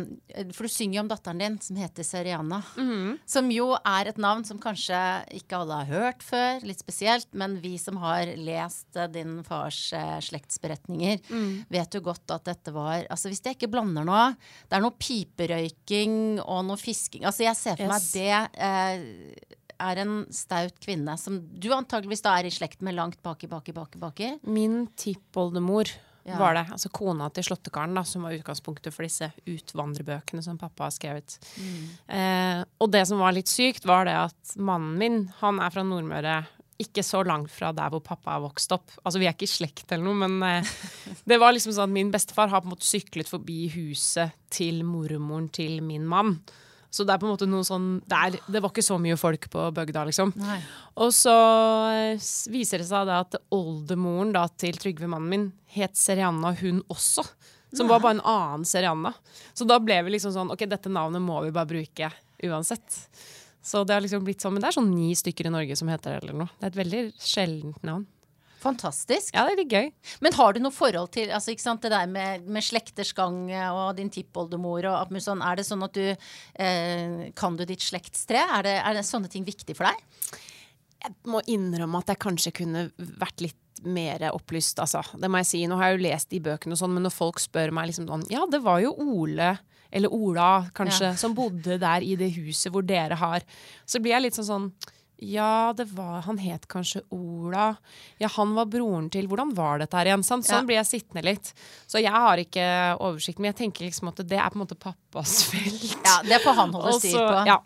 for 0.55 0.63
du 0.63 0.71
synger 0.71 0.99
jo 0.99 1.03
om 1.03 1.09
datteren 1.11 1.41
din, 1.43 1.57
som 1.63 1.79
heter 1.79 2.07
Seriana. 2.07 2.61
Som 3.27 3.49
jo 3.51 3.73
er 3.77 4.09
et 4.11 4.21
navn 4.21 4.45
som 4.47 4.61
kanskje 4.63 4.99
ikke 5.41 5.59
alle 5.59 5.81
har 5.81 5.91
hørt 5.91 6.23
før, 6.23 6.63
litt 6.63 6.79
spesielt. 6.79 7.27
Men 7.35 7.57
vi 7.63 7.73
som 7.81 7.99
har 7.99 8.31
lest 8.39 8.95
eh, 8.95 9.09
din 9.11 9.41
fars 9.47 9.81
uh, 9.91 10.17
slektsberetninger, 10.23 11.19
vet 11.69 11.97
jo 11.97 12.03
godt 12.05 12.31
at 12.33 12.47
dette 12.47 12.71
var 12.73 13.03
Altså 13.09 13.29
Hvis 13.29 13.41
jeg 13.43 13.57
ikke 13.57 13.69
blander 13.71 14.05
noe 14.07 14.31
Det 14.69 14.77
er 14.77 14.83
noe 14.83 14.95
piperøyking 14.97 16.39
og 16.43 16.63
noe 16.67 16.79
fisking. 16.79 17.25
Altså 17.27 17.45
Jeg 17.45 17.57
ser 17.59 17.79
for 17.79 17.91
meg 17.91 17.99
Yes. 17.99 18.11
det 18.13 18.31
eh, 18.63 19.57
er 19.79 20.01
en 20.03 20.13
staut 20.33 20.75
kvinne 20.83 21.15
som 21.19 21.39
du 21.59 21.69
antageligvis 21.75 22.21
da 22.25 22.35
er 22.39 22.49
i 22.49 22.53
slekt 22.53 22.81
med 22.85 22.95
langt 22.97 23.21
baki, 23.25 23.47
baki, 23.51 23.73
baki, 23.75 23.99
baki. 24.01 24.29
Min 24.47 24.87
tippoldemor 24.99 25.89
Ja. 26.27 26.37
var 26.37 26.53
det. 26.53 26.65
Altså 26.75 26.89
kona 26.93 27.29
til 27.33 27.43
slåttekaren, 27.47 27.95
da, 27.95 28.03
som 28.03 28.21
var 28.27 28.35
utgangspunktet 28.35 28.93
for 28.93 29.03
disse 29.07 29.31
utvandrerbøkene 29.49 30.43
som 30.43 30.59
pappa 30.61 30.83
har 30.89 30.91
skrevet. 30.93 31.37
Eh, 32.07 32.63
og 32.79 32.91
det 32.91 33.05
som 33.07 33.21
var 33.23 33.33
litt 33.33 33.49
sykt, 33.49 33.85
var 33.87 34.05
det 34.05 34.13
at 34.27 34.55
mannen 34.59 34.97
min, 34.99 35.19
han 35.39 35.59
er 35.63 35.71
fra 35.73 35.81
Nordmøre. 35.87 36.45
Ikke 36.79 37.03
så 37.03 37.23
langt 37.27 37.49
fra 37.51 37.71
der 37.75 37.89
hvor 37.91 38.03
pappa 38.03 38.35
er 38.37 38.43
vokst 38.45 38.71
opp. 38.71 38.91
Altså 39.03 39.19
Vi 39.19 39.25
er 39.27 39.33
ikke 39.33 39.47
i 39.47 39.51
slekt 39.51 39.91
eller 39.91 40.05
noe, 40.05 40.27
men 40.27 40.43
eh, 40.43 40.69
det 41.27 41.39
var 41.41 41.51
liksom 41.55 41.73
sånn 41.73 41.89
at 41.89 41.95
min 41.97 42.11
bestefar 42.13 42.51
har 42.51 42.61
på 42.61 42.69
en 42.69 42.75
måte 42.75 42.87
syklet 42.87 43.27
forbi 43.27 43.65
huset 43.73 44.31
til 44.53 44.83
mormoren 44.87 45.49
til 45.55 45.81
min 45.81 46.05
mann. 46.07 46.37
Så 46.89 47.05
det 47.05 47.13
er 47.13 47.21
på 47.21 47.27
en 47.27 47.33
måte 47.35 47.45
noe 47.45 47.65
sånn 47.65 47.99
Det, 48.01 48.17
er, 48.17 48.37
det 48.49 48.61
var 48.63 48.71
ikke 48.73 48.85
så 48.85 48.97
mye 49.01 49.17
folk 49.19 49.45
på 49.53 49.67
bygda, 49.77 50.07
liksom. 50.09 50.33
Nei. 50.41 50.57
Og 50.97 51.13
så 51.13 51.35
eh, 51.93 52.29
viser 52.49 52.81
det 52.81 52.89
seg 52.89 53.05
da 53.09 53.21
at 53.25 53.37
oldemoren 53.53 54.33
da, 54.33 54.47
til 54.49 54.79
Trygve, 54.81 55.09
mannen 55.11 55.29
min, 55.29 55.47
het 55.75 55.97
Serianna 55.99 56.55
hun 56.63 56.81
også. 56.89 57.25
Som 57.77 57.89
var 57.91 58.01
bare 58.01 58.17
en 58.17 58.25
annen 58.25 58.65
Serianna. 58.65 59.13
Så 59.53 59.67
da 59.69 59.77
ble 59.81 59.99
vi 60.05 60.15
liksom 60.15 60.33
sånn 60.33 60.49
OK, 60.53 60.65
dette 60.69 60.89
navnet 60.89 61.21
må 61.21 61.43
vi 61.45 61.53
bare 61.53 61.69
bruke 61.69 62.09
uansett. 62.49 63.03
Så 63.61 63.83
det 63.85 63.93
har 63.93 64.01
liksom 64.01 64.23
blitt 64.25 64.41
sånn, 64.41 64.55
Men 64.55 64.63
det 64.63 64.71
er 64.71 64.79
sånn 64.79 64.93
ni 64.95 65.11
stykker 65.17 65.49
i 65.49 65.53
Norge 65.53 65.75
som 65.77 65.91
heter 65.91 66.15
det 66.15 66.23
eller 66.23 66.39
noe. 66.41 66.53
Det 66.57 66.65
er 66.65 66.73
et 66.73 66.79
veldig 66.79 67.03
sjeldent 67.21 67.83
navn. 67.85 68.07
Fantastisk. 68.59 69.31
Ja, 69.35 69.45
det 69.47 69.53
er 69.53 69.61
litt 69.61 69.73
gøy. 69.73 69.89
Men 70.25 70.35
har 70.35 70.53
du 70.55 70.59
noe 70.63 70.75
forhold 70.75 71.13
til 71.15 71.31
altså, 71.31 71.53
ikke 71.53 71.63
sant, 71.63 71.85
det 71.85 71.93
der 71.93 72.09
med, 72.11 72.47
med 72.51 72.65
slekters 72.65 73.13
gang 73.15 73.45
eh, 73.51 73.69
og 73.71 73.95
din 73.99 74.11
tippoldemor 74.13 74.87
og 74.91 75.15
sånn? 75.23 75.43
Er 75.45 75.59
det 75.59 75.65
sånn 75.67 75.85
at 75.87 75.95
du 75.95 76.03
eh, 76.11 77.29
Kan 77.39 77.55
du 77.59 77.65
ditt 77.69 77.85
slektstre? 77.85 78.41
Er 78.59 78.67
det, 78.67 78.75
er 78.83 78.99
det 78.99 79.05
sånne 79.07 79.31
ting 79.31 79.47
viktig 79.47 79.77
for 79.79 79.87
deg? 79.87 80.35
Jeg 80.99 81.15
må 81.31 81.39
innrømme 81.47 82.01
at 82.03 82.11
jeg 82.11 82.19
kanskje 82.19 82.55
kunne 82.59 82.89
vært 82.97 83.45
litt 83.45 83.55
mer 83.87 84.25
opplyst, 84.33 84.79
altså. 84.83 84.99
Det 85.15 85.29
må 85.31 85.39
jeg 85.39 85.47
si. 85.47 85.63
Nå 85.71 85.77
har 85.79 85.93
jeg 85.93 85.99
jo 85.99 86.05
lest 86.09 86.29
de 86.33 86.41
bøkene 86.43 86.75
og 86.75 86.81
sånn, 86.81 86.91
men 86.97 87.05
når 87.07 87.15
folk 87.15 87.39
spør 87.39 87.71
meg 87.75 87.87
liksom 87.87 88.09
sånn 88.09 88.27
Ja, 88.27 88.43
det 88.51 88.59
var 88.65 88.81
jo 88.83 88.91
Ole, 88.99 89.53
eller 89.89 90.11
Ola 90.13 90.49
kanskje, 90.75 91.13
Ja. 91.13 91.15
som 91.15 91.35
bodde 91.37 91.79
der 91.79 92.03
i 92.03 92.17
det 92.19 92.33
huset 92.35 92.73
hvor 92.75 92.83
dere 92.85 93.15
har 93.15 93.45
Så 93.87 94.03
blir 94.03 94.17
jeg 94.17 94.27
litt 94.27 94.35
sånn 94.37 94.49
sånn 94.51 94.67
ja, 95.21 95.73
det 95.75 95.85
var, 95.91 96.21
han 96.25 96.37
het 96.39 96.67
kanskje 96.71 97.01
Ola. 97.11 97.73
Ja, 98.21 98.29
han 98.37 98.53
var 98.55 98.65
broren 98.71 99.09
til 99.11 99.27
Hvordan 99.27 99.53
var 99.57 99.79
dette 99.81 99.97
her 99.99 100.07
igjen? 100.11 100.23
Sånn, 100.23 100.43
sånn 100.43 100.61
Ja. 100.63 100.67
blir 100.69 100.79
jeg 100.79 100.87
sittende 100.87 101.23
litt. 101.27 101.53
Så 101.87 101.99
jeg 101.99 102.11
har 102.13 102.37
ikke 102.39 102.65
oversikt, 102.99 103.39
men 103.39 103.51
jeg 103.51 103.57
tenker 103.63 103.85
liksom 103.87 104.07
at 104.13 104.21
det 104.27 104.37
er 104.39 104.49
på 104.49 104.55
en 104.59 104.63
måte 104.65 104.79
pappas 104.79 105.43
felt. 105.51 105.97
Ja, 106.05 106.21
Det 106.23 106.41
får 106.43 106.53
han 106.61 106.73
holde 106.73 106.99
styr 106.99 107.17
på. 107.19 107.41
Ja. 107.51 107.57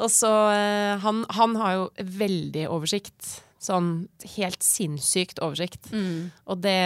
Og 0.00 0.10
så 0.12 0.32
eh, 0.52 0.98
han, 1.02 1.24
han 1.30 1.56
har 1.56 1.72
jo 1.78 1.88
veldig 2.20 2.66
oversikt. 2.68 3.40
Sånn 3.60 4.08
helt 4.36 4.62
sinnssykt 4.64 5.40
oversikt. 5.44 5.90
Mm. 5.92 6.30
Og 6.48 6.60
det, 6.64 6.76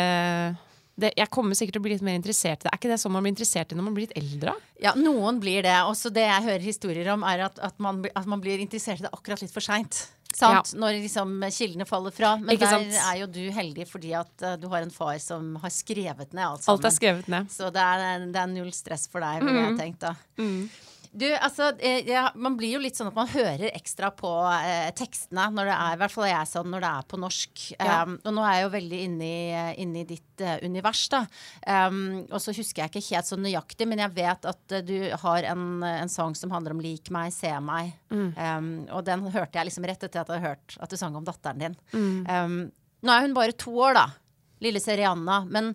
det 1.00 1.10
Jeg 1.18 1.30
kommer 1.34 1.58
sikkert 1.58 1.76
til 1.78 1.82
å 1.82 1.86
bli 1.86 1.94
litt 1.96 2.04
mer 2.06 2.18
interessert 2.18 2.62
i 2.62 2.66
det. 2.66 2.72
Er 2.72 2.78
ikke 2.78 2.90
det 2.92 3.00
sånn 3.02 3.14
man 3.14 3.24
blir 3.24 3.34
interessert 3.34 3.72
i 3.72 3.78
når 3.78 3.86
man 3.88 3.96
blir 3.96 4.06
litt 4.06 4.18
eldre? 4.18 4.54
Ja, 4.82 4.92
noen 4.98 5.40
blir 5.42 5.64
det. 5.66 5.74
Også 5.90 6.12
det 6.14 6.26
jeg 6.26 6.46
hører 6.46 6.66
historier 6.66 7.10
om, 7.14 7.24
er 7.26 7.48
at, 7.48 7.58
at, 7.58 7.80
man, 7.82 8.04
at 8.14 8.28
man 8.30 8.42
blir 8.44 8.62
interessert 8.62 9.02
i 9.02 9.06
det 9.08 9.14
akkurat 9.14 9.42
litt 9.42 9.54
for 9.54 9.64
seint. 9.64 10.04
Sant? 10.34 10.72
Når 10.78 10.98
liksom 11.04 11.36
kildene 11.54 11.86
faller 11.86 12.14
fra. 12.14 12.34
Men 12.40 12.56
Ikke 12.56 12.66
der 12.66 12.86
sant? 12.86 12.96
er 12.98 13.20
jo 13.22 13.28
du 13.30 13.42
heldig 13.54 13.86
fordi 13.90 14.14
at 14.18 14.46
uh, 14.46 14.54
du 14.58 14.66
har 14.72 14.86
en 14.86 14.94
far 14.94 15.18
som 15.22 15.54
har 15.62 15.74
skrevet 15.74 16.34
ned 16.34 16.46
alt 16.46 16.64
sammen. 16.64 16.78
Alt 16.78 16.90
er 16.90 16.96
skrevet 16.96 17.30
ned. 17.30 17.52
Så 17.54 17.70
det 17.74 17.84
er, 17.84 18.26
det 18.34 18.42
er 18.42 18.50
null 18.50 18.72
stress 18.74 19.06
for 19.10 19.22
deg, 19.24 19.44
ville 19.46 19.68
jeg 19.68 19.78
tenkt 19.78 20.02
da. 20.06 20.16
Du, 21.14 21.26
altså, 21.30 21.68
jeg, 21.78 22.30
Man 22.34 22.56
blir 22.58 22.74
jo 22.74 22.80
litt 22.82 22.98
sånn 22.98 23.10
at 23.10 23.16
man 23.16 23.28
hører 23.30 23.68
ekstra 23.70 24.10
på 24.14 24.30
eh, 24.50 24.90
tekstene 24.98 25.46
når 25.54 25.70
det 25.70 25.76
er 25.76 25.94
i 25.94 26.00
hvert 26.00 26.14
fall 26.14 26.26
jeg 26.26 26.50
sånn, 26.50 26.70
når 26.72 26.84
det 26.84 26.90
er 26.90 27.08
på 27.12 27.20
norsk. 27.22 27.64
Ja. 27.76 28.00
Um, 28.02 28.16
og 28.18 28.34
nå 28.34 28.44
er 28.44 28.56
jeg 28.56 28.64
jo 28.64 28.72
veldig 28.74 29.00
inne 29.06 29.28
i, 29.28 29.66
inne 29.84 30.02
i 30.02 30.08
ditt 30.08 30.42
uh, 30.42 30.56
univers, 30.66 31.04
da. 31.12 31.22
Um, 31.66 32.00
og 32.26 32.42
så 32.42 32.54
husker 32.56 32.82
jeg 32.82 32.92
ikke 32.92 33.04
helt 33.12 33.30
så 33.30 33.38
nøyaktig, 33.38 33.88
men 33.90 34.02
jeg 34.02 34.14
vet 34.16 34.48
at 34.50 34.74
uh, 34.74 34.82
du 34.84 34.96
har 35.22 35.50
en, 35.52 35.66
en 35.86 36.12
sang 36.12 36.34
som 36.38 36.52
handler 36.54 36.74
om 36.74 36.82
'lik 36.82 37.12
meg, 37.14 37.30
se 37.34 37.52
meg'. 37.62 37.94
Um, 38.10 38.72
og 38.90 39.04
den 39.06 39.26
hørte 39.30 39.60
jeg 39.60 39.70
liksom 39.70 39.86
rett 39.86 40.02
etter 40.02 40.24
at 40.24 40.28
jeg 40.28 40.40
hadde 40.40 40.48
hørt 40.48 40.78
at 40.82 40.90
du 40.90 40.98
sang 40.98 41.14
om 41.14 41.26
datteren 41.26 41.62
din. 41.62 41.78
Um, 41.94 42.58
nå 43.04 43.14
er 43.14 43.26
hun 43.26 43.36
bare 43.36 43.54
to 43.54 43.74
år, 43.86 43.94
da. 44.00 44.06
Lille 44.64 44.82
Serianna. 44.82 45.42
Men 45.46 45.74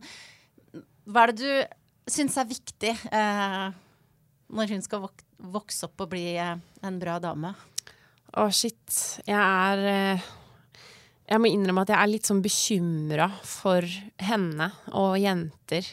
hva 1.10 1.26
er 1.26 1.34
det 1.34 1.40
du 1.40 2.10
syns 2.10 2.38
er 2.42 2.50
viktig 2.50 2.94
eh, 3.14 3.66
når 4.50 4.74
hun 4.74 4.86
skal 4.86 5.04
vok 5.06 5.26
vokse 5.40 5.88
opp 5.88 6.02
og 6.06 6.12
bli 6.14 6.26
eh, 6.38 6.56
en 6.86 7.00
bra 7.02 7.20
dame? 7.24 7.54
Å, 8.38 8.50
shit. 8.54 9.22
Jeg 9.26 9.40
er 9.40 9.80
eh, 9.90 10.28
Jeg 11.30 11.42
må 11.42 11.50
innrømme 11.50 11.82
at 11.86 11.94
jeg 11.94 12.00
er 12.02 12.12
litt 12.12 12.28
sånn 12.30 12.44
bekymra 12.46 13.30
for 13.46 13.86
henne 14.26 14.72
og 14.98 15.16
jenter. 15.22 15.88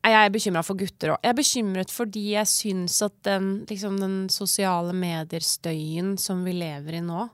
Jeg 0.00 0.16
er 0.16 0.30
bekymra 0.32 0.62
for 0.64 0.78
gutter 0.80 1.12
òg. 1.14 1.18
Jeg 1.22 1.30
er 1.34 1.36
bekymret 1.38 1.92
fordi 1.92 2.22
jeg 2.32 2.48
syns 2.48 2.96
at 3.04 3.18
den, 3.26 3.50
liksom, 3.68 3.98
den 4.00 4.14
sosiale 4.32 4.94
medier-støyen 4.96 6.14
som 6.18 6.40
vi 6.46 6.54
lever 6.56 6.96
i 6.98 7.02
nå, 7.04 7.26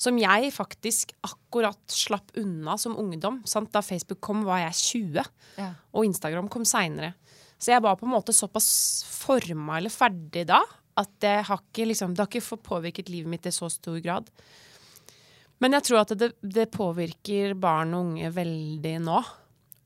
som 0.00 0.16
jeg 0.20 0.50
faktisk 0.52 1.12
akkurat 1.24 1.78
slapp 1.92 2.32
unna 2.40 2.74
som 2.80 2.96
ungdom. 3.00 3.42
Sant? 3.48 3.70
Da 3.72 3.82
Facebook 3.84 4.20
kom, 4.24 4.42
var 4.48 4.62
jeg 4.64 4.74
20, 4.80 5.28
Ja. 5.60 5.70
og 5.92 6.04
Instagram 6.08 6.48
kom 6.52 6.64
seinere. 6.68 7.14
Så 7.58 7.72
jeg 7.72 7.84
var 7.84 7.96
på 7.96 8.06
en 8.06 8.14
måte 8.14 8.34
såpass 8.36 8.68
forma 9.08 9.78
eller 9.78 9.92
ferdig 9.92 10.44
da 10.48 10.60
at 10.96 11.10
det 11.20 11.34
har 11.48 11.60
ikke, 11.60 11.88
liksom, 11.90 12.14
det 12.16 12.24
har 12.24 12.30
ikke 12.30 12.60
påvirket 12.64 13.10
livet 13.12 13.28
mitt 13.28 13.48
i 13.48 13.52
så 13.52 13.68
stor 13.72 13.98
grad. 14.00 14.30
Men 15.60 15.76
jeg 15.76 15.88
tror 15.88 16.02
at 16.02 16.14
det, 16.16 16.30
det 16.40 16.70
påvirker 16.72 17.56
barn 17.60 17.94
og 17.96 18.10
unge 18.10 18.30
veldig 18.32 18.94
nå. 19.04 19.18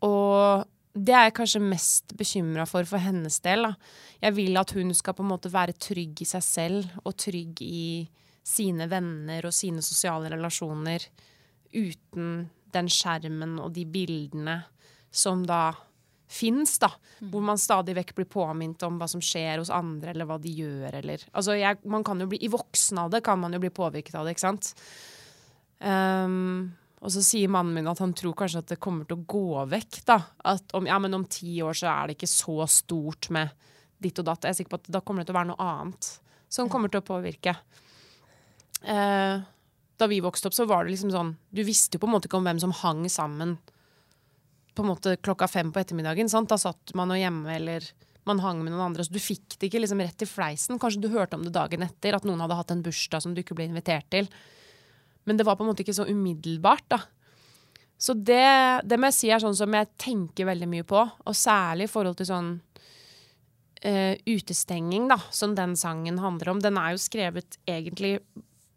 Og 0.06 0.68
det 0.94 1.14
er 1.14 1.28
jeg 1.28 1.36
kanskje 1.38 1.62
mest 1.62 2.14
bekymra 2.18 2.66
for 2.66 2.86
for 2.88 3.02
hennes 3.02 3.38
del. 3.42 3.66
Da. 3.68 3.74
Jeg 4.22 4.36
vil 4.38 4.58
at 4.58 4.74
hun 4.74 4.94
skal 4.94 5.16
på 5.18 5.26
en 5.26 5.32
måte 5.32 5.52
være 5.52 5.78
trygg 5.78 6.22
i 6.22 6.30
seg 6.30 6.46
selv 6.46 7.02
og 7.04 7.14
trygg 7.18 7.62
i 7.66 8.06
sine 8.46 8.88
venner 8.90 9.46
og 9.46 9.54
sine 9.54 9.82
sosiale 9.84 10.30
relasjoner 10.32 11.04
uten 11.74 12.48
den 12.74 12.90
skjermen 12.90 13.58
og 13.62 13.74
de 13.74 13.84
bildene 13.86 14.60
som 15.10 15.42
da 15.46 15.72
fins, 16.30 16.76
da. 16.82 16.90
Hvor 17.32 17.42
man 17.44 17.58
stadig 17.60 17.96
vekk 17.98 18.14
blir 18.16 18.28
påminnet 18.30 18.82
om 18.86 18.98
hva 19.00 19.08
som 19.10 19.22
skjer 19.24 19.58
hos 19.60 19.72
andre, 19.74 20.14
eller 20.14 20.28
hva 20.28 20.38
de 20.40 20.52
gjør, 20.54 21.00
eller 21.02 21.24
Altså, 21.32 21.56
jeg, 21.58 21.80
man 21.90 22.04
kan 22.06 22.20
jo 22.22 22.28
bli 22.30 22.40
I 22.46 22.52
voksen 22.52 23.00
av 23.02 23.10
det 23.12 23.24
kan 23.26 23.40
man 23.42 23.56
jo 23.56 23.62
bli 23.62 23.72
påvirket 23.74 24.14
av 24.18 24.26
det, 24.26 24.36
ikke 24.36 24.46
sant? 24.46 24.70
Um, 25.80 26.70
og 27.00 27.12
så 27.14 27.22
sier 27.24 27.50
mannen 27.50 27.74
min 27.78 27.88
at 27.88 28.00
han 28.02 28.12
tror 28.16 28.36
kanskje 28.36 28.60
at 28.60 28.72
det 28.74 28.80
kommer 28.82 29.08
til 29.08 29.18
å 29.18 29.26
gå 29.28 29.64
vekk, 29.72 30.02
da. 30.08 30.18
At 30.52 30.74
om, 30.76 30.88
ja, 30.88 30.98
men 31.02 31.16
om 31.16 31.24
ti 31.28 31.58
år 31.64 31.76
så 31.80 31.88
er 31.92 32.08
det 32.08 32.18
ikke 32.18 32.30
så 32.30 32.58
stort 32.70 33.30
med 33.34 33.54
ditt 34.00 34.20
og 34.20 34.28
datt. 34.28 34.44
Jeg 34.44 34.54
er 34.54 34.58
sikker 34.60 34.74
på 34.76 34.82
at 34.82 34.92
da 34.92 35.00
kommer 35.04 35.24
det 35.24 35.30
til 35.30 35.36
å 35.36 35.40
være 35.40 35.52
noe 35.52 35.64
annet 35.64 36.10
som 36.50 36.68
kommer 36.70 36.92
til 36.92 37.02
å 37.02 37.06
påvirke. 37.06 37.56
Uh, 38.84 39.40
da 40.00 40.08
vi 40.08 40.22
vokste 40.24 40.48
opp, 40.48 40.56
så 40.56 40.64
var 40.68 40.84
det 40.84 40.94
liksom 40.94 41.10
sånn 41.12 41.34
Du 41.52 41.60
visste 41.66 41.98
jo 41.98 42.00
på 42.00 42.08
en 42.08 42.14
måte 42.14 42.30
ikke 42.30 42.38
om 42.38 42.46
hvem 42.48 42.60
som 42.62 42.72
hang 42.80 43.02
sammen 43.12 43.58
på 44.74 44.84
en 44.84 44.90
måte 44.92 45.16
klokka 45.20 45.48
fem 45.50 45.72
på 45.72 45.80
ettermiddagen. 45.82 46.28
Sant? 46.30 46.50
Da 46.50 46.58
satt 46.60 46.94
man 46.98 47.10
jo 47.12 47.18
hjemme, 47.20 47.56
eller 47.56 47.86
man 48.28 48.40
hang 48.44 48.60
med 48.62 48.72
noen 48.72 48.90
andre. 48.90 49.04
Så 49.06 49.14
du 49.14 49.20
fikk 49.22 49.56
det 49.58 49.70
ikke 49.70 49.82
liksom 49.82 50.02
rett 50.02 50.22
i 50.22 50.28
fleisen. 50.28 50.78
Kanskje 50.80 51.02
du 51.02 51.08
hørte 51.12 51.38
om 51.38 51.44
det 51.46 51.54
dagen 51.54 51.82
etter, 51.86 52.14
at 52.16 52.26
noen 52.28 52.40
hadde 52.44 52.58
hatt 52.58 52.74
en 52.74 52.82
bursdag 52.84 53.24
som 53.24 53.34
du 53.34 53.42
ikke 53.42 53.56
ble 53.58 53.70
invitert 53.70 54.08
til. 54.12 54.28
Men 55.28 55.36
det 55.38 55.46
var 55.46 55.56
på 55.58 55.64
en 55.64 55.72
måte 55.72 55.84
ikke 55.84 55.96
så 55.96 56.08
umiddelbart, 56.08 56.86
da. 56.92 57.02
Så 58.00 58.14
det, 58.16 58.40
det 58.88 58.96
må 58.96 59.10
jeg 59.10 59.16
si 59.18 59.28
er 59.28 59.42
sånn 59.42 59.56
som 59.58 59.74
jeg 59.76 59.90
tenker 60.00 60.48
veldig 60.48 60.68
mye 60.72 60.86
på, 60.88 61.00
og 61.04 61.36
særlig 61.36 61.84
i 61.84 61.92
forhold 61.92 62.16
til 62.16 62.30
sånn 62.30 62.54
uh, 63.84 64.14
utestenging, 64.24 65.08
da, 65.10 65.18
som 65.30 65.52
den 65.56 65.74
sangen 65.76 66.20
handler 66.22 66.54
om. 66.54 66.62
Den 66.64 66.78
er 66.80 66.94
jo 66.94 67.02
skrevet 67.02 67.58
egentlig 67.68 68.18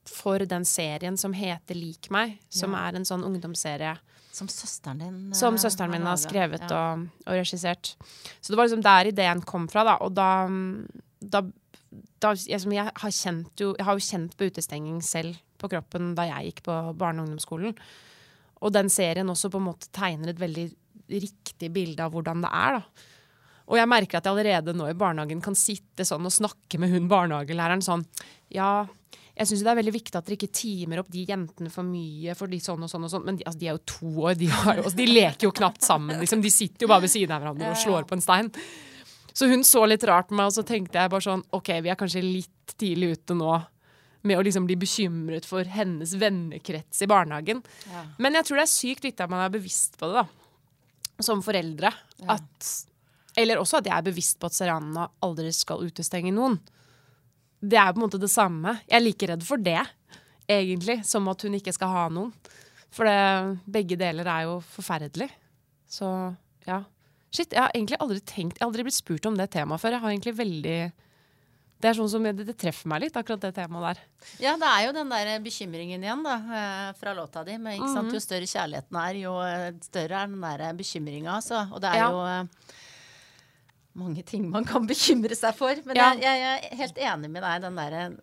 for 0.10 0.44
den 0.44 0.66
serien 0.68 1.16
som 1.20 1.32
heter 1.32 1.78
Lik 1.80 2.10
meg, 2.12 2.36
som 2.52 2.76
Ja. 2.76 2.90
er 2.90 3.00
en 3.00 3.08
sånn 3.08 3.24
ungdomsserie 3.24 3.96
Som 4.34 4.50
søsteren 4.50 5.02
din 5.04 5.18
eh, 5.30 5.38
som 5.38 5.58
søsteren 5.62 5.94
min 5.94 6.08
har 6.10 6.18
skrevet 6.18 6.64
Ja. 6.66 6.94
og, 6.94 7.08
og 7.28 7.36
regissert. 7.38 7.94
Så 8.42 8.50
det 8.50 8.58
var 8.58 8.66
liksom 8.68 8.82
der 8.86 9.12
ideen 9.12 9.44
kom 9.46 9.68
fra, 9.70 9.84
da. 9.86 9.98
Og 10.02 10.14
da, 10.18 10.48
da, 11.22 11.44
da 12.24 12.34
jeg, 12.34 12.64
jeg, 12.66 12.88
har 12.90 13.14
kjent 13.14 13.62
jo, 13.62 13.74
jeg 13.78 13.86
har 13.86 14.00
jo 14.00 14.08
kjent 14.10 14.38
på 14.40 14.50
utestenging 14.50 15.02
selv 15.06 15.38
på 15.62 15.70
kroppen 15.72 16.16
da 16.18 16.26
jeg 16.32 16.50
gikk 16.50 16.64
på 16.66 16.78
barne- 16.98 17.22
og 17.22 17.30
ungdomsskolen. 17.30 17.76
Og 18.64 18.74
den 18.74 18.90
serien 18.90 19.30
også 19.30 19.52
på 19.54 19.60
en 19.62 19.68
måte 19.70 19.92
tegner 19.94 20.32
et 20.34 20.40
veldig 20.42 20.70
riktig 21.14 21.70
bilde 21.76 22.02
av 22.04 22.14
hvordan 22.16 22.42
det 22.46 22.50
er. 22.50 22.80
da. 22.80 23.10
Og 23.70 23.78
jeg 23.80 23.88
merker 23.92 24.18
at 24.18 24.26
jeg 24.28 24.34
allerede 24.34 24.74
nå 24.76 24.90
i 24.90 24.98
barnehagen 24.98 25.42
kan 25.44 25.56
sitte 25.56 26.04
sånn 26.08 26.26
og 26.28 26.34
snakke 26.36 26.80
med 26.82 26.92
hun 26.92 27.06
barnehagelæreren 27.12 27.84
sånn 27.86 28.04
Ja, 28.52 28.86
jeg 29.34 29.50
syns 29.50 29.64
det 29.66 29.70
er 29.72 29.78
veldig 29.80 29.94
viktig 29.96 30.18
at 30.18 30.28
dere 30.28 30.38
ikke 30.38 30.54
timer 30.54 31.00
opp 31.02 31.10
de 31.10 31.24
jentene 31.26 31.72
for 31.74 31.88
mye, 31.88 32.36
for 32.38 32.52
de 32.52 32.60
sånn 32.62 32.86
og 32.86 32.92
sånn 32.92 33.08
og 33.08 33.10
sånn. 33.10 33.24
Men 33.26 33.40
de, 33.40 33.46
altså, 33.50 33.60
de 33.64 33.70
er 33.70 33.74
jo 33.74 33.84
to 33.90 34.12
år, 34.28 34.36
de, 34.38 34.50
har 34.54 34.78
altså, 34.78 34.98
de 35.00 35.08
leker 35.10 35.48
jo 35.48 35.54
knapt 35.58 35.86
sammen, 35.86 36.20
liksom. 36.22 36.44
De 36.44 36.52
sitter 36.54 36.86
jo 36.86 36.92
bare 36.92 37.06
ved 37.08 37.14
siden 37.16 37.34
av 37.34 37.42
hverandre 37.42 37.72
og 37.74 37.82
slår 37.82 38.06
på 38.10 38.18
en 38.18 38.22
stein. 38.22 38.52
Så 39.34 39.50
hun 39.50 39.66
så 39.66 39.88
litt 39.90 40.06
rart 40.06 40.30
på 40.30 40.38
meg, 40.38 40.52
og 40.52 40.54
så 40.54 40.66
tenkte 40.68 41.02
jeg 41.02 41.10
bare 41.10 41.26
sånn 41.26 41.42
OK, 41.58 41.72
vi 41.82 41.90
er 41.90 41.98
kanskje 41.98 42.22
litt 42.22 42.76
tidlig 42.78 43.16
ute 43.18 43.38
nå 43.40 43.56
med 44.24 44.40
å 44.40 44.44
liksom 44.46 44.68
bli 44.70 44.78
bekymret 44.80 45.48
for 45.50 45.68
hennes 45.68 46.14
vennekrets 46.16 47.02
i 47.04 47.10
barnehagen. 47.10 47.60
Ja. 47.90 48.06
Men 48.22 48.38
jeg 48.38 48.48
tror 48.48 48.62
det 48.62 48.68
er 48.68 48.72
sykt 48.72 49.08
viktig 49.10 49.26
at 49.26 49.34
man 49.34 49.42
er 49.44 49.52
bevisst 49.52 49.98
på 50.00 50.12
det, 50.12 50.22
da. 50.22 51.26
Som 51.26 51.42
foreldre. 51.46 51.90
Ja. 52.22 52.38
At, 52.38 52.70
eller 53.40 53.60
også 53.60 53.82
at 53.82 53.90
jeg 53.90 53.98
er 53.98 54.06
bevisst 54.06 54.38
på 54.40 54.48
at 54.48 54.56
Serana 54.56 55.10
aldri 55.26 55.52
skal 55.58 55.84
utestenge 55.84 56.32
noen. 56.36 56.62
Det 57.64 57.78
er 57.80 57.94
på 57.94 58.02
en 58.02 58.06
måte 58.08 58.20
det 58.20 58.32
samme. 58.32 58.76
Jeg 58.90 58.98
er 59.00 59.04
like 59.06 59.28
redd 59.32 59.44
for 59.48 59.62
det, 59.64 59.80
egentlig, 60.52 60.98
som 61.08 61.28
at 61.32 61.46
hun 61.48 61.56
ikke 61.56 61.74
skal 61.76 61.88
ha 61.94 62.08
noen. 62.12 62.34
For 62.94 63.08
det, 63.08 63.62
begge 63.74 63.96
deler 63.98 64.28
er 64.30 64.44
jo 64.50 64.58
forferdelig. 64.76 65.30
Så 65.90 66.10
ja. 66.68 66.82
Shit, 67.34 67.50
jeg 67.56 67.64
har 67.64 67.72
egentlig 67.74 67.98
aldri 68.04 68.20
tenkt 68.22 68.60
Jeg 68.60 68.62
har 68.62 68.70
aldri 68.70 68.84
blitt 68.86 68.98
spurt 69.00 69.26
om 69.26 69.38
det 69.40 69.48
temaet 69.56 69.82
før. 69.82 69.96
Jeg 69.96 70.04
har 70.04 70.12
egentlig 70.14 70.34
veldig 70.38 70.76
Det 71.82 71.90
er 71.90 71.98
sånn 71.98 72.12
som 72.12 72.24
det, 72.24 72.46
det 72.46 72.54
treffer 72.62 72.88
meg 72.88 73.02
litt, 73.04 73.18
akkurat 73.20 73.42
det 73.44 73.50
temaet 73.58 73.84
der. 73.98 74.04
Ja, 74.46 74.54
det 74.62 74.70
er 74.70 74.86
jo 74.86 74.92
den 74.96 75.10
der 75.12 75.32
bekymringen 75.44 76.04
igjen, 76.06 76.22
da, 76.24 76.36
eh, 76.60 76.92
fra 77.00 77.12
låta 77.18 77.42
di. 77.44 77.58
Men 77.58 77.82
sant? 77.82 78.08
Mhm. 78.08 78.14
Jo 78.16 78.22
større 78.24 78.48
kjærligheten 78.48 79.00
er, 79.02 79.20
jo 79.20 79.34
eh, 79.44 79.72
større 79.84 80.22
er 80.22 80.30
den 80.32 80.46
der 80.46 80.78
bekymringa, 80.80 81.40
altså. 81.42 81.66
Og 81.74 81.82
det 81.84 81.90
er 81.92 81.98
Ja. 82.00 82.12
jo 82.14 82.22
eh, 82.24 82.78
mange 83.96 84.24
ting 84.26 84.48
man 84.50 84.66
kan 84.66 84.88
bekymre 84.90 85.36
seg 85.38 85.54
for. 85.58 85.78
Men 85.86 85.96
Ja. 86.00 86.08
jeg, 86.18 86.40
jeg 86.42 86.70
er 86.72 86.78
helt 86.80 86.98
enig 86.98 87.30
med 87.30 87.44
deg. 87.46 87.62
Den 87.62 87.76
der, 87.78 88.16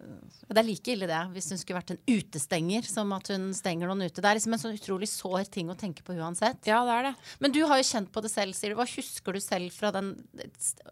det 0.51 0.59
er 0.59 0.67
like 0.67 0.93
ille 0.95 1.07
det 1.07 1.21
hvis 1.35 1.51
hun 1.53 1.61
skulle 1.61 1.79
vært 1.79 1.93
en 1.95 2.01
utestenger, 2.11 2.83
som 2.91 3.13
at 3.15 3.31
hun 3.31 3.51
stenger 3.55 3.87
noen 3.91 4.03
ute. 4.09 4.19
Det 4.19 4.31
er 4.31 4.39
liksom 4.41 4.57
en 4.57 4.63
sånn 4.65 4.75
utrolig 4.79 5.09
sår 5.13 5.47
ting 5.55 5.71
å 5.71 5.77
tenke 5.79 6.03
på 6.07 6.17
uansett. 6.19 6.59
Ja, 6.67 6.81
det 6.89 6.97
er 6.97 7.09
det. 7.11 7.15
Men 7.45 7.55
du 7.55 7.61
har 7.71 7.79
jo 7.79 7.87
kjent 7.87 8.11
på 8.11 8.23
det 8.25 8.33
selv, 8.35 8.57
sier 8.59 8.75
du. 8.75 8.79
Hva 8.81 8.89
husker 8.91 9.37
du 9.37 9.41
selv 9.45 9.71
fra 9.77 9.93
den 9.95 10.17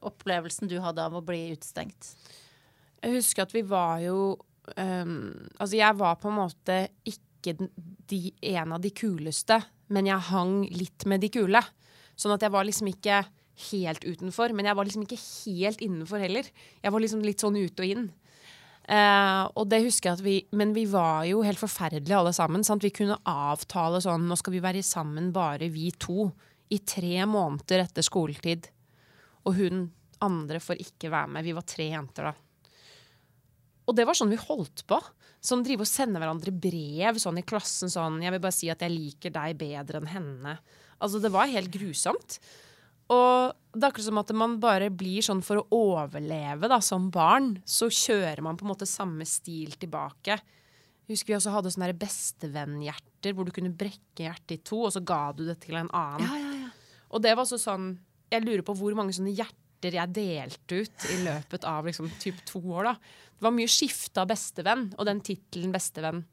opplevelsen 0.07 0.71
du 0.71 0.79
hadde 0.85 1.03
av 1.05 1.17
å 1.19 1.25
bli 1.25 1.49
utestengt? 1.55 2.13
Jeg 3.03 3.15
husker 3.19 3.45
at 3.47 3.55
vi 3.55 3.63
var 3.67 4.01
jo 4.03 4.19
um, 4.77 5.19
Altså, 5.59 5.77
jeg 5.79 5.99
var 5.99 6.17
på 6.23 6.31
en 6.31 6.39
måte 6.41 6.79
ikke 7.07 7.55
de, 8.11 8.21
en 8.55 8.73
av 8.75 8.81
de 8.83 8.91
kuleste, 8.91 9.61
men 9.95 10.09
jeg 10.11 10.27
hang 10.33 10.57
litt 10.75 11.07
med 11.09 11.23
de 11.23 11.31
kule. 11.33 11.63
Sånn 12.19 12.35
at 12.35 12.43
jeg 12.43 12.51
var 12.53 12.67
liksom 12.67 12.91
ikke 12.91 13.21
helt 13.71 14.05
utenfor, 14.07 14.55
men 14.55 14.69
jeg 14.69 14.79
var 14.79 14.87
liksom 14.89 15.05
ikke 15.05 15.21
helt 15.21 15.83
innenfor 15.85 16.23
heller. 16.23 16.49
Jeg 16.83 16.95
var 16.95 17.03
liksom 17.03 17.23
litt 17.27 17.43
sånn 17.43 17.59
ute 17.59 17.85
og 17.85 17.93
inn. 17.95 18.09
Uh, 18.89 19.45
og 19.59 19.67
det 19.69 19.83
husker 19.85 20.09
jeg 20.09 20.17
at 20.17 20.23
vi 20.25 20.35
Men 20.57 20.71
vi 20.73 20.87
var 20.89 21.27
jo 21.29 21.43
helt 21.45 21.61
forferdelige 21.61 22.17
alle 22.17 22.33
sammen. 22.33 22.65
Sant? 22.65 22.81
Vi 22.81 22.95
kunne 22.97 23.19
avtale 23.29 24.01
sånn 24.01 24.25
Nå 24.25 24.39
skal 24.41 24.55
vi 24.55 24.63
være 24.65 24.81
sammen 24.81 25.27
bare 25.35 25.69
vi 25.69 25.91
to 25.93 26.31
i 26.73 26.79
tre 26.89 27.21
måneder 27.29 27.85
etter 27.85 28.05
skoletid. 28.05 28.71
Og 29.45 29.57
hun 29.61 29.87
andre 30.25 30.61
får 30.61 30.81
ikke 30.85 31.13
være 31.13 31.33
med. 31.35 31.47
Vi 31.47 31.55
var 31.57 31.67
tre 31.69 31.87
jenter 31.93 32.29
da. 32.29 32.35
Og 33.89 33.97
det 33.97 34.05
var 34.09 34.17
sånn 34.17 34.33
vi 34.33 34.41
holdt 34.41 34.85
på. 34.89 34.99
Sånn 35.41 35.63
drive 35.65 35.85
og 35.85 35.89
sende 35.89 36.21
hverandre 36.21 36.53
brev 36.53 37.21
sånn 37.21 37.41
i 37.41 37.47
klassen 37.47 37.93
sånn 37.93 38.21
'Jeg 38.21 38.35
vil 38.35 38.43
bare 38.45 38.57
si 38.57 38.69
at 38.69 38.81
jeg 38.85 38.93
liker 38.93 39.31
deg 39.33 39.57
bedre 39.57 40.01
enn 40.01 40.13
henne'. 40.13 40.59
Altså, 41.01 41.21
det 41.23 41.31
var 41.33 41.47
helt 41.47 41.71
grusomt. 41.71 42.41
Og 43.15 43.55
det 43.73 43.85
er 43.85 43.91
akkurat 43.91 44.09
som 44.09 44.21
at 44.21 44.31
man 44.37 44.57
bare 44.61 44.91
blir 44.93 45.25
sånn 45.25 45.41
for 45.45 45.63
å 45.63 45.81
overleve 45.95 46.69
da, 46.71 46.81
som 46.85 47.09
barn. 47.13 47.55
Så 47.69 47.89
kjører 47.93 48.43
man 48.45 48.59
på 48.59 48.67
en 48.67 48.73
måte 48.73 48.89
samme 48.89 49.27
stil 49.29 49.77
tilbake. 49.81 50.39
Jeg 51.09 51.15
husker 51.15 51.33
vi 51.33 51.39
også 51.39 51.55
hadde 51.55 51.73
sånne 51.73 51.95
bestevennhjerter 51.97 53.37
hvor 53.37 53.49
du 53.49 53.53
kunne 53.55 53.73
brekke 53.73 54.27
hjertet 54.27 54.59
i 54.59 54.61
to, 54.61 54.83
og 54.85 54.93
så 54.93 55.01
ga 55.05 55.23
du 55.37 55.47
det 55.47 55.57
til 55.65 55.79
en 55.81 55.89
annen. 55.97 56.27
Ja, 56.27 56.41
ja, 56.43 56.67
ja. 56.67 56.99
Og 57.09 57.25
det 57.25 57.33
var 57.33 57.47
også 57.47 57.57
sånn 57.57 57.95
Jeg 58.29 58.45
lurer 58.45 58.61
på 58.61 58.75
hvor 58.77 58.93
mange 58.93 59.15
sånne 59.17 59.33
hjerter 59.33 59.95
jeg 59.97 60.13
delte 60.13 60.83
ut 60.83 61.05
i 61.15 61.23
løpet 61.25 61.65
av 61.65 61.87
liksom 61.89 62.11
typ 62.21 62.43
to 62.45 62.61
år. 62.61 62.91
da. 62.91 62.93
Det 63.39 63.47
var 63.47 63.55
mye 63.57 63.71
skifte 63.73 64.21
av 64.21 64.29
bestevenn, 64.29 64.91
og 64.99 65.07
den 65.09 65.23
tittelen 65.25 65.73
bestevenn. 65.73 66.25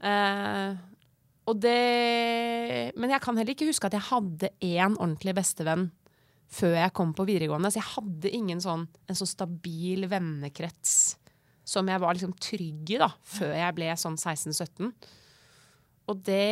Eh, 0.00 0.78
og 1.50 1.58
det 1.62 2.92
Men 3.00 3.14
jeg 3.14 3.22
kan 3.24 3.38
heller 3.38 3.54
ikke 3.54 3.68
huske 3.68 3.88
at 3.88 3.96
jeg 3.96 4.08
hadde 4.10 4.52
én 4.62 4.94
ordentlig 4.94 5.34
bestevenn 5.40 5.88
før 6.50 6.74
jeg 6.74 6.94
kom 6.96 7.12
på 7.14 7.26
videregående. 7.28 7.70
Så 7.70 7.78
jeg 7.78 7.92
hadde 7.92 8.32
ingen 8.34 8.60
sånn, 8.62 8.88
en 9.06 9.18
sånn 9.18 9.30
stabil 9.30 10.08
vennekrets 10.10 10.94
som 11.70 11.86
jeg 11.86 12.02
var 12.02 12.16
liksom 12.16 12.34
trygg 12.42 12.90
i 12.96 12.98
da, 12.98 13.06
før 13.22 13.52
jeg 13.54 13.76
ble 13.76 13.90
sånn 14.00 14.18
16-17. 14.18 14.90
Og 16.10 16.22
det 16.26 16.42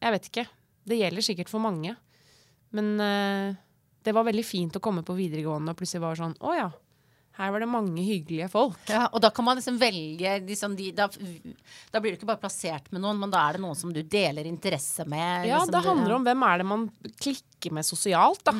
Jeg 0.00 0.12
vet 0.14 0.28
ikke. 0.28 0.46
Det 0.84 0.98
gjelder 0.98 1.24
sikkert 1.24 1.52
for 1.52 1.64
mange. 1.64 1.94
Men 2.76 2.92
uh, 3.00 3.56
det 4.04 4.14
var 4.16 4.28
veldig 4.28 4.44
fint 4.46 4.76
å 4.76 4.82
komme 4.84 5.04
på 5.06 5.16
videregående 5.16 5.72
og 5.72 5.80
plutselig 5.80 6.04
var 6.04 6.18
sånn 6.18 6.36
Å 6.40 6.54
ja. 6.56 6.68
Her 7.40 7.54
var 7.54 7.62
det 7.64 7.70
mange 7.72 8.02
hyggelige 8.04 8.50
folk. 8.52 8.78
Ja, 8.90 9.06
og 9.08 9.22
da 9.24 9.30
kan 9.32 9.46
man 9.46 9.56
liksom 9.56 9.78
velge 9.80 10.34
liksom 10.44 10.76
de, 10.76 10.90
da, 10.96 11.06
da 11.90 12.02
blir 12.02 12.12
du 12.12 12.18
ikke 12.18 12.28
bare 12.28 12.42
plassert 12.42 12.90
med 12.92 13.00
noen, 13.00 13.20
men 13.22 13.32
da 13.32 13.46
er 13.46 13.56
det 13.56 13.64
noen 13.64 13.78
som 13.78 13.94
du 13.94 14.02
deler 14.04 14.48
interesse 14.48 15.06
med. 15.08 15.48
Ja, 15.48 15.62
liksom, 15.62 15.72
det 15.72 15.84
handler 15.86 16.16
om 16.18 16.26
hvem 16.28 16.46
er 16.46 16.60
det 16.60 16.68
man 16.68 16.86
klikker 17.22 17.76
med 17.78 17.88
sosialt, 17.88 18.44
da. 18.50 18.54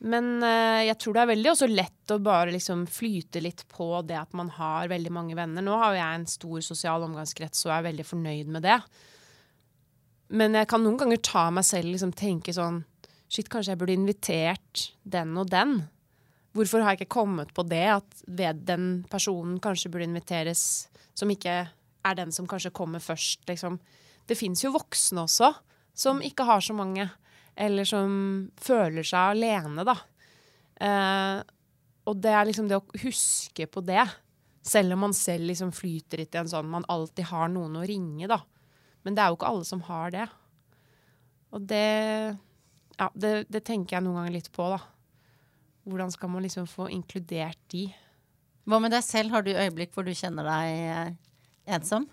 Men 0.00 0.28
uh, 0.40 0.80
jeg 0.80 0.96
tror 1.00 1.16
det 1.16 1.22
er 1.22 1.30
veldig 1.34 1.50
også 1.52 1.68
lett 1.68 2.12
å 2.14 2.20
bare 2.24 2.54
liksom 2.54 2.86
flyte 2.88 3.42
litt 3.44 3.66
på 3.68 3.88
det 4.08 4.16
at 4.16 4.36
man 4.36 4.48
har 4.56 4.88
veldig 4.92 5.12
mange 5.12 5.36
venner. 5.36 5.64
Nå 5.64 5.76
har 5.76 5.92
jo 5.92 6.00
jeg 6.00 6.20
en 6.20 6.28
stor 6.34 6.64
sosial 6.64 7.04
omgangskrets 7.04 7.66
og 7.68 7.74
er 7.76 7.88
veldig 7.90 8.06
fornøyd 8.08 8.52
med 8.56 8.64
det. 8.64 8.78
Men 10.32 10.56
jeg 10.56 10.68
kan 10.70 10.84
noen 10.84 10.96
ganger 11.00 11.20
ta 11.26 11.48
meg 11.52 11.66
selv 11.68 11.92
liksom 11.92 12.14
tenke 12.16 12.54
sånn 12.56 12.84
Shit, 13.30 13.46
kanskje 13.46 13.76
jeg 13.76 13.78
burde 13.78 13.94
invitert 13.94 14.80
den 15.06 15.36
og 15.38 15.52
den. 15.52 15.76
Hvorfor 16.56 16.82
har 16.82 16.94
jeg 16.94 17.04
ikke 17.04 17.14
kommet 17.20 17.52
på 17.54 17.62
det, 17.68 17.84
at 18.00 18.22
den 18.26 19.04
personen 19.10 19.60
kanskje 19.62 19.90
burde 19.92 20.08
inviteres, 20.08 20.88
som 21.14 21.30
ikke 21.30 21.60
er 21.70 22.16
den 22.18 22.32
som 22.34 22.48
kanskje 22.50 22.72
kommer 22.74 23.02
først, 23.02 23.44
liksom. 23.48 23.78
Det 24.26 24.38
fins 24.38 24.64
jo 24.64 24.72
voksne 24.74 25.24
også, 25.26 25.52
som 25.94 26.22
ikke 26.24 26.46
har 26.48 26.62
så 26.64 26.74
mange, 26.76 27.06
eller 27.60 27.86
som 27.88 28.50
føler 28.60 29.06
seg 29.06 29.36
alene, 29.36 29.84
da. 29.86 29.96
Eh, 30.80 31.38
og 32.08 32.20
det 32.24 32.32
er 32.34 32.48
liksom 32.48 32.68
det 32.70 32.78
å 32.80 33.00
huske 33.04 33.66
på 33.70 33.82
det, 33.84 34.04
selv 34.66 34.96
om 34.96 35.04
man 35.06 35.16
selv 35.16 35.48
liksom 35.50 35.72
flyter 35.74 36.22
litt 36.22 36.36
i 36.36 36.40
en 36.40 36.50
sånn 36.50 36.68
man 36.70 36.86
alltid 36.92 37.30
har 37.30 37.50
noen 37.52 37.78
å 37.80 37.86
ringe, 37.86 38.28
da. 38.30 38.40
Men 39.04 39.16
det 39.16 39.22
er 39.22 39.32
jo 39.32 39.38
ikke 39.38 39.50
alle 39.50 39.68
som 39.68 39.82
har 39.86 40.14
det. 40.14 40.28
Og 41.54 41.66
det 41.70 41.84
Ja, 43.00 43.06
det, 43.16 43.46
det 43.48 43.62
tenker 43.64 43.96
jeg 43.96 44.04
noen 44.04 44.18
ganger 44.18 44.34
litt 44.34 44.50
på, 44.52 44.66
da. 44.68 44.80
Hvordan 45.88 46.12
skal 46.12 46.30
man 46.32 46.44
liksom 46.44 46.66
få 46.68 46.88
inkludert 46.92 47.58
de? 47.72 47.86
Hva 48.68 48.80
med 48.82 48.92
deg 48.92 49.04
selv? 49.04 49.32
Har 49.34 49.44
du 49.44 49.52
øyeblikk 49.54 49.94
hvor 49.94 50.06
du 50.06 50.12
kjenner 50.14 50.46
deg 50.46 50.82
eh, 50.92 51.14
ensom? 51.76 52.06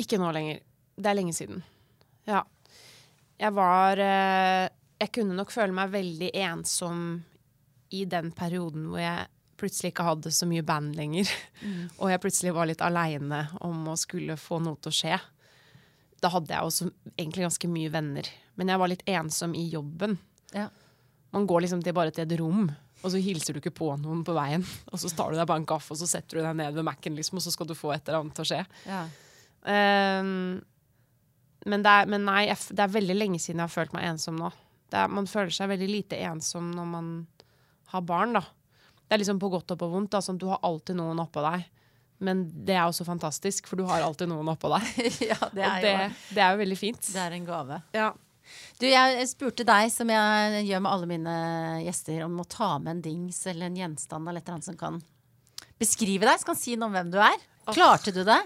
Ikke 0.00 0.18
nå 0.18 0.30
lenger. 0.34 0.62
Det 0.96 1.10
er 1.10 1.18
lenge 1.18 1.34
siden. 1.36 1.62
Ja. 2.28 2.42
Jeg 3.38 3.52
var 3.54 4.00
eh, 4.00 4.70
Jeg 5.02 5.12
kunne 5.14 5.36
nok 5.36 5.52
føle 5.52 5.74
meg 5.74 5.92
veldig 5.92 6.30
ensom 6.46 7.00
i 7.94 8.04
den 8.10 8.30
perioden 8.34 8.88
hvor 8.88 9.02
jeg 9.02 9.28
plutselig 9.60 9.92
ikke 9.92 10.06
hadde 10.06 10.32
så 10.34 10.48
mye 10.50 10.64
band 10.66 10.96
lenger. 10.98 11.30
Og 12.00 12.10
jeg 12.10 12.22
plutselig 12.22 12.54
var 12.56 12.70
litt 12.70 12.82
aleine 12.82 13.44
om 13.62 13.84
å 13.90 13.98
skulle 14.00 14.38
få 14.40 14.58
noe 14.64 14.80
til 14.80 14.90
å 14.90 14.98
skje. 14.98 15.18
Da 16.24 16.30
hadde 16.32 16.54
jeg 16.54 16.66
også 16.66 16.88
egentlig 17.18 17.44
ganske 17.44 17.70
mye 17.70 17.92
venner. 17.92 18.30
Men 18.58 18.72
jeg 18.72 18.80
var 18.80 18.90
litt 18.90 19.04
ensom 19.10 19.54
i 19.58 19.66
jobben. 19.68 20.16
Ja. 20.54 20.70
Man 21.34 21.46
går 21.50 21.64
liksom 21.64 21.82
til 21.82 21.96
bare 21.96 22.14
til 22.14 22.24
et 22.24 22.36
rom, 22.38 22.68
og 23.02 23.10
så 23.12 23.20
hilser 23.20 23.56
du 23.56 23.60
ikke 23.60 23.74
på 23.74 23.90
noen 24.00 24.22
på 24.24 24.36
veien. 24.36 24.64
Og 24.92 25.00
så 25.02 25.10
tar 25.12 25.32
du 25.32 25.38
deg 25.38 25.48
bare 25.50 25.60
en 25.60 25.68
kaffe, 25.68 25.92
og 25.92 25.98
så 26.00 26.06
setter 26.08 26.38
du 26.38 26.44
deg 26.44 26.56
ned 26.56 26.76
ved 26.76 26.86
Mac-en, 26.86 27.16
liksom, 27.18 27.40
og 27.40 27.44
så 27.44 27.52
skal 27.52 27.68
du 27.68 27.74
få 27.76 27.90
et 27.92 28.06
eller 28.06 28.22
annet 28.22 28.36
til 28.38 28.46
å 28.46 28.48
skje. 28.48 28.60
Ja. 28.86 29.02
Um, 29.64 30.62
men, 31.66 31.84
det 31.84 31.90
er, 31.90 32.08
men 32.12 32.24
nei, 32.28 32.44
jeg, 32.46 32.60
det 32.76 32.84
er 32.84 32.94
veldig 32.94 33.16
lenge 33.16 33.40
siden 33.42 33.60
jeg 33.60 33.66
har 33.66 33.74
følt 33.74 33.94
meg 33.96 34.06
ensom 34.12 34.38
nå. 34.40 34.50
Er, 34.94 35.10
man 35.10 35.26
føler 35.26 35.52
seg 35.54 35.72
veldig 35.72 35.88
lite 35.90 36.20
ensom 36.28 36.70
når 36.76 36.90
man 36.90 37.08
har 37.92 38.04
barn, 38.06 38.36
da. 38.38 38.44
Det 39.04 39.16
er 39.16 39.24
liksom 39.24 39.40
på 39.42 39.50
godt 39.52 39.74
og 39.74 39.80
på 39.80 39.88
vondt. 39.90 40.12
Da, 40.14 40.22
sånn, 40.24 40.38
du 40.40 40.46
har 40.52 40.62
alltid 40.64 40.96
noen 40.98 41.20
oppå 41.24 41.42
deg. 41.44 41.66
Men 42.24 42.44
det 42.66 42.76
er 42.76 42.86
også 42.86 43.04
fantastisk, 43.06 43.66
for 43.68 43.80
du 43.80 43.84
har 43.88 44.04
alltid 44.04 44.30
noen 44.30 44.48
oppå 44.54 44.70
deg. 44.72 44.92
ja, 45.32 45.38
det 45.52 45.64
og 45.64 45.72
er 45.72 45.82
det, 45.84 45.94
jo 45.94 46.36
det 46.36 46.44
er 46.46 46.54
jo 46.54 46.60
veldig 46.62 46.78
fint. 46.80 47.10
det 47.10 47.24
er 47.24 47.36
en 47.36 47.48
gave. 47.48 47.80
Ja. 47.96 48.12
Du, 48.80 48.86
jeg 48.88 49.28
spurte 49.30 49.66
deg, 49.66 49.90
som 49.92 50.10
jeg 50.10 50.64
gjør 50.68 50.82
med 50.84 50.92
alle 50.92 51.10
mine 51.10 51.36
gjester, 51.84 52.24
om 52.26 52.40
å 52.42 52.48
ta 52.48 52.74
med 52.78 52.96
en 52.96 53.04
dings 53.04 53.40
eller 53.50 53.70
en 53.70 53.78
gjenstand 53.82 54.28
eller 54.28 54.42
et 54.42 54.48
eller 54.48 54.58
annet 54.58 54.70
som 54.70 54.80
kan 54.80 55.00
beskrive 55.80 56.26
deg, 56.26 56.40
som 56.40 56.52
kan 56.52 56.58
si 56.58 56.76
noe 56.76 56.90
om 56.90 56.98
hvem 56.98 57.14
du 57.14 57.20
er. 57.22 57.38
Klarte 57.72 58.12
du 58.14 58.22
det? 58.26 58.40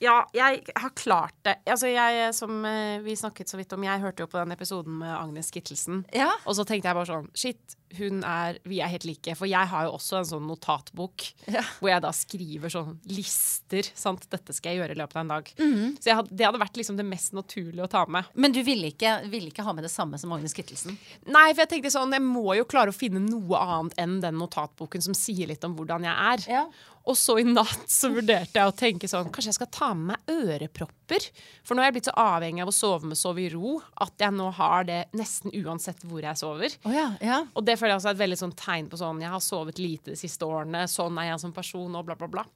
Ja, 0.00 0.22
jeg 0.32 0.62
har 0.80 0.92
klart 0.96 1.34
det. 1.44 1.58
Altså, 1.68 1.90
jeg, 1.92 2.30
som 2.32 2.62
eh, 2.64 3.02
vi 3.04 3.16
snakket 3.20 3.50
så 3.52 3.58
vidt 3.60 3.72
om, 3.76 3.84
jeg 3.84 4.00
hørte 4.00 4.24
jo 4.24 4.30
på 4.32 4.38
den 4.40 4.54
episoden 4.54 4.96
med 5.02 5.12
Agnes 5.12 5.52
Kittelsen. 5.52 6.06
Ja. 6.16 6.30
Og 6.48 6.56
så 6.56 6.64
tenkte 6.64 6.88
jeg 6.88 6.96
bare 6.96 7.10
sånn 7.10 7.28
Shit, 7.36 7.76
hun 7.98 8.22
er 8.24 8.58
Vi 8.68 8.80
er 8.80 8.88
helt 8.92 9.04
like. 9.04 9.34
For 9.36 9.46
jeg 9.50 9.66
har 9.72 9.84
jo 9.88 9.96
også 9.96 10.18
en 10.20 10.28
sånn 10.28 10.46
notatbok 10.48 11.24
Ja. 11.50 11.62
hvor 11.80 11.90
jeg 11.90 12.02
da 12.02 12.10
skriver 12.12 12.68
sånn 12.72 12.98
lister. 13.06 13.82
Sant? 13.94 14.28
Dette 14.30 14.52
skal 14.54 14.72
jeg 14.74 14.82
gjøre 14.82 14.96
i 14.96 15.00
løpet 15.00 15.16
av 15.16 15.20
en 15.24 15.32
dag. 15.34 15.52
Mhm. 15.58 15.96
Så 15.98 16.04
jeg 16.10 16.16
hadde, 16.20 16.36
det 16.36 16.46
hadde 16.46 16.60
vært 16.62 16.76
liksom 16.80 16.96
det 16.96 17.06
mest 17.06 17.32
naturlige 17.32 17.86
å 17.86 17.90
ta 17.90 18.04
med. 18.06 18.24
Men 18.34 18.52
du 18.52 18.62
ville 18.62 18.90
ikke, 18.92 19.28
ville 19.30 19.50
ikke 19.50 19.64
ha 19.64 19.72
med 19.72 19.84
det 19.84 19.90
samme 19.90 20.18
som 20.18 20.32
Agnes 20.32 20.54
Kittelsen? 20.54 20.96
Nei, 21.26 21.52
for 21.52 21.64
jeg 21.66 21.68
tenkte 21.74 21.90
sånn 21.94 22.12
Jeg 22.12 22.22
må 22.22 22.54
jo 22.56 22.64
klare 22.64 22.90
å 22.90 22.96
finne 22.96 23.20
noe 23.20 23.56
annet 23.58 23.94
enn 23.98 24.20
den 24.20 24.38
notatboken 24.38 25.02
som 25.02 25.14
sier 25.14 25.46
litt 25.48 25.64
om 25.64 25.74
hvordan 25.76 26.02
jeg 26.04 26.14
er. 26.14 26.50
Ja. 26.50 26.66
Og 27.08 27.16
så 27.16 27.38
i 27.40 27.44
natt 27.48 27.88
så 27.88 28.10
vurderte 28.12 28.52
jeg 28.60 28.68
å 28.68 28.74
tenke 28.76 29.08
sånn 29.08 29.30
Kanskje 29.32 29.48
jeg 29.48 29.54
skal 29.56 29.70
ta 29.72 29.94
med 29.94 30.10
meg 30.10 30.34
ørepropper? 30.60 31.24
For 31.64 31.74
nå 31.74 31.80
er 31.82 31.88
jeg 31.88 31.94
blitt 31.96 32.08
så 32.10 32.14
avhengig 32.20 32.60
av 32.62 32.68
å 32.68 32.74
sove 32.76 33.08
med 33.08 33.16
sove 33.18 33.40
i 33.40 33.48
ro 33.52 33.78
at 34.04 34.12
jeg 34.20 34.34
nå 34.36 34.50
har 34.58 34.84
det 34.84 34.98
nesten 35.16 35.50
uansett 35.64 36.04
hvor 36.04 36.20
jeg 36.22 36.36
sover. 36.36 36.76
Oh 36.84 36.92
ja, 36.94 37.08
ja. 37.24 37.40
Og 37.56 37.64
det 37.64 37.78
føler 37.80 37.94
jeg 37.96 38.02
også 38.02 38.12
er 38.12 38.16
et 38.18 38.24
veldig 38.26 38.40
sånn 38.44 38.56
tegn 38.60 38.88
på 38.92 39.00
sånn 39.00 39.20
Jeg 39.24 39.32
har 39.34 39.42
sovet 39.44 39.80
lite 39.82 40.12
de 40.14 40.20
siste 40.20 40.46
årene, 40.46 40.86
sånn 40.90 41.18
er 41.20 41.32
jeg 41.32 41.44
som 41.44 41.52
person, 41.56 41.94
og 41.98 42.06
bla, 42.08 42.16
bla, 42.20 42.28
bla. 42.30 42.46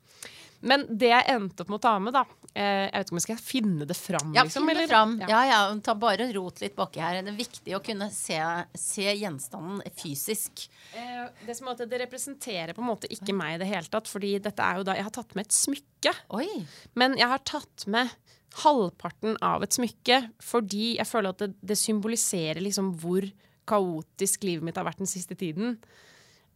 Men 0.65 0.87
det 0.89 1.11
jeg 1.11 1.27
endte 1.29 1.61
opp 1.61 1.69
med 1.69 1.77
å 1.77 1.83
ta 1.85 1.91
med, 2.01 2.15
da 2.17 2.23
eh, 2.57 2.87
Jeg 2.87 2.93
vet 2.95 3.05
ikke 3.05 3.13
om 3.13 3.19
jeg 3.19 3.25
skal 3.27 3.41
finne 3.45 3.89
det 3.91 3.97
fram, 3.99 4.31
Ja, 4.33 4.45
liksom? 4.47 4.65
finne 4.71 4.81
det 4.81 4.89
fram. 4.89 5.17
Ja. 5.21 5.27
Ja, 5.29 5.41
ja, 5.51 5.59
ta 5.85 5.93
bare 6.01 6.29
rot 6.33 6.63
litt 6.63 6.77
baki 6.79 7.03
her. 7.05 7.19
Det 7.21 7.35
er 7.35 7.37
viktig 7.37 7.75
å 7.77 7.83
kunne 7.85 8.09
se, 8.15 8.39
se 8.81 9.05
gjenstanden 9.13 9.83
fysisk. 10.01 10.65
Eh, 10.97 11.27
det 11.45 11.59
som 11.59 11.69
at 11.75 11.83
det 11.85 12.01
representerer 12.07 12.73
på 12.73 12.81
en 12.81 12.89
måte 12.95 13.11
ikke 13.13 13.37
meg 13.37 13.59
i 13.59 13.61
det 13.65 13.69
hele 13.75 13.93
tatt, 13.93 14.09
fordi 14.09 14.39
dette 14.47 14.65
er 14.65 14.81
jo 14.81 14.87
da 14.89 14.97
Jeg 14.97 15.05
har 15.11 15.17
tatt 15.19 15.37
med 15.37 15.45
et 15.51 15.59
smykke. 15.59 16.15
Oi. 16.41 16.49
Men 16.97 17.19
jeg 17.21 17.29
har 17.35 17.45
tatt 17.45 17.85
med 17.91 18.15
halvparten 18.63 19.37
av 19.43 19.65
et 19.67 19.75
smykke 19.75 20.21
fordi 20.45 20.95
jeg 20.97 21.09
føler 21.11 21.35
at 21.35 21.43
det, 21.43 21.49
det 21.61 21.77
symboliserer 21.81 22.63
liksom 22.63 22.93
hvor 23.03 23.27
kaotisk 23.69 24.45
livet 24.47 24.67
mitt 24.67 24.79
har 24.81 24.87
vært 24.87 25.03
den 25.03 25.11
siste 25.11 25.37
tiden. 25.39 25.79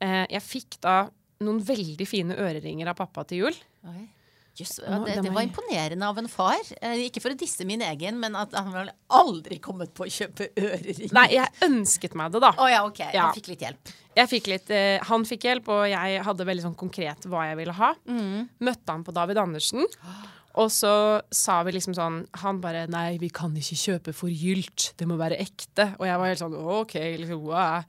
Eh, 0.02 0.24
jeg 0.30 0.44
fikk 0.44 0.78
da 0.84 1.08
noen 1.44 1.60
veldig 1.62 2.06
fine 2.08 2.36
øreringer 2.38 2.90
av 2.90 2.98
pappa 2.98 3.24
til 3.28 3.44
jul. 3.44 3.58
Okay. 3.82 4.08
Jøss, 4.58 4.80
ja, 4.82 4.96
det, 5.06 5.20
det 5.22 5.30
var 5.30 5.44
imponerende 5.46 6.06
av 6.08 6.16
en 6.18 6.26
far. 6.30 6.58
Eh, 6.82 7.04
ikke 7.06 7.22
for 7.22 7.34
å 7.34 7.38
disse 7.38 7.62
min 7.68 7.82
egen, 7.86 8.16
men 8.18 8.34
at 8.38 8.54
han 8.58 8.72
vel 8.74 8.90
aldri 9.14 9.60
kommet 9.62 9.92
på 9.94 10.08
å 10.08 10.10
kjøpe 10.10 10.48
øreringer. 10.58 11.12
Nei, 11.14 11.28
jeg 11.36 11.68
ønsket 11.68 12.16
meg 12.18 12.34
det, 12.34 12.42
da. 12.42 12.50
Oh, 12.58 12.66
ja, 12.70 12.82
ok. 12.88 13.04
Ja. 13.14 13.28
Han 13.28 13.36
fikk 13.38 13.52
litt 13.52 13.62
hjelp. 13.62 13.92
Jeg 14.18 14.30
fikk 14.32 14.50
litt, 14.50 14.72
eh, 14.74 14.96
han 15.06 15.26
fikk 15.28 15.46
hjelp, 15.46 15.70
og 15.76 15.84
jeg 15.92 16.24
hadde 16.26 16.48
veldig 16.48 16.66
sånn 16.66 16.78
konkret 16.78 17.28
hva 17.30 17.46
jeg 17.52 17.60
ville 17.60 17.76
ha. 17.78 17.92
Møtte 18.66 18.96
han 18.96 19.06
på 19.06 19.14
David 19.14 19.44
Andersen. 19.44 19.86
Og 20.58 20.70
så 20.74 20.92
sa 21.30 21.60
vi 21.62 21.76
liksom 21.76 21.94
sånn 21.94 22.22
Han 22.42 22.60
bare 22.60 22.86
'Nei, 22.90 23.18
vi 23.22 23.28
kan 23.30 23.54
ikke 23.54 23.78
kjøpe 23.78 24.12
forgylt. 24.12 24.92
Det 24.98 25.06
må 25.06 25.16
være 25.16 25.38
ekte.' 25.38 25.94
Og 25.98 26.06
jeg 26.06 26.18
var 26.18 26.26
helt 26.26 26.42
sånn 26.42 26.54
OK, 26.54 26.94
liksom, 26.94 27.44
wow. 27.46 27.84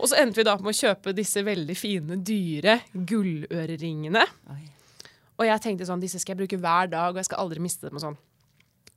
Og 0.00 0.08
så 0.08 0.18
endte 0.18 0.40
vi 0.40 0.44
da 0.48 0.56
med 0.56 0.72
å 0.72 0.80
kjøpe 0.80 1.14
disse 1.14 1.44
veldig 1.44 1.76
fine, 1.76 2.16
dyre 2.16 2.80
gulløreringene. 2.92 4.24
Oi. 4.50 4.64
Og 5.38 5.46
jeg 5.46 5.62
tenkte 5.62 5.86
sånn, 5.86 6.02
disse 6.02 6.18
skal 6.18 6.34
jeg 6.34 6.42
bruke 6.42 6.58
hver 6.58 6.90
dag, 6.90 7.12
og 7.12 7.20
jeg 7.20 7.28
skal 7.28 7.44
aldri 7.44 7.62
miste 7.62 7.86
dem 7.86 8.00
og 8.00 8.02
sånn. 8.02 8.18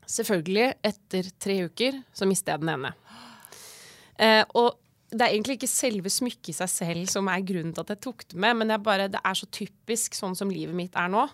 Selvfølgelig, 0.06 0.74
etter 0.86 1.30
tre 1.42 1.60
uker, 1.70 2.02
så 2.14 2.26
mistet 2.26 2.54
jeg 2.54 2.64
den 2.64 2.74
ene. 2.74 2.94
Eh, 4.18 4.44
og 4.58 4.78
det 5.12 5.22
er 5.22 5.34
egentlig 5.34 5.60
ikke 5.60 5.70
selve 5.70 6.12
smykket 6.12 6.52
i 6.54 6.58
seg 6.58 6.72
selv 6.72 7.10
som 7.12 7.30
er 7.32 7.46
grunnen 7.46 7.74
til 7.76 7.86
at 7.86 7.94
jeg 7.94 8.02
tok 8.06 8.26
det 8.32 8.40
med, 8.42 8.62
men 8.62 8.76
bare, 8.84 9.10
det 9.12 9.22
er 9.22 9.38
så 9.38 9.48
typisk 9.54 10.18
sånn 10.18 10.36
som 10.38 10.52
livet 10.52 10.76
mitt 10.78 10.98
er 10.98 11.12
nå. 11.12 11.26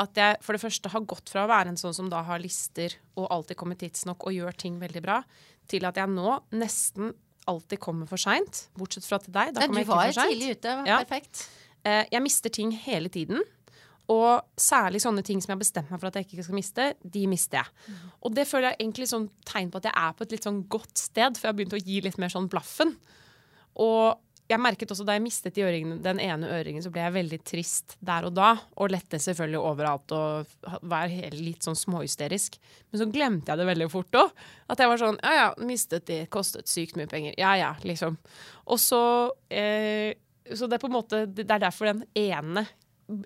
At 0.00 0.16
jeg 0.16 0.38
for 0.44 0.56
det 0.56 0.62
første 0.62 0.92
har 0.92 1.06
gått 1.08 1.32
fra 1.32 1.44
å 1.44 1.50
være 1.50 1.74
en 1.74 1.80
sånn 1.80 1.96
som 1.96 2.08
da 2.12 2.22
har 2.24 2.40
lister 2.40 2.94
og 3.20 3.28
alltid 3.34 3.58
kommer 3.60 3.76
tidsnok 3.80 4.24
og 4.28 4.36
gjør 4.36 4.56
ting 4.56 4.78
veldig 4.80 5.02
bra, 5.04 5.20
til 5.70 5.84
at 5.88 5.98
jeg 6.00 6.10
nå 6.10 6.38
nesten 6.56 7.12
alltid 7.50 7.80
kommer 7.82 8.08
for 8.08 8.20
seint. 8.20 8.66
Bortsett 8.78 9.06
fra 9.06 9.20
til 9.22 9.34
deg. 9.34 9.54
Da 9.56 9.66
kommer 9.66 9.82
jeg 9.82 9.88
ikke 9.88 9.96
var 9.96 10.12
Du 10.12 10.20
var 10.20 10.30
tidlig 10.32 10.52
ute. 10.56 10.76
Ja. 10.88 11.00
Perfekt. 11.02 11.46
Eh, 11.84 12.04
jeg 12.12 12.24
mister 12.24 12.52
ting 12.52 12.72
hele 12.86 13.12
tiden. 13.12 13.42
Og 14.10 14.42
særlig 14.58 15.02
sånne 15.04 15.22
ting 15.26 15.38
som 15.38 15.52
jeg 15.52 15.56
har 15.56 15.62
bestemt 15.62 15.90
meg 15.92 16.00
for 16.02 16.10
at 16.10 16.16
jeg 16.18 16.26
ikke 16.26 16.46
skal 16.48 16.58
miste, 16.58 16.86
de 16.98 17.20
mister 17.30 17.60
jeg. 17.60 17.98
Og 18.26 18.34
det 18.34 18.46
føler 18.50 18.72
jeg 18.72 18.80
egentlig 18.80 19.06
sånn 19.12 19.28
tegn 19.46 19.70
på 19.70 19.78
at 19.78 19.86
jeg 19.86 19.94
er 20.02 20.16
på 20.16 20.26
et 20.26 20.34
litt 20.34 20.48
sånn 20.48 20.64
godt 20.72 20.98
sted, 20.98 21.38
for 21.38 21.46
jeg 21.46 21.52
har 21.52 21.58
begynt 21.60 21.76
å 21.78 21.82
gi 21.84 22.00
litt 22.02 22.18
mer 22.18 22.32
sånn 22.32 22.48
blaffen. 22.50 22.96
Og 23.78 24.18
jeg 24.54 24.60
merket 24.62 24.90
også 24.92 25.04
da 25.06 25.14
jeg 25.16 25.22
mistet 25.24 25.54
de 25.54 25.64
den 26.02 26.20
ene 26.22 26.48
øringen, 26.50 26.82
så 26.82 26.90
ble 26.92 27.02
jeg 27.04 27.14
veldig 27.14 27.38
trist 27.46 27.96
der 28.04 28.26
og 28.28 28.34
da. 28.36 28.50
Og 28.76 28.90
lette 28.92 29.18
selvfølgelig 29.22 29.60
overalt 29.60 30.14
og 30.16 30.80
var 30.82 31.08
litt 31.34 31.62
sånn 31.66 31.78
småhysterisk. 31.78 32.58
Men 32.90 33.00
så 33.02 33.06
glemte 33.10 33.52
jeg 33.52 33.60
det 33.62 33.68
veldig 33.70 33.90
fort 33.92 34.18
òg. 34.18 34.32
At 34.70 34.82
jeg 34.82 34.90
var 34.92 34.98
sånn 35.02 35.20
ja 35.22 35.34
ja, 35.38 35.46
mistet 35.62 36.06
de, 36.10 36.24
kostet 36.32 36.68
sykt 36.70 36.98
mye 36.98 37.06
penger. 37.10 37.34
Ja 37.38 37.54
ja, 37.60 37.70
liksom. 37.86 38.18
Og 38.66 38.78
så 38.82 39.00
eh, 39.50 40.14
Så 40.54 40.66
det 40.66 40.76
er 40.78 40.82
på 40.82 40.88
en 40.90 40.96
måte 40.96 41.24
Det 41.30 41.46
er 41.46 41.62
derfor 41.62 41.92
den 41.92 42.04
ene 42.18 42.66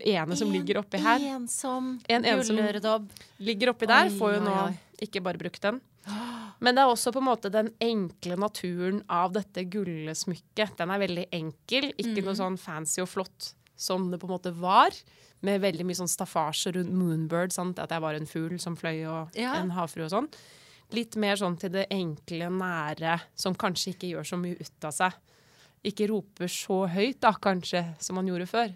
ene 0.01 0.37
som 0.37 0.49
ligger 0.49 0.79
oppi 0.81 0.97
her, 0.97 1.21
Ensom 1.35 1.99
En 2.09 2.25
ensom- 2.25 2.57
gulløredobb. 2.57 3.11
ligger 3.45 3.69
oppi 3.75 3.87
der, 3.87 4.09
får 4.17 4.39
jo 4.39 4.41
nå 4.47 4.55
ikke 5.05 5.21
bare 5.21 5.37
brukt 5.37 5.61
den. 5.61 5.81
Men 6.61 6.75
det 6.77 6.83
er 6.85 6.91
også 6.93 7.13
på 7.13 7.19
en 7.21 7.27
måte 7.29 7.51
den 7.53 7.71
enkle 7.83 8.37
naturen 8.37 9.03
av 9.11 9.33
dette 9.33 9.65
gullsmykket. 9.71 10.77
Den 10.79 10.91
er 10.91 10.99
veldig 11.03 11.27
enkel, 11.33 11.93
ikke 11.99 12.21
Mm. 12.23 12.25
noe 12.25 12.35
sånn 12.35 12.59
fancy 12.59 13.01
og 13.03 13.09
flott 13.09 13.55
som 13.77 14.11
det 14.11 14.21
på 14.21 14.25
en 14.29 14.39
måte 14.39 14.55
var. 14.59 14.91
Med 15.43 15.61
veldig 15.61 15.85
mye 15.85 15.97
sånn 15.99 16.09
staffasje 16.09 16.73
rundt 16.75 16.93
Moonbird, 16.93 17.53
sant? 17.53 17.79
at 17.79 17.91
jeg 17.91 18.01
var 18.01 18.15
en 18.15 18.27
fugl 18.27 18.59
som 18.61 18.77
fløy 18.77 19.05
og 19.07 19.31
Ja. 19.37 19.55
en 19.57 19.71
havfrue 19.71 20.05
og 20.05 20.11
sånn. 20.11 20.29
Litt 20.93 21.17
mer 21.17 21.35
sånn 21.37 21.59
til 21.59 21.71
det 21.71 21.89
enkle, 21.91 22.49
nære, 22.51 23.21
som 23.35 23.55
kanskje 23.55 23.95
ikke 23.95 24.11
gjør 24.15 24.25
så 24.25 24.39
mye 24.41 24.61
ut 24.61 24.85
av 24.85 24.93
seg. 24.93 25.13
Ikke 25.85 26.09
roper 26.09 26.47
så 26.47 26.89
høyt, 26.89 27.21
da, 27.21 27.33
kanskje, 27.33 27.95
som 28.01 28.15
man 28.17 28.27
gjorde 28.27 28.47
før. 28.49 28.75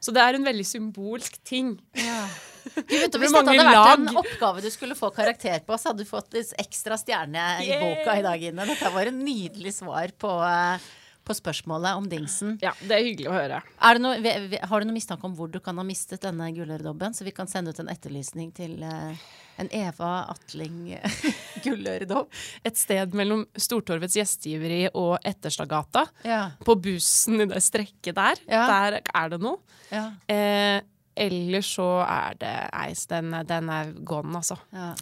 Så 0.00 0.12
det 0.12 0.22
er 0.22 0.34
en 0.34 0.44
veldig 0.44 0.64
symbolsk 0.64 1.42
ting. 1.44 1.80
Ja. 1.94 2.28
Vet 2.64 2.88
du, 2.88 3.18
Det 3.18 3.20
hvis 3.22 3.32
dette 3.34 3.52
hadde 3.52 3.68
vært 3.68 3.94
en 3.98 4.18
oppgave 4.22 4.64
du 4.64 4.70
skulle 4.72 4.96
få 4.98 5.10
karakter 5.14 5.60
på, 5.66 5.76
så 5.78 5.90
hadde 5.92 6.04
du 6.04 6.08
fått 6.08 6.34
ekstra 6.64 6.96
stjerne 7.00 7.46
i 7.62 7.68
Yay! 7.70 7.80
boka 7.84 8.18
i 8.18 8.24
dag, 8.24 8.44
Ine. 8.50 8.66
Dette 8.72 8.92
var 8.94 9.10
en 9.10 9.18
nydelig 9.24 9.74
svar 9.78 10.12
på, 10.18 10.30
eh, 10.48 10.86
på 11.24 11.32
spørsmålet 11.36 11.96
om 11.96 12.08
dingsen. 12.08 12.58
Ja, 12.64 12.72
det 12.84 12.96
er 12.98 13.04
hyggelig 13.06 13.30
å 13.30 13.36
høre. 13.36 13.62
Er 13.80 13.96
det 13.96 14.02
noe, 14.04 14.34
har 14.68 14.80
du 14.80 14.88
noen 14.88 14.96
mistanke 14.98 15.24
om 15.24 15.36
hvor 15.38 15.48
du 15.52 15.60
kan 15.64 15.76
ha 15.80 15.84
mistet 15.86 16.20
denne 16.24 16.50
gulløredobben, 16.56 17.14
så 17.16 17.24
vi 17.24 17.32
kan 17.36 17.48
sende 17.48 17.72
ut 17.72 17.80
en 17.80 17.88
etterlysning 17.92 18.50
til 18.56 18.82
eh, 18.84 19.24
en 19.62 19.70
Eva 19.72 20.10
Atling 20.34 20.96
gulløredobb? 21.64 22.28
et 22.64 22.76
sted 22.80 23.14
mellom 23.16 23.44
Stortorvets 23.56 24.16
gjestgiveri 24.18 24.82
og 24.92 25.16
Etterstadgata. 25.24 26.06
Ja. 26.28 26.42
På 26.64 26.76
bussen 26.80 27.40
i 27.40 27.46
det 27.52 27.62
strekket 27.64 28.16
der. 28.18 28.42
Ja. 28.48 28.64
Der 28.68 29.00
er 29.04 29.32
det 29.32 29.40
noe. 29.44 29.60
Ja. 29.92 30.10
Eh, 30.28 30.80
ellers 31.16 31.70
så 31.76 31.88
er 32.06 32.38
det 32.40 32.54
Eis. 32.72 33.06
den, 33.10 33.34
den 33.48 33.70
er 33.70 33.92
gone, 34.06 34.36
altså. 34.40 34.58
ja. 34.74 34.94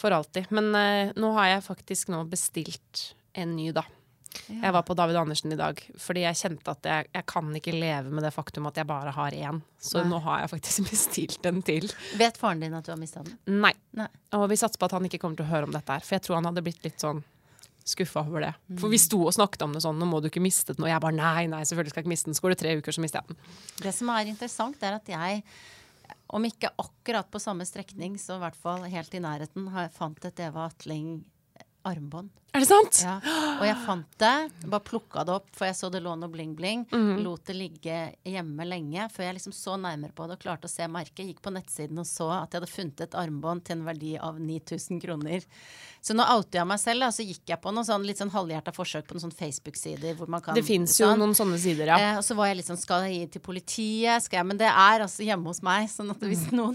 For 0.00 0.14
alltid. 0.16 0.46
Men 0.54 0.70
uh, 0.72 1.10
nå 1.20 1.32
har 1.36 1.50
jeg 1.50 1.64
faktisk 1.66 2.08
nå 2.08 2.22
bestilt 2.30 3.10
en 3.36 3.56
ny, 3.56 3.66
da. 3.76 3.84
Jeg 4.46 4.72
var 4.72 4.84
på 4.86 4.94
David 4.94 5.16
Andersen 5.16 5.52
i 5.52 5.58
dag 5.58 5.80
fordi 5.98 6.22
jeg 6.22 6.38
kjente 6.38 6.70
at 6.70 6.86
jeg, 6.86 7.08
jeg 7.14 7.26
kan 7.28 7.48
ikke 7.56 7.74
leve 7.74 8.12
med 8.14 8.22
det 8.22 8.30
faktum 8.34 8.68
at 8.70 8.78
jeg 8.78 8.86
bare 8.88 9.12
har 9.14 9.34
én. 9.34 9.60
Så 9.80 10.00
Nei. 10.00 10.10
nå 10.12 10.20
har 10.24 10.44
jeg 10.44 10.52
faktisk 10.54 10.86
bestilt 10.92 11.50
en 11.50 11.60
til. 11.66 11.90
Vet 12.20 12.38
faren 12.40 12.62
din 12.62 12.76
at 12.78 12.86
du 12.86 12.92
har 12.94 13.00
mista 13.00 13.24
den? 13.26 13.36
Nei. 13.60 13.74
Nei. 13.98 14.08
Og 14.38 14.46
vi 14.52 14.58
satser 14.60 14.80
på 14.80 14.88
at 14.88 14.96
han 14.96 15.06
ikke 15.08 15.20
kommer 15.22 15.40
til 15.40 15.48
å 15.48 15.52
høre 15.52 15.68
om 15.68 15.74
dette 15.74 15.96
her, 15.98 16.06
for 16.06 16.16
jeg 16.16 16.26
tror 16.26 16.38
han 16.38 16.50
hadde 16.50 16.64
blitt 16.66 16.86
litt 16.86 17.02
sånn 17.02 17.22
skuffa 17.90 18.22
over 18.22 18.46
det. 18.46 18.52
For 18.80 18.92
vi 18.92 19.00
sto 19.00 19.20
og 19.24 19.34
snakket 19.36 19.64
om 19.66 19.74
det 19.76 19.82
sånn, 19.84 19.98
nå 20.00 20.08
må 20.08 20.20
du 20.22 20.30
ikke 20.30 20.42
miste 20.44 20.76
den. 20.76 20.86
Og 20.86 20.92
jeg 20.92 21.02
bare 21.02 21.16
nei, 21.16 21.44
nei, 21.50 21.64
selvfølgelig 21.68 21.94
skal 21.94 22.00
jeg 22.02 22.06
ikke 22.06 22.14
miste 22.14 22.30
den. 22.30 22.38
Så 22.38 22.44
går 22.44 22.54
det 22.54 22.60
tre 22.62 22.76
uker, 22.78 22.96
så 22.96 23.04
mister 23.04 23.20
jeg 23.20 23.32
den. 23.34 23.52
Det 23.82 23.94
som 23.96 24.12
er 24.14 24.30
interessant, 24.30 24.86
er 24.86 24.96
at 25.00 25.12
jeg, 25.12 25.42
om 26.36 26.46
ikke 26.48 26.72
akkurat 26.80 27.30
på 27.30 27.42
samme 27.42 27.66
strekning, 27.68 28.16
så 28.22 28.38
i 28.38 28.44
hvert 28.44 28.58
fall 28.58 28.86
helt 28.90 29.14
i 29.18 29.22
nærheten, 29.22 29.68
har 29.74 29.92
fant 29.94 30.30
et 30.30 30.46
Eva 30.46 30.68
Atling 30.70 31.20
armbånd. 31.88 32.30
Er 32.50 32.64
det 32.64 32.66
sant? 32.66 32.98
Ja. 33.04 33.18
Og 33.60 33.64
jeg 33.68 33.76
fant 33.84 34.16
det, 34.18 34.32
bare 34.66 34.82
plukka 34.82 35.22
det 35.28 35.34
opp, 35.36 35.46
for 35.54 35.68
jeg 35.68 35.76
så 35.78 35.90
det 35.94 36.00
lå 36.02 36.16
noe 36.18 36.30
bling-bling. 36.32 36.86
Mhm. 36.90 37.20
Lot 37.22 37.44
det 37.46 37.54
ligge 37.54 37.98
hjemme 38.26 38.66
lenge 38.66 39.06
før 39.14 39.28
jeg 39.28 39.36
liksom 39.38 39.54
så 39.54 39.76
nærmere 39.78 40.10
på 40.16 40.26
det 40.26 40.34
og 40.38 40.42
klarte 40.42 40.66
å 40.66 40.72
se 40.72 40.86
merket. 40.90 41.28
Gikk 41.30 41.42
på 41.44 41.52
nettsiden 41.54 41.98
og 42.02 42.08
så 42.10 42.26
at 42.42 42.50
jeg 42.50 42.60
hadde 42.62 42.72
funnet 42.72 43.00
et 43.06 43.14
armbånd 43.14 43.62
til 43.68 43.78
en 43.78 43.84
verdi 43.86 44.16
av 44.18 44.40
9000 44.40 45.00
kroner. 45.04 45.46
Så 46.02 46.14
nå 46.16 46.24
outer 46.24 46.58
jeg 46.62 46.66
meg 46.66 46.80
selv, 46.80 47.04
og 47.06 47.12
så 47.12 47.22
gikk 47.28 47.50
jeg 47.52 47.60
på 47.60 47.72
noen 47.76 47.84
sånn 47.86 48.06
litt 48.08 48.18
sånn 48.18 48.32
halvhjerta 48.32 48.72
forsøk 48.72 49.06
på 49.06 49.14
noen 49.14 49.26
sånn 49.28 49.36
Facebook-sider 49.36 50.16
hvor 50.16 50.30
man 50.32 50.40
kan 50.40 50.54
Det 50.56 50.64
fins 50.64 50.96
jo 50.98 51.06
sånn. 51.10 51.20
noen 51.20 51.34
sånne 51.36 51.58
sider, 51.60 51.86
ja. 51.92 51.98
Eh, 52.00 52.16
og 52.18 52.24
så 52.24 52.34
var 52.38 52.48
jeg 52.48 52.56
litt 52.56 52.70
sånn 52.70 52.80
Skal 52.80 53.04
jeg 53.04 53.18
gi 53.18 53.26
til 53.36 53.42
politiet? 53.44 54.22
Skal 54.24 54.40
jeg? 54.40 54.46
Men 54.46 54.56
det 54.62 54.70
er 54.72 55.04
altså 55.04 55.22
hjemme 55.26 55.44
hos 55.52 55.60
meg. 55.62 55.86
Sånn 55.92 56.10
at 56.10 56.18
hvis 56.24 56.46
noen 56.56 56.74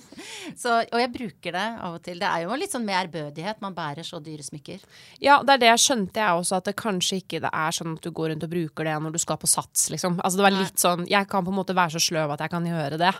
så, 0.62 0.80
Og 0.92 0.98
jeg 1.02 1.12
bruker 1.12 1.52
det 1.58 1.66
av 1.82 1.96
og 1.98 2.02
til. 2.06 2.20
Det 2.22 2.28
er 2.30 2.44
jo 2.46 2.56
litt 2.60 2.72
sånn 2.72 2.86
med 2.86 2.94
ærbødighet. 3.00 3.60
Man 3.60 3.74
bærer 3.74 4.06
så 4.06 4.20
dyre 4.22 4.46
smykker. 4.46 4.80
Ja, 5.18 5.40
det 5.42 5.56
er 5.56 5.62
det 5.64 5.70
jeg 5.72 5.82
skjønte 5.84 6.20
jeg 6.22 6.38
også, 6.38 6.60
at 6.60 6.68
det 6.70 6.76
kanskje 6.80 7.18
ikke 7.20 7.40
det 7.42 7.50
er 7.52 7.74
sånn 7.76 7.96
at 7.96 8.04
du 8.06 8.10
går 8.14 8.30
rundt 8.32 8.46
og 8.46 8.52
bruker 8.52 8.86
det 8.88 8.94
når 9.02 9.16
du 9.16 9.18
skal 9.18 9.40
på 9.42 9.50
sats, 9.50 9.88
liksom. 9.90 10.20
Altså 10.22 10.40
det 10.40 10.46
var 10.46 10.54
litt 10.54 10.78
sånn 10.80 11.06
Jeg 11.10 11.28
kan 11.28 11.44
på 11.44 11.50
en 11.52 11.58
måte 11.58 11.76
være 11.76 11.96
så 11.96 12.00
sløv 12.06 12.36
at 12.36 12.40
jeg 12.40 12.52
kan 12.54 12.66
gjøre 12.70 13.00
det. 13.00 13.12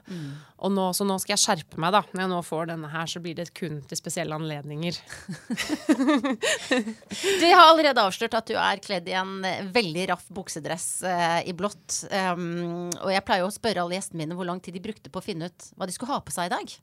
Og 0.60 0.72
nå, 0.74 0.90
så 0.96 1.06
nå 1.08 1.16
skal 1.22 1.34
jeg 1.34 1.42
skjerpe 1.42 1.80
meg, 1.80 1.94
da. 1.94 2.02
Når 2.12 2.24
jeg 2.24 2.30
nå 2.32 2.40
får 2.44 2.70
denne 2.72 2.90
her, 2.92 3.08
så 3.08 3.22
blir 3.24 3.36
det 3.38 3.48
kun 3.56 3.80
til 3.88 4.00
spesielle 4.00 4.36
anledninger. 4.36 5.00
Du 7.40 7.46
har 7.46 7.64
allerede 7.64 8.02
avslørt 8.02 8.34
at 8.36 8.48
du 8.48 8.54
er 8.58 8.80
kledd 8.82 9.08
i 9.08 9.14
en 9.16 9.44
eh, 9.46 9.62
veldig 9.72 10.04
raff 10.10 10.26
buksedress 10.32 10.86
eh, 11.06 11.40
i 11.50 11.54
blått. 11.56 12.02
Um, 12.10 12.90
og 13.00 13.10
jeg 13.12 13.24
pleier 13.26 13.46
å 13.46 13.52
spørre 13.52 13.82
alle 13.82 13.96
gjestene 13.96 14.22
mine 14.22 14.36
hvor 14.38 14.48
lang 14.48 14.60
tid 14.62 14.76
de 14.76 14.82
brukte 14.84 15.12
på 15.12 15.20
å 15.20 15.24
finne 15.24 15.48
ut 15.50 15.66
hva 15.76 15.88
de 15.88 15.94
skulle 15.94 16.12
ha 16.14 16.20
på 16.24 16.34
seg 16.34 16.48
i 16.48 16.52
dag. 16.52 16.74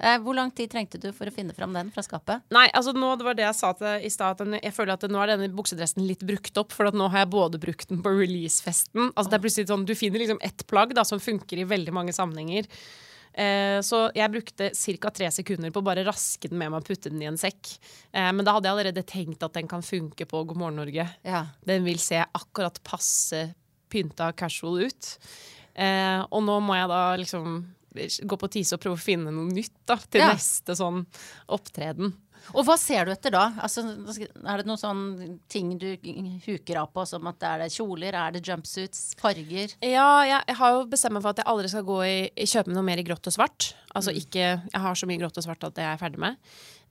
Eh, 0.00 0.18
hvor 0.24 0.36
lang 0.38 0.52
tid 0.56 0.72
trengte 0.72 1.00
du 1.02 1.08
for 1.16 1.28
å 1.28 1.34
finne 1.34 1.54
fram 1.56 1.74
den 1.76 1.92
fra 1.94 2.04
skapet? 2.06 2.44
Nei, 2.54 2.66
altså 2.76 2.94
nå, 2.96 3.12
det 3.18 3.28
var 3.28 3.38
det 3.38 3.46
jeg 3.46 3.58
sa 3.60 3.72
til 3.78 4.06
i 4.06 4.12
stad. 4.12 4.42
at 4.42 4.58
Jeg 4.62 4.76
føler 4.76 4.96
at 4.96 5.08
nå 5.10 5.22
er 5.22 5.34
denne 5.34 5.50
buksedressen 5.56 6.06
litt 6.06 6.24
brukt 6.26 6.62
opp. 6.62 6.74
For 6.76 6.90
at 6.90 6.96
nå 6.96 7.10
har 7.12 7.24
jeg 7.24 7.32
både 7.34 7.60
brukt 7.62 7.90
den 7.92 8.02
på 8.04 8.12
releasefesten 8.16 9.10
Altså 9.12 9.30
det 9.30 9.38
er 9.38 9.44
plutselig 9.44 9.70
sånn, 9.70 9.86
Du 9.88 9.94
finner 9.98 10.22
liksom 10.22 10.42
ett 10.44 10.66
plagg 10.70 10.94
da, 10.96 11.04
som 11.06 11.22
funker 11.22 11.60
i 11.60 11.68
veldig 11.68 11.94
mange 11.94 12.14
sammenhenger. 12.16 12.68
Eh, 13.36 13.78
så 13.84 14.06
jeg 14.16 14.32
brukte 14.32 14.70
ca. 14.72 15.10
tre 15.12 15.28
sekunder 15.34 15.70
på 15.74 15.82
å 15.82 15.84
bare 15.84 16.04
raske 16.06 16.48
den 16.48 16.56
med 16.58 16.70
meg 16.72 16.80
og 16.80 16.86
putte 16.88 17.10
den 17.12 17.20
i 17.20 17.28
en 17.28 17.36
sekk. 17.36 17.74
Eh, 18.12 18.30
men 18.32 18.44
da 18.46 18.54
hadde 18.56 18.70
jeg 18.70 18.76
allerede 18.78 19.04
tenkt 19.06 19.44
at 19.44 19.52
den 19.58 19.68
kan 19.68 19.84
funke 19.84 20.24
på 20.28 20.40
God 20.48 20.56
morgen 20.56 20.80
Norge. 20.80 21.04
Ja. 21.26 21.42
Den 21.68 21.84
vil 21.84 21.98
se 22.00 22.22
akkurat 22.24 22.80
passe 22.82 23.50
pynta 23.92 24.32
casual 24.36 24.86
ut. 24.88 25.10
Eh, 25.76 26.22
og 26.30 26.42
nå 26.48 26.56
må 26.64 26.78
jeg 26.78 26.88
da 26.88 27.02
liksom 27.20 27.58
gå 28.28 28.36
på 28.40 28.48
tise 28.52 28.76
og 28.76 28.80
prøve 28.82 28.96
å 28.98 29.00
finne 29.04 29.30
noe 29.32 29.48
nytt 29.52 29.72
da, 29.88 29.96
til 29.96 30.20
Ja. 30.20 30.32
neste 30.34 30.74
sånn 30.76 31.06
opptreden. 31.48 32.12
Og 32.54 32.64
hva 32.66 32.76
ser 32.78 33.04
du 33.08 33.12
etter 33.12 33.32
da? 33.34 33.46
Altså, 33.64 33.82
er 33.82 34.60
det 34.62 34.66
noen 34.68 34.78
sånne 34.80 35.28
ting 35.50 35.72
du 35.80 35.88
huker 36.46 36.78
av 36.82 36.92
på, 36.94 37.04
som 37.08 37.26
at 37.26 37.42
er 37.42 37.64
det 37.64 37.72
kjoler, 37.74 38.14
er 38.14 38.36
det 38.36 38.44
jumpsuits, 38.46 39.16
farger? 39.18 39.74
Ja, 39.82 40.22
jeg, 40.28 40.42
jeg 40.52 40.56
har 40.60 40.76
jo 40.76 40.86
bestemt 40.92 41.16
meg 41.16 41.22
for 41.26 41.34
at 41.34 41.42
jeg 41.42 41.50
aldri 41.52 41.72
skal 41.72 41.86
gå 41.88 41.98
i, 42.06 42.16
kjøpe 42.46 42.72
noe 42.76 42.86
mer 42.86 43.02
i 43.02 43.06
grått 43.08 43.26
og 43.26 43.34
svart. 43.34 43.72
Altså 43.96 44.14
ikke, 44.14 44.46
Jeg 44.72 44.82
har 44.86 44.94
så 44.94 45.06
mye 45.10 45.18
grått 45.24 45.38
og 45.40 45.46
svart 45.48 45.64
at 45.66 45.74
det 45.76 45.84
er 45.84 45.94
jeg 45.96 46.02
ferdig 46.04 46.22
med. 46.22 46.38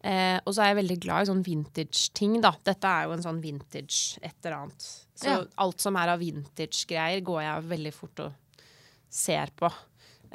Eh, 0.06 0.38
og 0.45 0.53
så 0.53 0.62
er 0.62 0.74
jeg 0.74 0.80
veldig 0.84 0.99
glad 1.01 1.24
i 1.24 1.30
sånn 1.32 1.43
vintage-ting, 1.45 2.36
da. 2.43 2.51
Dette 2.68 2.86
er 2.91 3.08
jo 3.08 3.16
en 3.16 3.24
sånn 3.26 3.41
vintage 3.41 4.20
et 4.22 4.36
eller 4.43 4.58
annet. 4.60 4.89
Så 5.16 5.32
Ja. 5.32 5.39
alt 5.64 5.82
som 5.82 5.95
er 5.97 6.12
av 6.14 6.20
vintage-greier, 6.22 7.24
går 7.26 7.41
jeg 7.41 7.70
veldig 7.72 7.93
fort 7.95 8.20
og 8.28 8.34
ser 9.10 9.49
på. 9.58 9.72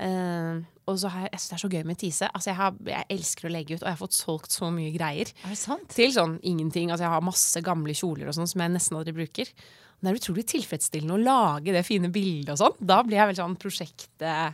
Eh, 0.01 0.62
og 0.91 1.01
så 1.03 1.11
har 1.12 1.26
jeg, 1.26 1.34
jeg 1.34 1.43
synes 1.43 1.51
det 1.51 1.59
er 1.59 1.64
så 1.64 1.72
gøy 1.74 1.84
med 1.88 2.01
Tise. 2.01 2.30
Altså 2.30 2.51
jeg, 2.51 2.59
har, 2.61 2.80
jeg 2.93 3.09
elsker 3.16 3.49
å 3.49 3.53
legge 3.55 3.76
ut, 3.76 3.82
og 3.82 3.88
jeg 3.88 3.97
har 3.97 4.03
fått 4.03 4.16
solgt 4.18 4.57
så 4.57 4.70
mye 4.74 4.95
greier. 4.95 5.30
Er 5.45 5.55
det 5.55 5.61
sant? 5.61 5.86
Til 5.95 6.11
sånn 6.14 6.38
ingenting. 6.43 6.91
Altså 6.91 7.07
jeg 7.07 7.14
har 7.14 7.24
masse 7.24 7.62
gamle 7.64 7.95
kjoler 7.97 8.30
og 8.30 8.36
sånn 8.36 8.51
som 8.51 8.64
jeg 8.64 8.74
nesten 8.74 8.99
aldri 9.01 9.16
bruker. 9.16 9.55
Det 10.01 10.09
er 10.09 10.16
utrolig 10.16 10.47
tilfredsstillende 10.49 11.16
å 11.18 11.20
lage 11.20 11.74
det 11.74 11.82
fine 11.84 12.09
bildet 12.12 12.55
og 12.55 12.61
sånn. 12.62 12.76
Da 12.88 13.03
blir 13.05 13.18
jeg 13.18 13.28
vel 13.30 13.36
sånn 13.36 13.57
prosjekt 13.61 14.24
ja, 14.24 14.47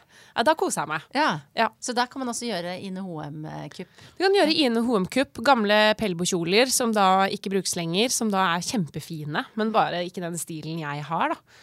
Da 0.42 0.54
koser 0.58 0.82
jeg 0.82 0.90
meg. 0.90 1.04
Ja. 1.14 1.28
Ja. 1.54 1.68
Så 1.78 1.94
der 1.94 2.10
kan 2.10 2.24
man 2.24 2.32
også 2.32 2.48
gjøre 2.48 2.74
Ine 2.82 3.04
Hoem-kupp. 3.06 4.02
Du 4.18 4.24
kan 4.24 4.34
gjøre 4.34 4.56
Ine 4.66 4.82
Hoem-kupp, 4.88 5.38
gamle 5.46 5.78
Pelbo-kjoler 6.00 6.72
som 6.74 6.90
da 6.96 7.28
ikke 7.30 7.54
brukes 7.54 7.76
lenger, 7.78 8.10
som 8.14 8.32
da 8.34 8.42
er 8.56 8.66
kjempefine, 8.66 9.46
men 9.54 9.72
bare 9.74 10.02
ikke 10.08 10.24
den 10.24 10.38
stilen 10.40 10.82
jeg 10.82 11.06
har, 11.06 11.36
da. 11.36 11.62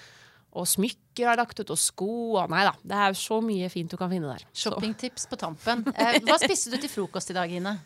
Og 0.54 0.68
smykker 0.70 1.32
er 1.32 1.40
lagt 1.40 1.58
ut, 1.60 1.72
og 1.74 1.80
sko 1.82 2.12
og 2.38 2.52
Nei 2.54 2.62
da. 2.68 2.76
Det 2.86 3.00
er 3.08 3.16
så 3.18 3.40
mye 3.42 3.70
fint 3.74 3.90
du 3.90 3.98
kan 3.98 4.12
finne 4.12 4.30
der. 4.36 4.46
Shoppingtips 4.54 5.26
på 5.32 5.40
tampen. 5.42 5.82
Eh, 5.94 6.20
hva 6.28 6.38
spiste 6.42 6.74
du 6.74 6.78
til 6.82 6.92
frokost 6.92 7.34
i 7.34 7.38
dag, 7.38 7.52
Ine? 7.52 7.78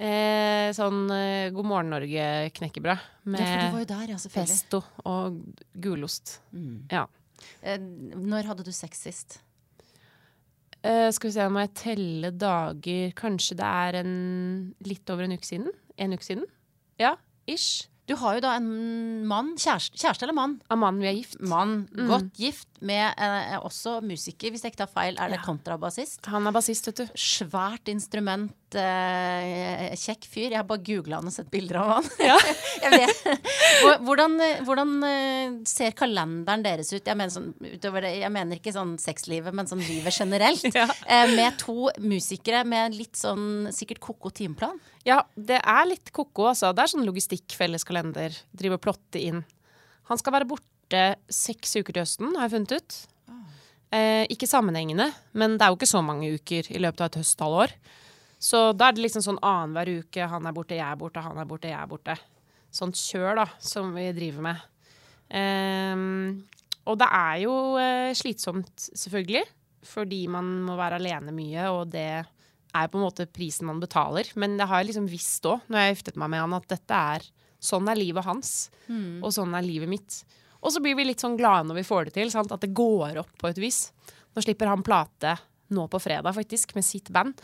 eh, 0.00 0.70
sånn 0.76 1.04
eh, 1.12 1.50
God 1.54 1.68
morgen 1.68 1.92
Norge-knekkebrød 1.92 3.06
med 3.30 3.86
der, 3.88 4.14
ja, 4.14 4.18
pesto 4.32 4.82
og 5.08 5.40
gulost. 5.80 6.38
Ja. 6.92 7.06
Eh, 7.62 7.78
når 7.80 8.50
hadde 8.52 8.66
du 8.66 8.72
sex 8.74 9.04
sist? 9.06 9.40
Eh, 10.80 11.10
skal 11.12 11.28
vi 11.28 11.34
se, 11.34 11.48
må 11.52 11.60
jeg 11.60 11.74
telle 11.76 12.30
dager 12.40 13.10
Kanskje 13.12 13.56
det 13.58 13.66
er 13.68 13.98
en 14.00 14.12
litt 14.88 15.10
over 15.12 15.26
en 15.26 15.36
uke 15.36 15.44
siden? 15.44 15.68
En 16.00 16.16
uke 16.16 16.24
siden? 16.24 16.46
Ja, 17.00 17.18
ish. 17.44 17.89
Du 18.10 18.16
har 18.18 18.34
jo 18.36 18.42
da 18.42 18.56
en 18.58 18.70
mann, 19.30 19.52
kjæreste, 19.54 19.94
kjæreste 20.00 20.26
eller 20.26 20.34
mann? 20.34 20.56
Av 20.66 20.80
mannen 20.82 20.98
vi 21.04 21.06
er 21.12 21.14
gift. 21.20 21.36
Mann, 21.46 21.76
godt 21.94 22.32
gift, 22.34 22.66
med 22.82 23.14
eh, 23.22 23.54
også 23.62 24.00
musiker, 24.02 24.50
hvis 24.50 24.64
jeg 24.66 24.72
ikke 24.74 24.80
tar 24.82 24.90
feil. 24.90 25.14
Er 25.14 25.30
det 25.30 25.38
Ja. 25.38 25.44
kontrabassist? 25.46 26.26
Han 26.26 26.48
er 26.50 26.56
bassist, 26.56 26.88
vet 26.90 26.96
du. 27.04 27.06
Svært 27.14 27.86
instrument, 27.92 28.50
eh, 28.78 29.90
kjekk 29.98 30.26
fyr. 30.30 30.46
Jeg 30.50 30.58
har 30.58 30.66
bare 30.68 30.82
googla 30.86 31.18
han 31.18 31.30
og 31.30 31.34
sett 31.34 31.50
bilder 31.52 31.80
av 31.80 31.90
han. 31.96 32.08
Ja. 32.22 32.36
jeg 32.84 33.00
vet. 33.02 33.44
Hvordan, 34.06 34.36
hvordan 34.66 34.94
eh, 35.08 35.56
ser 35.68 35.96
kalenderen 35.98 36.64
deres 36.66 36.92
ut? 36.92 37.02
Jeg 37.02 37.18
mener, 37.18 37.32
sånn, 37.34 37.50
det, 37.60 37.92
jeg 38.20 38.32
mener 38.34 38.60
ikke 38.60 38.74
sånn 38.76 38.96
sexlivet, 39.02 39.56
men 39.56 39.70
sånn 39.70 39.84
livet 39.84 40.16
generelt. 40.16 40.66
Ja. 40.80 40.86
Uh, 40.86 41.32
med 41.34 41.56
to 41.60 41.90
musikere 42.00 42.62
med 42.68 42.94
litt 42.94 43.18
sånn 43.18 43.68
sikkert 43.74 43.98
ko-ko 44.04 44.30
timeplan. 44.32 44.78
Ja, 45.04 45.18
det 45.34 45.58
er 45.58 45.88
litt 45.88 46.12
ko-ko, 46.14 46.46
altså. 46.52 46.70
Det 46.76 46.84
er 46.84 46.92
sånn 46.92 47.04
logistikk, 47.08 47.56
felles 47.58 47.84
kalender. 47.86 48.34
Drive 48.56 48.78
og 48.78 48.84
plotte 48.84 49.20
inn. 49.20 49.42
Han 50.08 50.20
skal 50.20 50.36
være 50.38 50.48
borte 50.48 51.02
seks 51.32 51.74
uker 51.80 51.92
til 51.96 52.04
høsten, 52.04 52.32
har 52.38 52.46
jeg 52.46 52.54
funnet 52.54 52.76
ut. 52.78 53.00
Eh, 53.90 54.22
ikke 54.30 54.46
sammenhengende, 54.46 55.08
men 55.34 55.56
det 55.58 55.66
er 55.66 55.72
jo 55.72 55.78
ikke 55.80 55.90
så 55.90 56.02
mange 56.04 56.28
uker 56.38 56.68
i 56.70 56.78
løpet 56.78 57.02
av 57.02 57.08
et 57.10 57.18
høsthalvår. 57.24 57.72
Så 58.40 58.70
da 58.72 58.88
er 58.88 58.96
det 58.96 59.04
liksom 59.04 59.24
sånn 59.24 59.40
annenhver 59.44 60.00
uke 60.00 60.28
han 60.32 60.48
er 60.48 60.56
borte, 60.56 60.78
jeg 60.78 60.86
er 60.86 60.98
borte, 61.00 61.22
han 61.24 61.38
er 61.40 61.48
borte, 61.48 61.68
jeg 61.68 61.76
er 61.76 61.90
borte. 61.90 62.16
Sånt 62.72 62.96
kjør, 62.96 63.42
da, 63.42 63.46
som 63.60 63.92
vi 63.92 64.06
driver 64.16 64.46
med. 64.46 64.66
Um, 65.30 66.40
og 66.88 66.96
det 67.02 67.08
er 67.14 67.40
jo 67.42 67.54
uh, 67.76 68.10
slitsomt, 68.16 68.72
selvfølgelig, 68.96 69.44
fordi 69.86 70.22
man 70.32 70.48
må 70.64 70.76
være 70.78 70.98
alene 71.00 71.34
mye, 71.36 71.68
og 71.74 71.92
det 71.92 72.08
er 72.70 72.88
på 72.90 72.98
en 72.98 73.04
måte 73.04 73.28
prisen 73.28 73.68
man 73.68 73.82
betaler. 73.82 74.30
Men 74.40 74.56
det 74.58 74.68
har 74.70 74.80
jeg 74.80 74.92
liksom 74.92 75.10
visst 75.10 75.46
òg, 75.50 75.66
når 75.68 75.82
jeg 75.84 75.96
giftet 75.96 76.20
meg 76.22 76.32
med 76.32 76.44
han, 76.44 76.56
at 76.56 76.68
dette 76.70 77.04
er 77.14 77.28
sånn 77.60 77.88
er 77.92 77.98
livet 77.98 78.24
hans. 78.24 78.70
Og 79.20 79.34
sånn 79.36 79.54
er 79.58 79.66
livet 79.66 79.90
mitt. 79.90 80.22
Og 80.60 80.72
så 80.72 80.82
blir 80.82 80.96
vi 80.96 81.06
litt 81.08 81.22
sånn 81.22 81.38
glade 81.40 81.68
når 81.68 81.80
vi 81.80 81.88
får 81.88 82.08
det 82.08 82.16
til. 82.16 82.32
Sant? 82.32 82.52
At 82.52 82.64
det 82.64 82.72
går 82.76 83.20
opp 83.22 83.32
på 83.40 83.50
et 83.50 83.60
vis. 83.60 83.88
Nå 84.34 84.44
slipper 84.44 84.70
han 84.70 84.84
plate 84.86 85.36
nå 85.74 85.86
på 85.90 86.00
fredag, 86.02 86.34
faktisk, 86.34 86.74
med 86.74 86.86
sitt 86.86 87.10
band. 87.14 87.38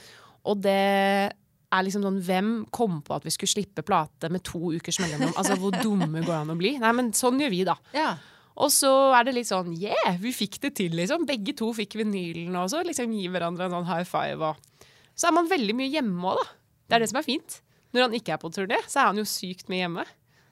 Og 0.47 0.63
det 0.65 0.77
er 0.77 1.85
liksom 1.85 2.05
sånn 2.07 2.23
Hvem 2.23 2.51
kom 2.75 3.01
på 3.05 3.17
at 3.17 3.27
vi 3.27 3.33
skulle 3.35 3.51
slippe 3.51 3.85
plate 3.87 4.31
med 4.33 4.45
to 4.47 4.71
ukers 4.77 5.01
mellomrom? 5.03 5.35
Altså, 5.35 5.59
hvor 5.61 5.75
dumme 5.75 6.23
går 6.23 6.33
det 6.33 6.41
an 6.41 6.55
å 6.55 6.59
bli? 6.59 6.77
Nei, 6.83 6.93
men 6.97 7.13
sånn 7.17 7.41
gjør 7.43 7.53
vi, 7.53 7.63
da. 7.69 7.77
Ja. 7.97 8.15
Og 8.57 8.71
så 8.73 8.91
er 9.13 9.27
det 9.27 9.35
litt 9.37 9.51
sånn 9.51 9.75
yeah, 9.77 10.15
vi 10.21 10.33
fikk 10.33 10.61
det 10.63 10.73
til, 10.79 10.95
liksom. 10.97 11.27
Begge 11.29 11.53
to 11.59 11.73
fikk 11.77 11.99
vinylen, 12.01 12.55
og 12.57 12.71
så 12.73 12.81
liksom 12.87 13.13
gi 13.13 13.27
hverandre 13.33 13.67
en 13.67 13.77
sånn 13.79 13.89
high 13.91 14.07
five. 14.09 14.53
Og 14.53 14.87
så 15.17 15.29
er 15.29 15.37
man 15.37 15.51
veldig 15.51 15.77
mye 15.77 15.93
hjemme 15.93 16.33
òg, 16.33 16.41
da. 16.41 16.47
Det 16.87 16.97
er 16.97 17.03
det 17.03 17.11
som 17.11 17.21
er 17.21 17.27
fint. 17.27 17.59
Når 17.93 18.07
han 18.07 18.17
ikke 18.17 18.37
er 18.37 18.41
på 18.41 18.53
turné, 18.55 18.79
så 18.87 19.03
er 19.03 19.11
han 19.11 19.21
jo 19.21 19.27
sykt 19.29 19.69
mye 19.73 19.83
hjemme. 19.83 20.07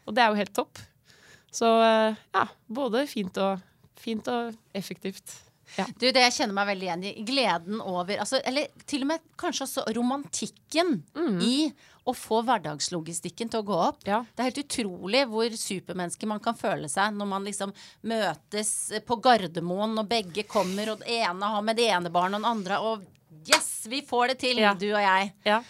Og 0.05 0.17
det 0.17 0.25
er 0.25 0.33
jo 0.33 0.41
helt 0.43 0.55
topp. 0.57 0.83
Så 1.55 1.69
eh, 1.87 2.21
ja, 2.35 2.45
både 2.67 3.05
fint 3.09 3.39
og, 3.41 3.63
fint 4.01 4.29
og 4.33 4.55
effektivt. 4.77 5.37
Ja. 5.79 5.87
Du, 5.99 6.07
det 6.13 6.23
jeg 6.23 6.35
kjenner 6.37 6.55
meg 6.55 6.69
veldig 6.73 6.87
igjen 6.89 7.05
i. 7.09 7.13
Gleden 7.27 7.81
over 7.83 8.21
altså, 8.23 8.39
Eller 8.47 8.69
til 8.87 9.03
og 9.03 9.11
med 9.11 9.25
kanskje 9.41 9.67
også 9.67 9.85
romantikken 9.97 11.03
i 11.43 11.73
å 12.05 12.13
få 12.13 12.43
hverdagslogistikken 12.45 13.49
til 13.51 13.63
å 13.63 13.67
gå 13.67 13.77
opp. 13.87 14.03
Ja. 14.05 14.19
Det 14.37 14.43
er 14.45 14.51
helt 14.51 14.61
utrolig 14.65 15.23
hvor 15.31 15.55
supermenneske 15.57 16.29
man 16.29 16.43
kan 16.45 16.57
føle 16.59 16.91
seg 16.93 17.15
når 17.17 17.31
man 17.31 17.47
liksom 17.49 17.73
møtes 18.05 18.75
på 19.09 19.17
Gardermoen, 19.25 19.97
og 20.03 20.09
begge 20.11 20.45
kommer, 20.49 20.93
og 20.93 21.01
den 21.01 21.15
ene 21.25 21.51
har 21.55 21.65
med 21.65 21.81
det 21.81 21.89
ene 21.97 22.13
barnet, 22.13 22.37
og 22.39 22.45
den 22.45 22.51
andre 22.51 22.81
Og 22.85 23.07
yes, 23.49 23.87
vi 23.89 24.03
får 24.05 24.35
det 24.35 24.39
til, 24.45 24.61
Ja. 24.63 24.75
du 24.75 24.87
og 24.93 25.01
jeg. 25.01 25.33
Ja. 25.49 25.63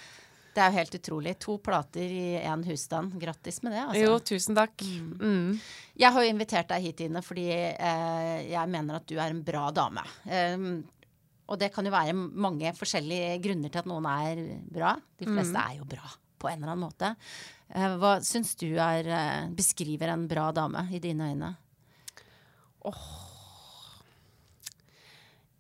Det 0.55 0.63
er 0.63 0.71
jo 0.71 0.79
helt 0.79 0.97
utrolig. 1.01 1.35
To 1.43 1.57
plater 1.59 2.13
i 2.15 2.27
én 2.39 2.65
husstand. 2.69 3.17
Grattis 3.19 3.59
med 3.65 3.75
det, 3.75 3.83
altså. 3.83 4.03
Jo, 4.05 4.19
tusen 4.23 4.55
takk. 4.55 4.85
Mm. 5.19 5.57
Jeg 5.99 6.15
har 6.15 6.25
jo 6.25 6.31
invitert 6.31 6.71
deg 6.71 6.85
hit, 6.87 7.03
Ine, 7.09 7.23
fordi 7.27 7.49
eh, 7.51 8.37
jeg 8.53 8.71
mener 8.71 9.01
at 9.01 9.09
du 9.11 9.17
er 9.19 9.35
en 9.35 9.43
bra 9.47 9.67
dame. 9.75 10.05
Um, 10.31 10.69
og 11.51 11.59
det 11.61 11.73
kan 11.75 11.85
jo 11.85 11.93
være 11.93 12.15
mange 12.15 12.71
forskjellige 12.79 13.41
grunner 13.45 13.73
til 13.73 13.83
at 13.83 13.89
noen 13.91 14.07
er 14.09 14.45
bra. 14.71 14.95
De 15.19 15.27
fleste 15.29 15.61
er 15.61 15.81
jo 15.81 15.89
bra 15.89 16.07
på 16.41 16.49
en 16.49 16.63
eller 16.63 16.73
annen 16.73 16.87
måte. 16.87 17.11
Eh, 17.75 17.97
hva 18.01 18.15
syns 18.25 18.55
du 18.61 18.69
er, 18.79 19.09
eh, 19.09 19.51
beskriver 19.51 20.13
en 20.13 20.29
bra 20.29 20.51
dame 20.53 20.87
i 20.93 21.01
dine 21.03 21.33
øyne? 21.33 21.51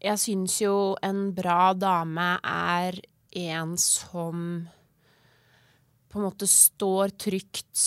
Jeg 0.04 0.20
syns 0.20 0.60
jo 0.60 0.96
en 1.02 1.32
bra 1.32 1.72
dame 1.72 2.38
er 2.44 3.00
en 3.34 3.76
som 3.80 4.68
på 6.14 6.20
en 6.20 6.28
måte 6.28 6.46
står 6.46 7.10
trygt 7.18 7.80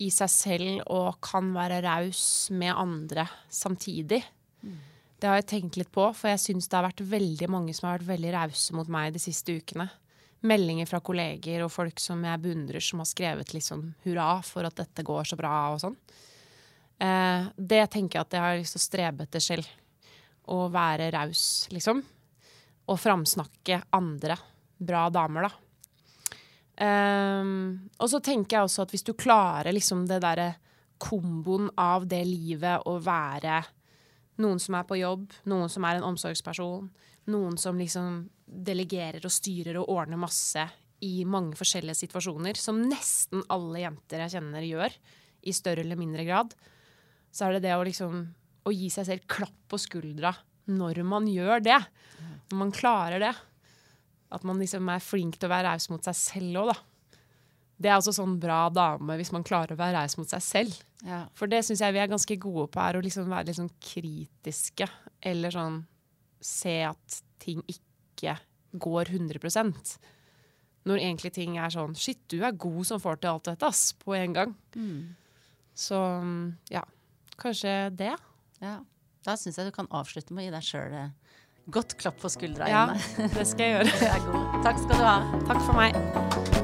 i 0.00 0.08
seg 0.12 0.30
selv 0.32 0.78
og 0.92 1.18
kan 1.24 1.50
være 1.52 1.82
raus 1.84 2.48
med 2.48 2.72
andre 2.72 3.26
samtidig. 3.52 4.22
Det 5.20 5.28
har 5.28 5.36
jeg 5.42 5.48
tenkt 5.50 5.76
litt 5.76 5.92
på, 5.92 6.06
for 6.16 6.32
jeg 6.32 6.40
syns 6.40 6.68
det 6.68 6.76
har 6.76 6.86
vært 6.88 7.04
veldig 7.04 7.48
mange 7.52 7.74
som 7.76 7.90
har 7.90 7.98
vært 7.98 8.14
veldig 8.14 8.32
rause 8.32 8.76
mot 8.76 8.88
meg 8.92 9.12
de 9.12 9.20
siste 9.20 9.52
ukene. 9.52 9.90
Meldinger 10.48 10.88
fra 10.88 11.02
kolleger 11.04 11.66
og 11.66 11.72
folk 11.72 12.00
som 12.00 12.24
jeg 12.24 12.42
beundrer, 12.46 12.80
som 12.84 13.00
har 13.00 13.08
skrevet 13.08 13.52
liksom 13.52 13.84
hurra 14.06 14.30
for 14.44 14.68
at 14.68 14.76
dette 14.80 15.04
går 15.04 15.28
så 15.28 15.36
bra 15.36 15.52
og 15.74 15.82
sånn. 15.84 15.96
Eh, 16.96 17.48
det 17.56 17.82
tenker 17.92 18.20
jeg 18.20 18.24
at 18.24 18.38
jeg 18.38 18.44
har 18.46 18.58
lyst 18.60 18.76
til 18.76 18.84
å 18.84 18.86
strebe 18.86 19.28
etter 19.28 19.44
selv. 19.44 19.68
Å 20.48 20.58
være 20.72 21.10
raus, 21.12 21.44
liksom. 21.76 22.00
Og 22.88 23.00
framsnakke 23.02 23.82
andre 24.00 24.40
bra 24.80 25.08
damer, 25.12 25.50
da. 25.50 25.65
Ehm, 26.82 27.88
og 27.96 28.10
så 28.12 28.20
tenker 28.20 28.58
jeg 28.58 28.68
også 28.68 28.84
at 28.84 28.92
hvis 28.92 29.06
du 29.06 29.14
klarer 29.16 29.72
liksom 29.72 30.04
det 30.08 30.20
derre 30.24 30.52
komboen 31.00 31.70
av 31.80 32.06
det 32.08 32.22
livet 32.28 32.84
å 32.88 32.96
være 33.04 33.62
noen 34.40 34.60
som 34.60 34.76
er 34.76 34.88
på 34.88 34.98
jobb, 35.00 35.30
noen 35.48 35.70
som 35.72 35.84
er 35.88 35.98
en 35.98 36.08
omsorgsperson, 36.10 36.88
noen 37.32 37.56
som 37.60 37.78
liksom 37.80 38.26
delegerer 38.46 39.24
og 39.24 39.32
styrer 39.32 39.78
og 39.80 39.90
ordner 39.92 40.20
masse 40.20 40.66
i 41.04 41.24
mange 41.28 41.56
forskjellige 41.58 42.04
situasjoner, 42.04 42.56
som 42.60 42.80
nesten 42.88 43.44
alle 43.52 43.82
jenter 43.82 44.24
jeg 44.24 44.36
kjenner 44.36 44.64
gjør, 44.64 44.94
i 45.46 45.54
større 45.54 45.84
eller 45.84 45.98
mindre 45.98 46.24
grad, 46.26 46.54
så 47.30 47.46
er 47.46 47.56
det 47.56 47.66
det 47.68 47.76
å 47.76 47.84
liksom 47.86 48.22
å 48.66 48.72
gi 48.74 48.88
seg 48.90 49.06
selv 49.06 49.26
klapp 49.30 49.58
på 49.70 49.78
skuldra 49.78 50.32
når 50.66 51.02
man 51.06 51.28
gjør 51.30 51.62
det. 51.62 51.78
Når 52.50 52.58
man 52.58 52.72
klarer 52.74 53.22
det. 53.22 53.32
At 54.34 54.44
man 54.46 54.58
liksom 54.58 54.88
er 54.90 55.02
flink 55.04 55.38
til 55.38 55.48
å 55.48 55.52
være 55.52 55.70
raus 55.70 55.88
mot 55.92 56.02
seg 56.04 56.16
selv 56.18 56.62
òg, 56.64 56.72
da. 56.72 56.78
Det 57.76 57.90
er 57.92 57.98
også 57.98 58.14
sånn 58.16 58.38
bra 58.40 58.70
dame 58.72 59.18
hvis 59.18 59.30
man 59.34 59.44
klarer 59.44 59.74
å 59.74 59.78
være 59.78 59.98
raus 59.98 60.16
mot 60.16 60.30
seg 60.30 60.42
selv. 60.42 60.78
Ja. 61.04 61.26
For 61.36 61.50
det 61.50 61.60
syns 61.66 61.82
jeg 61.84 61.92
vi 61.92 62.00
er 62.00 62.08
ganske 62.08 62.38
gode 62.40 62.70
på, 62.72 62.80
er 62.80 62.96
å 62.96 63.02
liksom 63.04 63.28
være 63.28 63.50
litt 63.50 63.58
sånn 63.58 63.72
kritiske. 63.84 64.88
Eller 65.20 65.52
sånn 65.52 65.82
se 66.40 66.78
at 66.88 67.18
ting 67.42 67.60
ikke 67.68 68.38
går 68.76 69.08
100% 69.12 69.96
Når 70.86 71.00
egentlig 71.00 71.32
ting 71.34 71.56
er 71.58 71.72
sånn 71.72 71.94
Shit, 71.98 72.20
du 72.28 72.42
er 72.44 72.52
god 72.56 72.86
som 72.86 73.00
får 73.02 73.20
til 73.20 73.30
alt 73.32 73.48
dette, 73.48 73.68
ass. 73.68 73.92
På 73.98 74.14
en 74.16 74.36
gang. 74.36 74.56
Så 75.76 76.00
ja, 76.72 76.82
kanskje 77.36 77.76
det. 77.96 78.14
ja. 78.64 78.78
Da 79.26 79.34
syns 79.36 79.58
jeg 79.58 79.66
du 79.68 79.74
kan 79.74 79.88
avslutte 79.90 80.32
med 80.32 80.44
å 80.44 80.46
gi 80.46 80.54
deg 80.54 80.64
sjøl 80.64 80.92
godt 81.66 81.96
klapp 81.98 82.20
på 82.22 82.30
skuldra. 82.32 82.68
Ja, 82.70 82.84
det 83.34 83.46
skal 83.48 83.66
jeg 83.66 83.78
gjøre. 83.78 84.12
Takk 84.66 84.78
skal 84.84 84.94
du 84.94 85.02
ha. 85.04 85.18
Takk 85.48 85.66
for 85.66 85.74
meg. 85.78 86.55